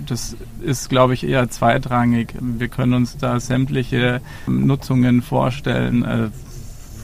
das 0.08 0.36
ist, 0.62 0.90
glaube 0.90 1.14
ich, 1.14 1.24
eher 1.24 1.50
zweitrangig. 1.50 2.34
Wir 2.40 2.68
können 2.68 2.94
uns 2.94 3.18
da 3.18 3.40
sämtliche 3.40 4.22
Nutzungen 4.48 5.22
vorstellen. 5.22 6.04
Äh, 6.04 6.30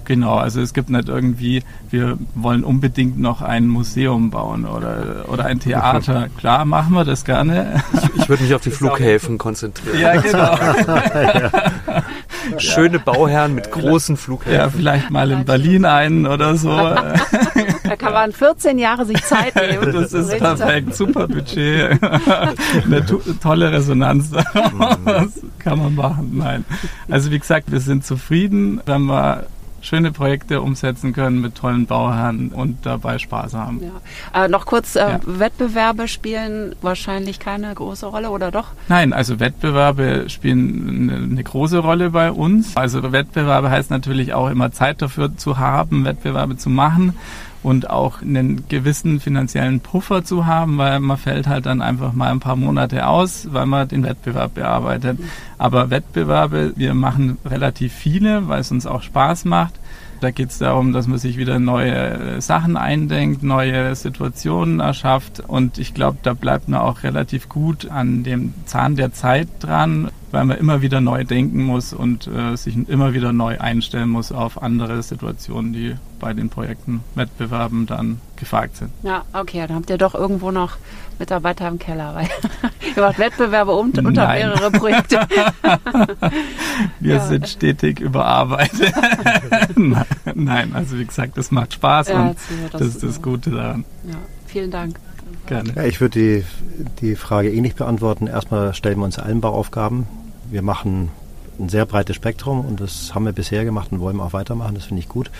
genau, 0.05 0.35
also 0.35 0.59
es 0.59 0.73
gibt 0.73 0.89
nicht 0.89 1.07
irgendwie, 1.07 1.63
wir 1.89 2.17
wollen 2.33 2.63
unbedingt 2.63 3.19
noch 3.19 3.41
ein 3.41 3.67
Museum 3.67 4.31
bauen 4.31 4.65
oder, 4.65 5.25
oder 5.27 5.45
ein 5.45 5.59
Theater. 5.59 6.29
Klar, 6.37 6.65
machen 6.65 6.93
wir 6.93 7.05
das 7.05 7.23
gerne. 7.23 7.83
Ich, 7.93 8.21
ich 8.23 8.29
würde 8.29 8.43
mich 8.43 8.55
auf 8.55 8.61
die 8.61 8.71
Flughäfen 8.71 9.37
konzentrieren. 9.37 9.99
Ja, 9.99 10.19
genau. 10.19 10.57
Schöne 12.57 12.99
Bauherren 12.99 13.53
mit 13.53 13.71
großen 13.71 14.17
Flughäfen. 14.17 14.53
Ja, 14.53 14.69
vielleicht 14.69 15.11
mal 15.11 15.29
in 15.31 15.45
Berlin 15.45 15.85
einen 15.85 16.25
oder 16.25 16.55
so. 16.57 16.71
Da 17.91 17.97
kann 17.97 18.13
man 18.13 18.31
14 18.31 18.79
Jahre 18.79 19.05
sich 19.05 19.21
Zeit 19.21 19.53
nehmen. 19.69 19.91
Das 19.91 20.13
ist 20.13 20.37
perfekt, 20.37 20.95
super 20.95 21.27
Budget, 21.27 22.01
eine 22.85 23.05
tolle 23.41 23.71
Resonanz. 23.71 24.31
Das 25.03 25.41
kann 25.59 25.79
man 25.79 25.95
machen. 25.95 26.31
Nein. 26.35 26.63
Also 27.09 27.31
wie 27.31 27.39
gesagt, 27.39 27.71
wir 27.71 27.81
sind 27.81 28.05
zufrieden, 28.05 28.79
wenn 28.85 29.03
wir 29.03 29.47
schöne 29.81 30.11
Projekte 30.11 30.61
umsetzen 30.61 31.11
können 31.11 31.41
mit 31.41 31.55
tollen 31.55 31.85
Bauherren 31.85 32.49
und 32.49 32.85
dabei 32.85 33.17
Spaß 33.17 33.55
haben. 33.55 33.81
Ja. 34.33 34.45
Äh, 34.45 34.47
noch 34.47 34.65
kurz, 34.65 34.95
äh, 34.95 34.99
ja. 34.99 35.19
Wettbewerbe 35.25 36.07
spielen 36.07 36.75
wahrscheinlich 36.81 37.39
keine 37.39 37.73
große 37.73 38.05
Rolle 38.05 38.29
oder 38.29 38.51
doch? 38.51 38.67
Nein, 38.87 39.11
also 39.11 39.39
Wettbewerbe 39.39 40.29
spielen 40.29 41.09
eine, 41.09 41.23
eine 41.23 41.43
große 41.43 41.79
Rolle 41.79 42.11
bei 42.11 42.31
uns. 42.31 42.77
Also 42.77 43.11
Wettbewerbe 43.11 43.69
heißt 43.69 43.89
natürlich 43.89 44.33
auch 44.33 44.49
immer 44.49 44.71
Zeit 44.71 45.01
dafür 45.01 45.35
zu 45.35 45.57
haben, 45.57 46.05
Wettbewerbe 46.05 46.55
zu 46.57 46.69
machen 46.69 47.15
und 47.63 47.89
auch 47.89 48.21
einen 48.21 48.67
gewissen 48.67 49.19
finanziellen 49.19 49.79
Puffer 49.79 50.23
zu 50.23 50.45
haben, 50.45 50.77
weil 50.77 50.99
man 50.99 51.17
fällt 51.17 51.47
halt 51.47 51.65
dann 51.65 51.81
einfach 51.81 52.13
mal 52.13 52.31
ein 52.31 52.39
paar 52.39 52.55
Monate 52.55 53.07
aus, 53.07 53.47
weil 53.51 53.65
man 53.65 53.87
den 53.87 54.03
Wettbewerb 54.03 54.55
bearbeitet. 54.55 55.19
Aber 55.57 55.89
Wettbewerbe, 55.89 56.73
wir 56.75 56.93
machen 56.93 57.37
relativ 57.45 57.93
viele, 57.93 58.47
weil 58.47 58.61
es 58.61 58.71
uns 58.71 58.85
auch 58.85 59.03
Spaß 59.03 59.45
macht. 59.45 59.75
Da 60.21 60.29
geht 60.29 60.51
es 60.51 60.59
darum, 60.59 60.93
dass 60.93 61.07
man 61.07 61.17
sich 61.17 61.37
wieder 61.37 61.57
neue 61.57 62.41
Sachen 62.41 62.77
eindenkt, 62.77 63.41
neue 63.41 63.95
Situationen 63.95 64.79
erschafft. 64.79 65.39
Und 65.39 65.79
ich 65.79 65.95
glaube, 65.95 66.19
da 66.21 66.33
bleibt 66.33 66.69
man 66.69 66.79
auch 66.79 67.01
relativ 67.01 67.49
gut 67.49 67.89
an 67.89 68.23
dem 68.23 68.53
Zahn 68.65 68.95
der 68.95 69.13
Zeit 69.13 69.47
dran, 69.59 70.11
weil 70.31 70.45
man 70.45 70.57
immer 70.57 70.81
wieder 70.81 71.01
neu 71.01 71.23
denken 71.23 71.63
muss 71.63 71.93
und 71.93 72.27
äh, 72.27 72.55
sich 72.55 72.75
immer 72.87 73.13
wieder 73.13 73.33
neu 73.33 73.59
einstellen 73.59 74.09
muss 74.09 74.31
auf 74.31 74.61
andere 74.61 75.03
Situationen, 75.03 75.73
die 75.73 75.95
bei 76.19 76.33
den 76.33 76.49
Projekten, 76.49 77.01
Wettbewerben 77.15 77.85
dann 77.85 78.21
gefragt 78.37 78.77
sind. 78.77 78.91
Ja, 79.03 79.23
okay, 79.33 79.65
dann 79.67 79.77
habt 79.77 79.89
ihr 79.89 79.97
doch 79.97 80.15
irgendwo 80.15 80.51
noch 80.51 80.77
Mitarbeiter 81.19 81.67
im 81.67 81.79
Keller, 81.79 82.15
weil 82.15 82.27
ihr 82.95 83.01
macht 83.01 83.19
Wettbewerbe 83.19 83.71
um, 83.71 83.89
unter 83.89 84.01
Nein. 84.01 84.49
mehrere 84.49 84.71
Projekte. 84.71 85.19
Wir 86.99 87.15
ja. 87.15 87.27
sind 87.27 87.47
stetig 87.47 87.99
überarbeitet. 87.99 88.93
Nein, 89.75 90.71
also 90.73 90.97
wie 90.97 91.05
gesagt, 91.05 91.37
das 91.37 91.51
macht 91.51 91.73
Spaß 91.73 92.09
ja, 92.09 92.21
und 92.21 92.37
das, 92.71 92.79
das, 92.79 92.87
ist 92.87 93.03
das 93.03 93.21
Gute 93.21 93.51
daran. 93.51 93.85
Ja, 94.07 94.15
vielen 94.47 94.71
Dank. 94.71 94.99
Gerne. 95.47 95.73
Ja, 95.75 95.83
ich 95.83 95.99
würde 95.99 96.19
die, 96.19 96.45
die 97.01 97.15
Frage 97.15 97.51
ähnlich 97.51 97.75
beantworten. 97.75 98.27
Erstmal 98.27 98.73
stellen 98.73 98.99
wir 98.99 99.05
uns 99.05 99.19
allen 99.19 99.41
Bauaufgaben. 99.41 100.07
Wir 100.51 100.61
machen 100.61 101.09
ein 101.59 101.69
sehr 101.69 101.85
breites 101.85 102.15
Spektrum 102.15 102.65
und 102.65 102.81
das 102.81 103.15
haben 103.15 103.25
wir 103.25 103.31
bisher 103.31 103.63
gemacht 103.63 103.91
und 103.91 104.01
wollen 104.01 104.19
auch 104.19 104.33
weitermachen. 104.33 104.75
Das 104.75 104.85
finde 104.85 104.99
ich 104.99 105.07
gut. 105.09 105.31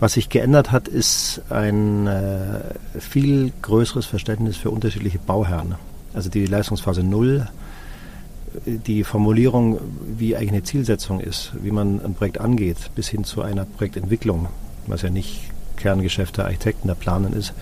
Was 0.00 0.14
sich 0.14 0.28
geändert 0.28 0.72
hat, 0.72 0.88
ist 0.88 1.42
ein 1.48 2.06
äh, 2.06 2.60
viel 2.98 3.52
größeres 3.62 4.06
Verständnis 4.06 4.56
für 4.56 4.70
unterschiedliche 4.70 5.18
Bauherren. 5.18 5.76
Also 6.12 6.28
die 6.28 6.46
Leistungsphase 6.46 7.02
Null, 7.02 7.48
die 8.66 9.04
Formulierung, 9.04 9.78
wie 10.16 10.36
eigentlich 10.36 10.52
eine 10.52 10.62
Zielsetzung 10.64 11.20
ist, 11.20 11.52
wie 11.62 11.70
man 11.70 12.04
ein 12.04 12.14
Projekt 12.14 12.40
angeht, 12.40 12.90
bis 12.96 13.08
hin 13.08 13.24
zu 13.24 13.42
einer 13.42 13.64
Projektentwicklung, 13.64 14.48
was 14.86 15.02
ja 15.02 15.10
nicht 15.10 15.50
Kerngeschäft 15.76 16.36
der 16.36 16.46
Architekten, 16.46 16.88
der 16.88 16.94
Planen 16.94 17.32
ist. 17.32 17.52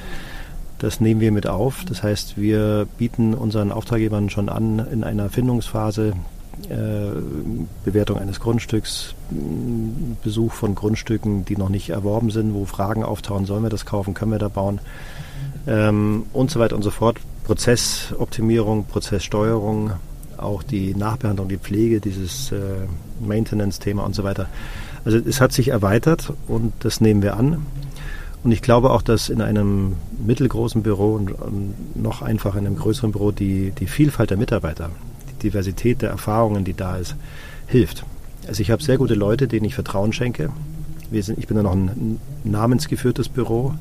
Das 0.79 1.01
nehmen 1.01 1.21
wir 1.21 1.33
mit 1.33 1.47
auf. 1.47 1.85
Das 1.87 2.03
heißt, 2.03 2.39
wir 2.39 2.87
bieten 2.99 3.35
unseren 3.35 3.73
Auftraggebern 3.73 4.31
schon 4.31 4.49
an, 4.49 4.79
in 4.79 5.05
einer 5.05 5.31
Findungsphase 5.31 6.15
Bewertung 7.85 8.19
eines 8.19 8.41
Grundstücks, 8.41 9.15
Besuch 10.25 10.53
von 10.53 10.75
Grundstücken, 10.75 11.45
die 11.45 11.57
noch 11.57 11.69
nicht 11.69 11.91
erworben 11.91 12.31
sind, 12.31 12.55
wo 12.55 12.65
Fragen 12.65 13.05
auftauchen, 13.05 13.47
sollen 13.47 13.63
wir 13.63 13.71
das 13.71 13.85
kaufen, 13.85 14.15
können 14.15 14.33
wir 14.33 14.39
da 14.39 14.49
bauen 14.49 14.81
ähm, 15.67 16.25
und 16.33 16.51
so 16.51 16.59
weiter 16.59 16.77
und 16.77 16.83
so 16.83 16.91
fort. 16.91 17.19
Prozessoptimierung, 17.45 18.87
Prozesssteuerung, 18.87 19.93
auch 20.37 20.63
die 20.63 20.95
Nachbehandlung, 20.95 21.49
die 21.49 21.59
Pflege, 21.59 22.01
dieses 22.01 22.53
äh, 22.53 22.59
Maintenance-Thema 23.21 24.05
und 24.05 24.15
so 24.15 24.25
weiter. 24.25 24.49
Also 25.05 25.19
es 25.19 25.41
hat 25.41 25.53
sich 25.53 25.69
erweitert 25.69 26.33
und 26.49 26.73
das 26.81 27.01
nehmen 27.01 27.23
wir 27.23 27.37
an. 27.37 27.65
Und 28.43 28.53
ich 28.53 28.63
glaube 28.63 28.91
auch, 28.91 29.03
dass 29.03 29.29
in 29.29 29.41
einem 29.41 29.97
mittelgroßen 30.25 30.83
Büro 30.83 31.15
und, 31.15 31.33
und 31.33 31.75
noch 31.97 32.23
einfacher 32.23 32.59
in 32.59 32.67
einem 32.67 32.77
größeren 32.77 33.13
Büro 33.13 33.33
die, 33.33 33.73
die 33.73 33.87
Vielfalt 33.87 34.31
der 34.31 34.37
Mitarbeiter, 34.37 34.91
Diversität 35.43 36.03
der 36.03 36.11
Erfahrungen, 36.11 36.65
die 36.65 36.75
da 36.75 36.97
ist, 36.97 37.17
hilft. 37.67 38.05
Also 38.47 38.61
ich 38.63 38.71
habe 38.71 38.83
sehr 38.83 38.99
gute 38.99 39.15
Leute, 39.15 39.49
denen 39.49 39.67
ich 39.67 39.75
Vertrauen 39.75 40.13
schenke. 40.13 40.51
Sind, 41.13 41.39
ich 41.39 41.47
bin 41.47 41.57
ja 41.57 41.63
noch 41.63 41.75
ein 41.75 42.21
namensgeführtes 42.45 43.29
Büro 43.29 43.75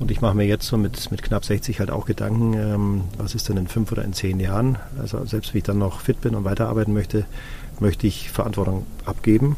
und 0.00 0.10
ich 0.10 0.20
mache 0.20 0.36
mir 0.36 0.46
jetzt 0.46 0.66
so 0.66 0.76
mit, 0.76 1.10
mit 1.10 1.22
knapp 1.22 1.44
60 1.44 1.80
halt 1.80 1.90
auch 1.90 2.06
Gedanken, 2.06 2.54
ähm, 2.54 3.00
was 3.16 3.34
ist 3.34 3.48
denn 3.48 3.56
in 3.56 3.66
fünf 3.66 3.90
oder 3.90 4.04
in 4.04 4.12
zehn 4.12 4.38
Jahren? 4.38 4.78
Also 5.00 5.24
selbst 5.24 5.52
wenn 5.52 5.58
ich 5.58 5.64
dann 5.64 5.78
noch 5.78 6.00
fit 6.00 6.20
bin 6.20 6.34
und 6.34 6.44
weiterarbeiten 6.44 6.94
möchte, 6.94 7.24
möchte 7.80 8.06
ich 8.06 8.30
Verantwortung 8.30 8.86
abgeben. 9.04 9.56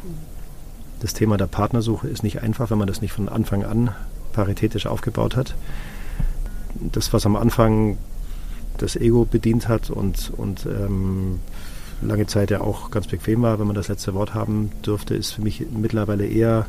Das 0.99 1.13
Thema 1.13 1.37
der 1.37 1.47
Partnersuche 1.47 2.07
ist 2.07 2.23
nicht 2.23 2.41
einfach, 2.41 2.69
wenn 2.71 2.77
man 2.77 2.87
das 2.87 3.01
nicht 3.01 3.13
von 3.13 3.29
Anfang 3.29 3.63
an 3.63 3.91
paritätisch 4.33 4.85
aufgebaut 4.85 5.35
hat. 5.35 5.55
Das, 6.75 7.13
was 7.13 7.25
am 7.25 7.35
Anfang 7.35 7.97
das 8.77 8.95
Ego 8.95 9.25
bedient 9.25 9.67
hat 9.67 9.89
und, 9.89 10.31
und 10.35 10.65
ähm, 10.65 11.39
lange 12.01 12.27
Zeit 12.27 12.51
ja 12.51 12.61
auch 12.61 12.91
ganz 12.91 13.07
bequem 13.07 13.41
war, 13.41 13.59
wenn 13.59 13.67
man 13.67 13.75
das 13.75 13.87
letzte 13.87 14.13
Wort 14.13 14.33
haben 14.33 14.71
durfte, 14.81 15.15
ist 15.15 15.33
für 15.33 15.41
mich 15.41 15.65
mittlerweile 15.71 16.25
eher 16.25 16.65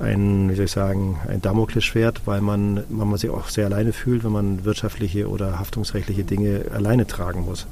ein, 0.00 0.50
wie 0.50 0.54
soll 0.54 0.64
ich 0.64 0.72
sagen, 0.72 1.18
ein 1.28 1.40
Damoklesschwert, 1.40 2.22
weil 2.26 2.40
man, 2.40 2.84
man 2.88 3.16
sich 3.16 3.30
auch 3.30 3.48
sehr 3.48 3.66
alleine 3.66 3.92
fühlt, 3.92 4.24
wenn 4.24 4.32
man 4.32 4.64
wirtschaftliche 4.64 5.28
oder 5.28 5.58
haftungsrechtliche 5.58 6.24
Dinge 6.24 6.66
alleine 6.72 7.06
tragen 7.06 7.44
muss. 7.44 7.66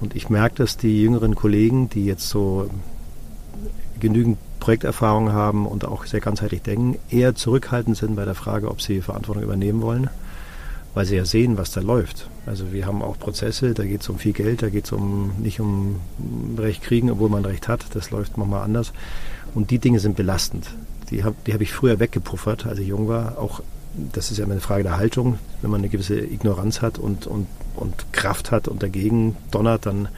Und 0.00 0.16
ich 0.16 0.28
merke, 0.28 0.56
dass 0.56 0.76
die 0.76 1.02
jüngeren 1.02 1.34
Kollegen, 1.34 1.88
die 1.90 2.04
jetzt 2.04 2.28
so 2.28 2.70
genügend 4.00 4.38
Projekterfahrung 4.60 5.32
haben 5.32 5.66
und 5.66 5.84
auch 5.86 6.06
sehr 6.06 6.20
ganzheitlich 6.20 6.62
denken, 6.62 6.98
eher 7.10 7.34
zurückhaltend 7.34 7.96
sind 7.96 8.16
bei 8.16 8.24
der 8.24 8.34
Frage, 8.34 8.70
ob 8.70 8.80
sie 8.80 9.00
Verantwortung 9.00 9.42
übernehmen 9.42 9.82
wollen 9.82 10.10
weil 10.94 11.04
sie 11.04 11.16
ja 11.16 11.24
sehen, 11.24 11.56
was 11.56 11.70
da 11.72 11.80
läuft. 11.80 12.28
Also 12.46 12.72
wir 12.72 12.86
haben 12.86 13.02
auch 13.02 13.18
Prozesse, 13.18 13.74
da 13.74 13.84
geht 13.84 14.00
es 14.00 14.08
um 14.08 14.18
viel 14.18 14.32
Geld, 14.32 14.62
da 14.62 14.68
geht 14.68 14.86
es 14.86 14.92
um, 14.92 15.32
nicht 15.38 15.60
um 15.60 16.00
Recht 16.58 16.82
kriegen, 16.82 17.10
obwohl 17.10 17.28
man 17.28 17.44
Recht 17.44 17.68
hat, 17.68 17.84
das 17.94 18.10
läuft 18.10 18.36
manchmal 18.36 18.62
anders. 18.62 18.92
Und 19.54 19.70
die 19.70 19.78
Dinge 19.78 20.00
sind 20.00 20.16
belastend. 20.16 20.66
Die 21.10 21.24
habe 21.24 21.36
die 21.46 21.54
hab 21.54 21.60
ich 21.60 21.72
früher 21.72 21.98
weggepuffert, 21.98 22.66
als 22.66 22.78
ich 22.78 22.88
jung 22.88 23.08
war. 23.08 23.38
Auch 23.38 23.62
das 24.12 24.30
ist 24.30 24.38
ja 24.38 24.44
eine 24.44 24.60
Frage 24.60 24.84
der 24.84 24.96
Haltung. 24.96 25.38
Wenn 25.62 25.70
man 25.70 25.80
eine 25.80 25.88
gewisse 25.88 26.20
Ignoranz 26.20 26.82
hat 26.82 26.98
und, 26.98 27.26
und, 27.26 27.46
und 27.74 28.12
Kraft 28.12 28.50
hat 28.50 28.68
und 28.68 28.82
dagegen 28.82 29.36
donnert, 29.50 29.86
dann 29.86 30.08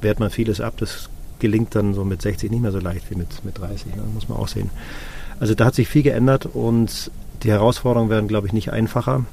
wehrt 0.00 0.20
man 0.20 0.30
vieles 0.30 0.60
ab. 0.60 0.74
Das 0.78 1.10
gelingt 1.38 1.74
dann 1.74 1.94
so 1.94 2.04
mit 2.04 2.22
60 2.22 2.50
nicht 2.50 2.62
mehr 2.62 2.72
so 2.72 2.78
leicht 2.78 3.10
wie 3.10 3.16
mit, 3.16 3.44
mit 3.44 3.58
30, 3.58 3.96
ne? 3.96 4.02
muss 4.14 4.28
man 4.28 4.38
auch 4.38 4.48
sehen. 4.48 4.70
Also 5.38 5.54
da 5.54 5.66
hat 5.66 5.74
sich 5.74 5.88
viel 5.88 6.02
geändert 6.02 6.46
und 6.46 7.10
die 7.42 7.50
Herausforderungen 7.50 8.10
werden, 8.10 8.28
glaube 8.28 8.46
ich, 8.46 8.52
nicht 8.52 8.72
einfacher. 8.72 9.24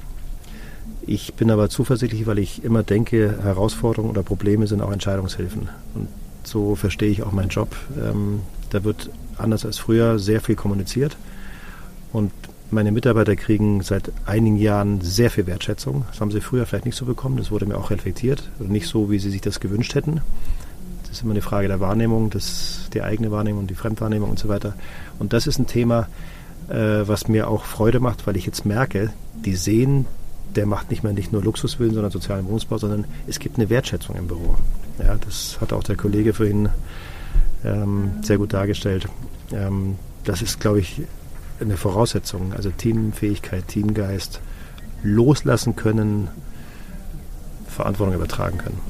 Ich 1.08 1.32
bin 1.32 1.50
aber 1.50 1.70
zuversichtlich, 1.70 2.26
weil 2.26 2.38
ich 2.38 2.62
immer 2.64 2.82
denke, 2.82 3.38
Herausforderungen 3.42 4.10
oder 4.10 4.22
Probleme 4.22 4.66
sind 4.66 4.82
auch 4.82 4.92
Entscheidungshilfen. 4.92 5.70
Und 5.94 6.08
so 6.44 6.74
verstehe 6.74 7.08
ich 7.08 7.22
auch 7.22 7.32
meinen 7.32 7.48
Job. 7.48 7.74
Ähm, 7.98 8.40
da 8.68 8.84
wird 8.84 9.08
anders 9.38 9.64
als 9.64 9.78
früher 9.78 10.18
sehr 10.18 10.42
viel 10.42 10.54
kommuniziert. 10.54 11.16
Und 12.12 12.30
meine 12.70 12.92
Mitarbeiter 12.92 13.36
kriegen 13.36 13.80
seit 13.80 14.12
einigen 14.26 14.58
Jahren 14.58 15.00
sehr 15.00 15.30
viel 15.30 15.46
Wertschätzung. 15.46 16.04
Das 16.10 16.20
haben 16.20 16.30
sie 16.30 16.42
früher 16.42 16.66
vielleicht 16.66 16.84
nicht 16.84 16.96
so 16.96 17.06
bekommen. 17.06 17.38
Das 17.38 17.50
wurde 17.50 17.64
mir 17.64 17.78
auch 17.78 17.90
reflektiert. 17.90 18.50
Und 18.58 18.68
nicht 18.68 18.86
so, 18.86 19.10
wie 19.10 19.18
sie 19.18 19.30
sich 19.30 19.40
das 19.40 19.60
gewünscht 19.60 19.94
hätten. 19.94 20.20
Das 21.04 21.12
ist 21.12 21.22
immer 21.22 21.32
eine 21.32 21.40
Frage 21.40 21.68
der 21.68 21.80
Wahrnehmung, 21.80 22.28
das, 22.28 22.90
die 22.92 23.00
eigene 23.00 23.30
Wahrnehmung, 23.30 23.66
die 23.66 23.74
Fremdwahrnehmung 23.74 24.28
und 24.28 24.38
so 24.38 24.50
weiter. 24.50 24.74
Und 25.18 25.32
das 25.32 25.46
ist 25.46 25.58
ein 25.58 25.66
Thema, 25.66 26.06
äh, 26.68 27.08
was 27.08 27.28
mir 27.28 27.48
auch 27.48 27.64
Freude 27.64 27.98
macht, 27.98 28.26
weil 28.26 28.36
ich 28.36 28.44
jetzt 28.44 28.66
merke, 28.66 29.10
die 29.34 29.56
sehen, 29.56 30.04
der 30.58 30.66
macht 30.66 30.90
nicht 30.90 31.04
mehr 31.04 31.12
nicht 31.12 31.32
nur 31.32 31.40
Luxuswillen, 31.40 31.94
sondern 31.94 32.10
sozialen 32.10 32.44
Wohnungsbau, 32.46 32.78
sondern 32.78 33.04
es 33.28 33.38
gibt 33.38 33.58
eine 33.58 33.70
Wertschätzung 33.70 34.16
im 34.16 34.26
Büro. 34.26 34.56
Ja, 34.98 35.14
das 35.14 35.56
hat 35.60 35.72
auch 35.72 35.84
der 35.84 35.94
Kollege 35.94 36.34
vorhin 36.34 36.68
ähm, 37.64 38.10
sehr 38.22 38.38
gut 38.38 38.52
dargestellt. 38.52 39.06
Ähm, 39.52 39.94
das 40.24 40.42
ist, 40.42 40.58
glaube 40.58 40.80
ich, 40.80 41.02
eine 41.60 41.76
Voraussetzung. 41.76 42.54
Also 42.54 42.70
Teamfähigkeit, 42.70 43.68
Teamgeist, 43.68 44.40
loslassen 45.04 45.76
können, 45.76 46.26
Verantwortung 47.68 48.16
übertragen 48.16 48.58
können. 48.58 48.80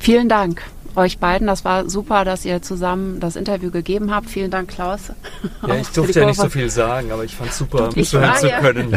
Vielen 0.00 0.30
Dank 0.30 0.62
euch 0.96 1.18
beiden. 1.18 1.46
Das 1.46 1.64
war 1.64 1.88
super, 1.88 2.24
dass 2.24 2.44
ihr 2.44 2.62
zusammen 2.62 3.20
das 3.20 3.36
Interview 3.36 3.70
gegeben 3.70 4.12
habt. 4.12 4.28
Vielen 4.28 4.50
Dank, 4.50 4.70
Klaus. 4.70 5.12
Ja, 5.66 5.74
ich 5.74 5.88
durfte 5.88 6.20
ja 6.20 6.26
nicht 6.26 6.40
so 6.40 6.48
viel 6.48 6.70
sagen, 6.70 7.12
aber 7.12 7.24
ich 7.24 7.36
fand 7.36 7.50
es 7.50 7.58
super, 7.58 7.90
zuhören 7.90 8.34
zu 8.36 8.48
können. 8.48 8.92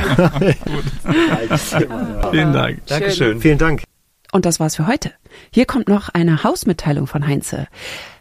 Vielen 2.31 2.53
Dank. 2.53 2.85
Dankeschön. 2.87 3.41
Vielen 3.41 3.57
Dank. 3.57 3.83
Und 4.31 4.45
das 4.45 4.59
war's 4.59 4.77
für 4.77 4.87
heute. 4.87 5.11
Hier 5.51 5.65
kommt 5.65 5.87
noch 5.87 6.09
eine 6.09 6.43
Hausmitteilung 6.43 7.05
von 7.05 7.27
Heinze. 7.27 7.67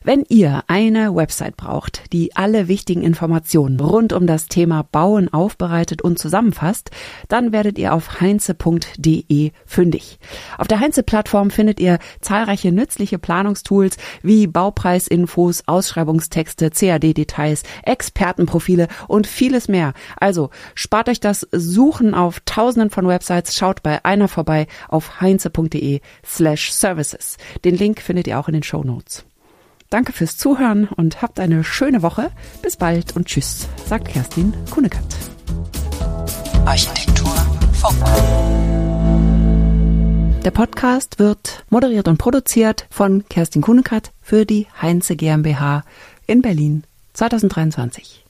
Wenn 0.05 0.24
ihr 0.28 0.64
eine 0.66 1.14
Website 1.14 1.57
braucht, 1.57 2.12
die 2.12 2.34
alle 2.34 2.66
wichtigen 2.66 3.03
Informationen 3.03 3.78
rund 3.78 4.12
um 4.12 4.26
das 4.26 4.46
Thema 4.46 4.82
Bauen 4.82 5.32
aufbereitet 5.32 6.03
und 6.03 6.18
zusammenfasst, 6.18 6.90
dann 7.28 7.53
werdet 7.53 7.78
ihr 7.78 7.94
auf 7.94 8.20
heinze.de 8.20 9.53
fündig. 9.64 10.18
Auf 10.59 10.66
der 10.66 10.80
Heinze-Plattform 10.80 11.50
findet 11.50 11.78
ihr 11.78 12.00
zahlreiche 12.20 12.72
nützliche 12.72 13.20
Planungstools 13.20 13.96
wie 14.22 14.48
Baupreisinfos, 14.48 15.62
Ausschreibungstexte, 15.66 16.70
CAD-Details, 16.70 17.62
Expertenprofile 17.84 18.88
und 19.07 19.28
vieles 19.28 19.68
mehr. 19.68 19.92
Also 20.16 20.50
spart 20.74 21.11
euch 21.11 21.20
das 21.20 21.46
Suchen 21.53 22.14
auf 22.14 22.40
tausenden 22.44 22.90
von 22.90 23.07
Websites, 23.07 23.57
schaut 23.57 23.84
bei 23.84 24.05
einer 24.05 24.26
vorbei 24.26 24.66
auf 24.88 25.20
heinze.de 25.20 26.00
slash 26.26 26.72
services. 26.72 27.36
Den 27.64 27.76
Link 27.76 28.00
findet 28.00 28.26
ihr 28.26 28.40
auch 28.40 28.48
in 28.48 28.55
den 28.55 28.64
Show 28.64 28.82
Notes. 28.82 29.24
Danke 29.93 30.14
fürs 30.14 30.38
Zuhören 30.38 30.88
und 30.88 31.20
habt 31.20 31.38
eine 31.38 31.64
schöne 31.64 32.01
Woche. 32.01 32.30
Bis 32.62 32.78
bald 32.78 33.14
und 33.14 33.26
tschüss, 33.26 33.68
sagt 33.86 34.09
Kerstin 34.09 34.55
Kunekat. 34.70 35.05
Architektur 36.64 37.34
Funk. 37.74 37.99
Der 40.43 40.51
Podcast 40.51 41.18
wird 41.18 41.66
moderiert 41.68 42.09
und 42.09 42.16
produziert 42.16 42.86
von 42.88 43.28
Kerstin 43.28 43.61
Kunekat 43.61 44.12
für 44.22 44.47
die 44.47 44.66
Heinze 44.80 45.14
GmbH 45.14 45.84
in 46.26 46.40
Berlin 46.40 46.84
2023. 47.12 48.21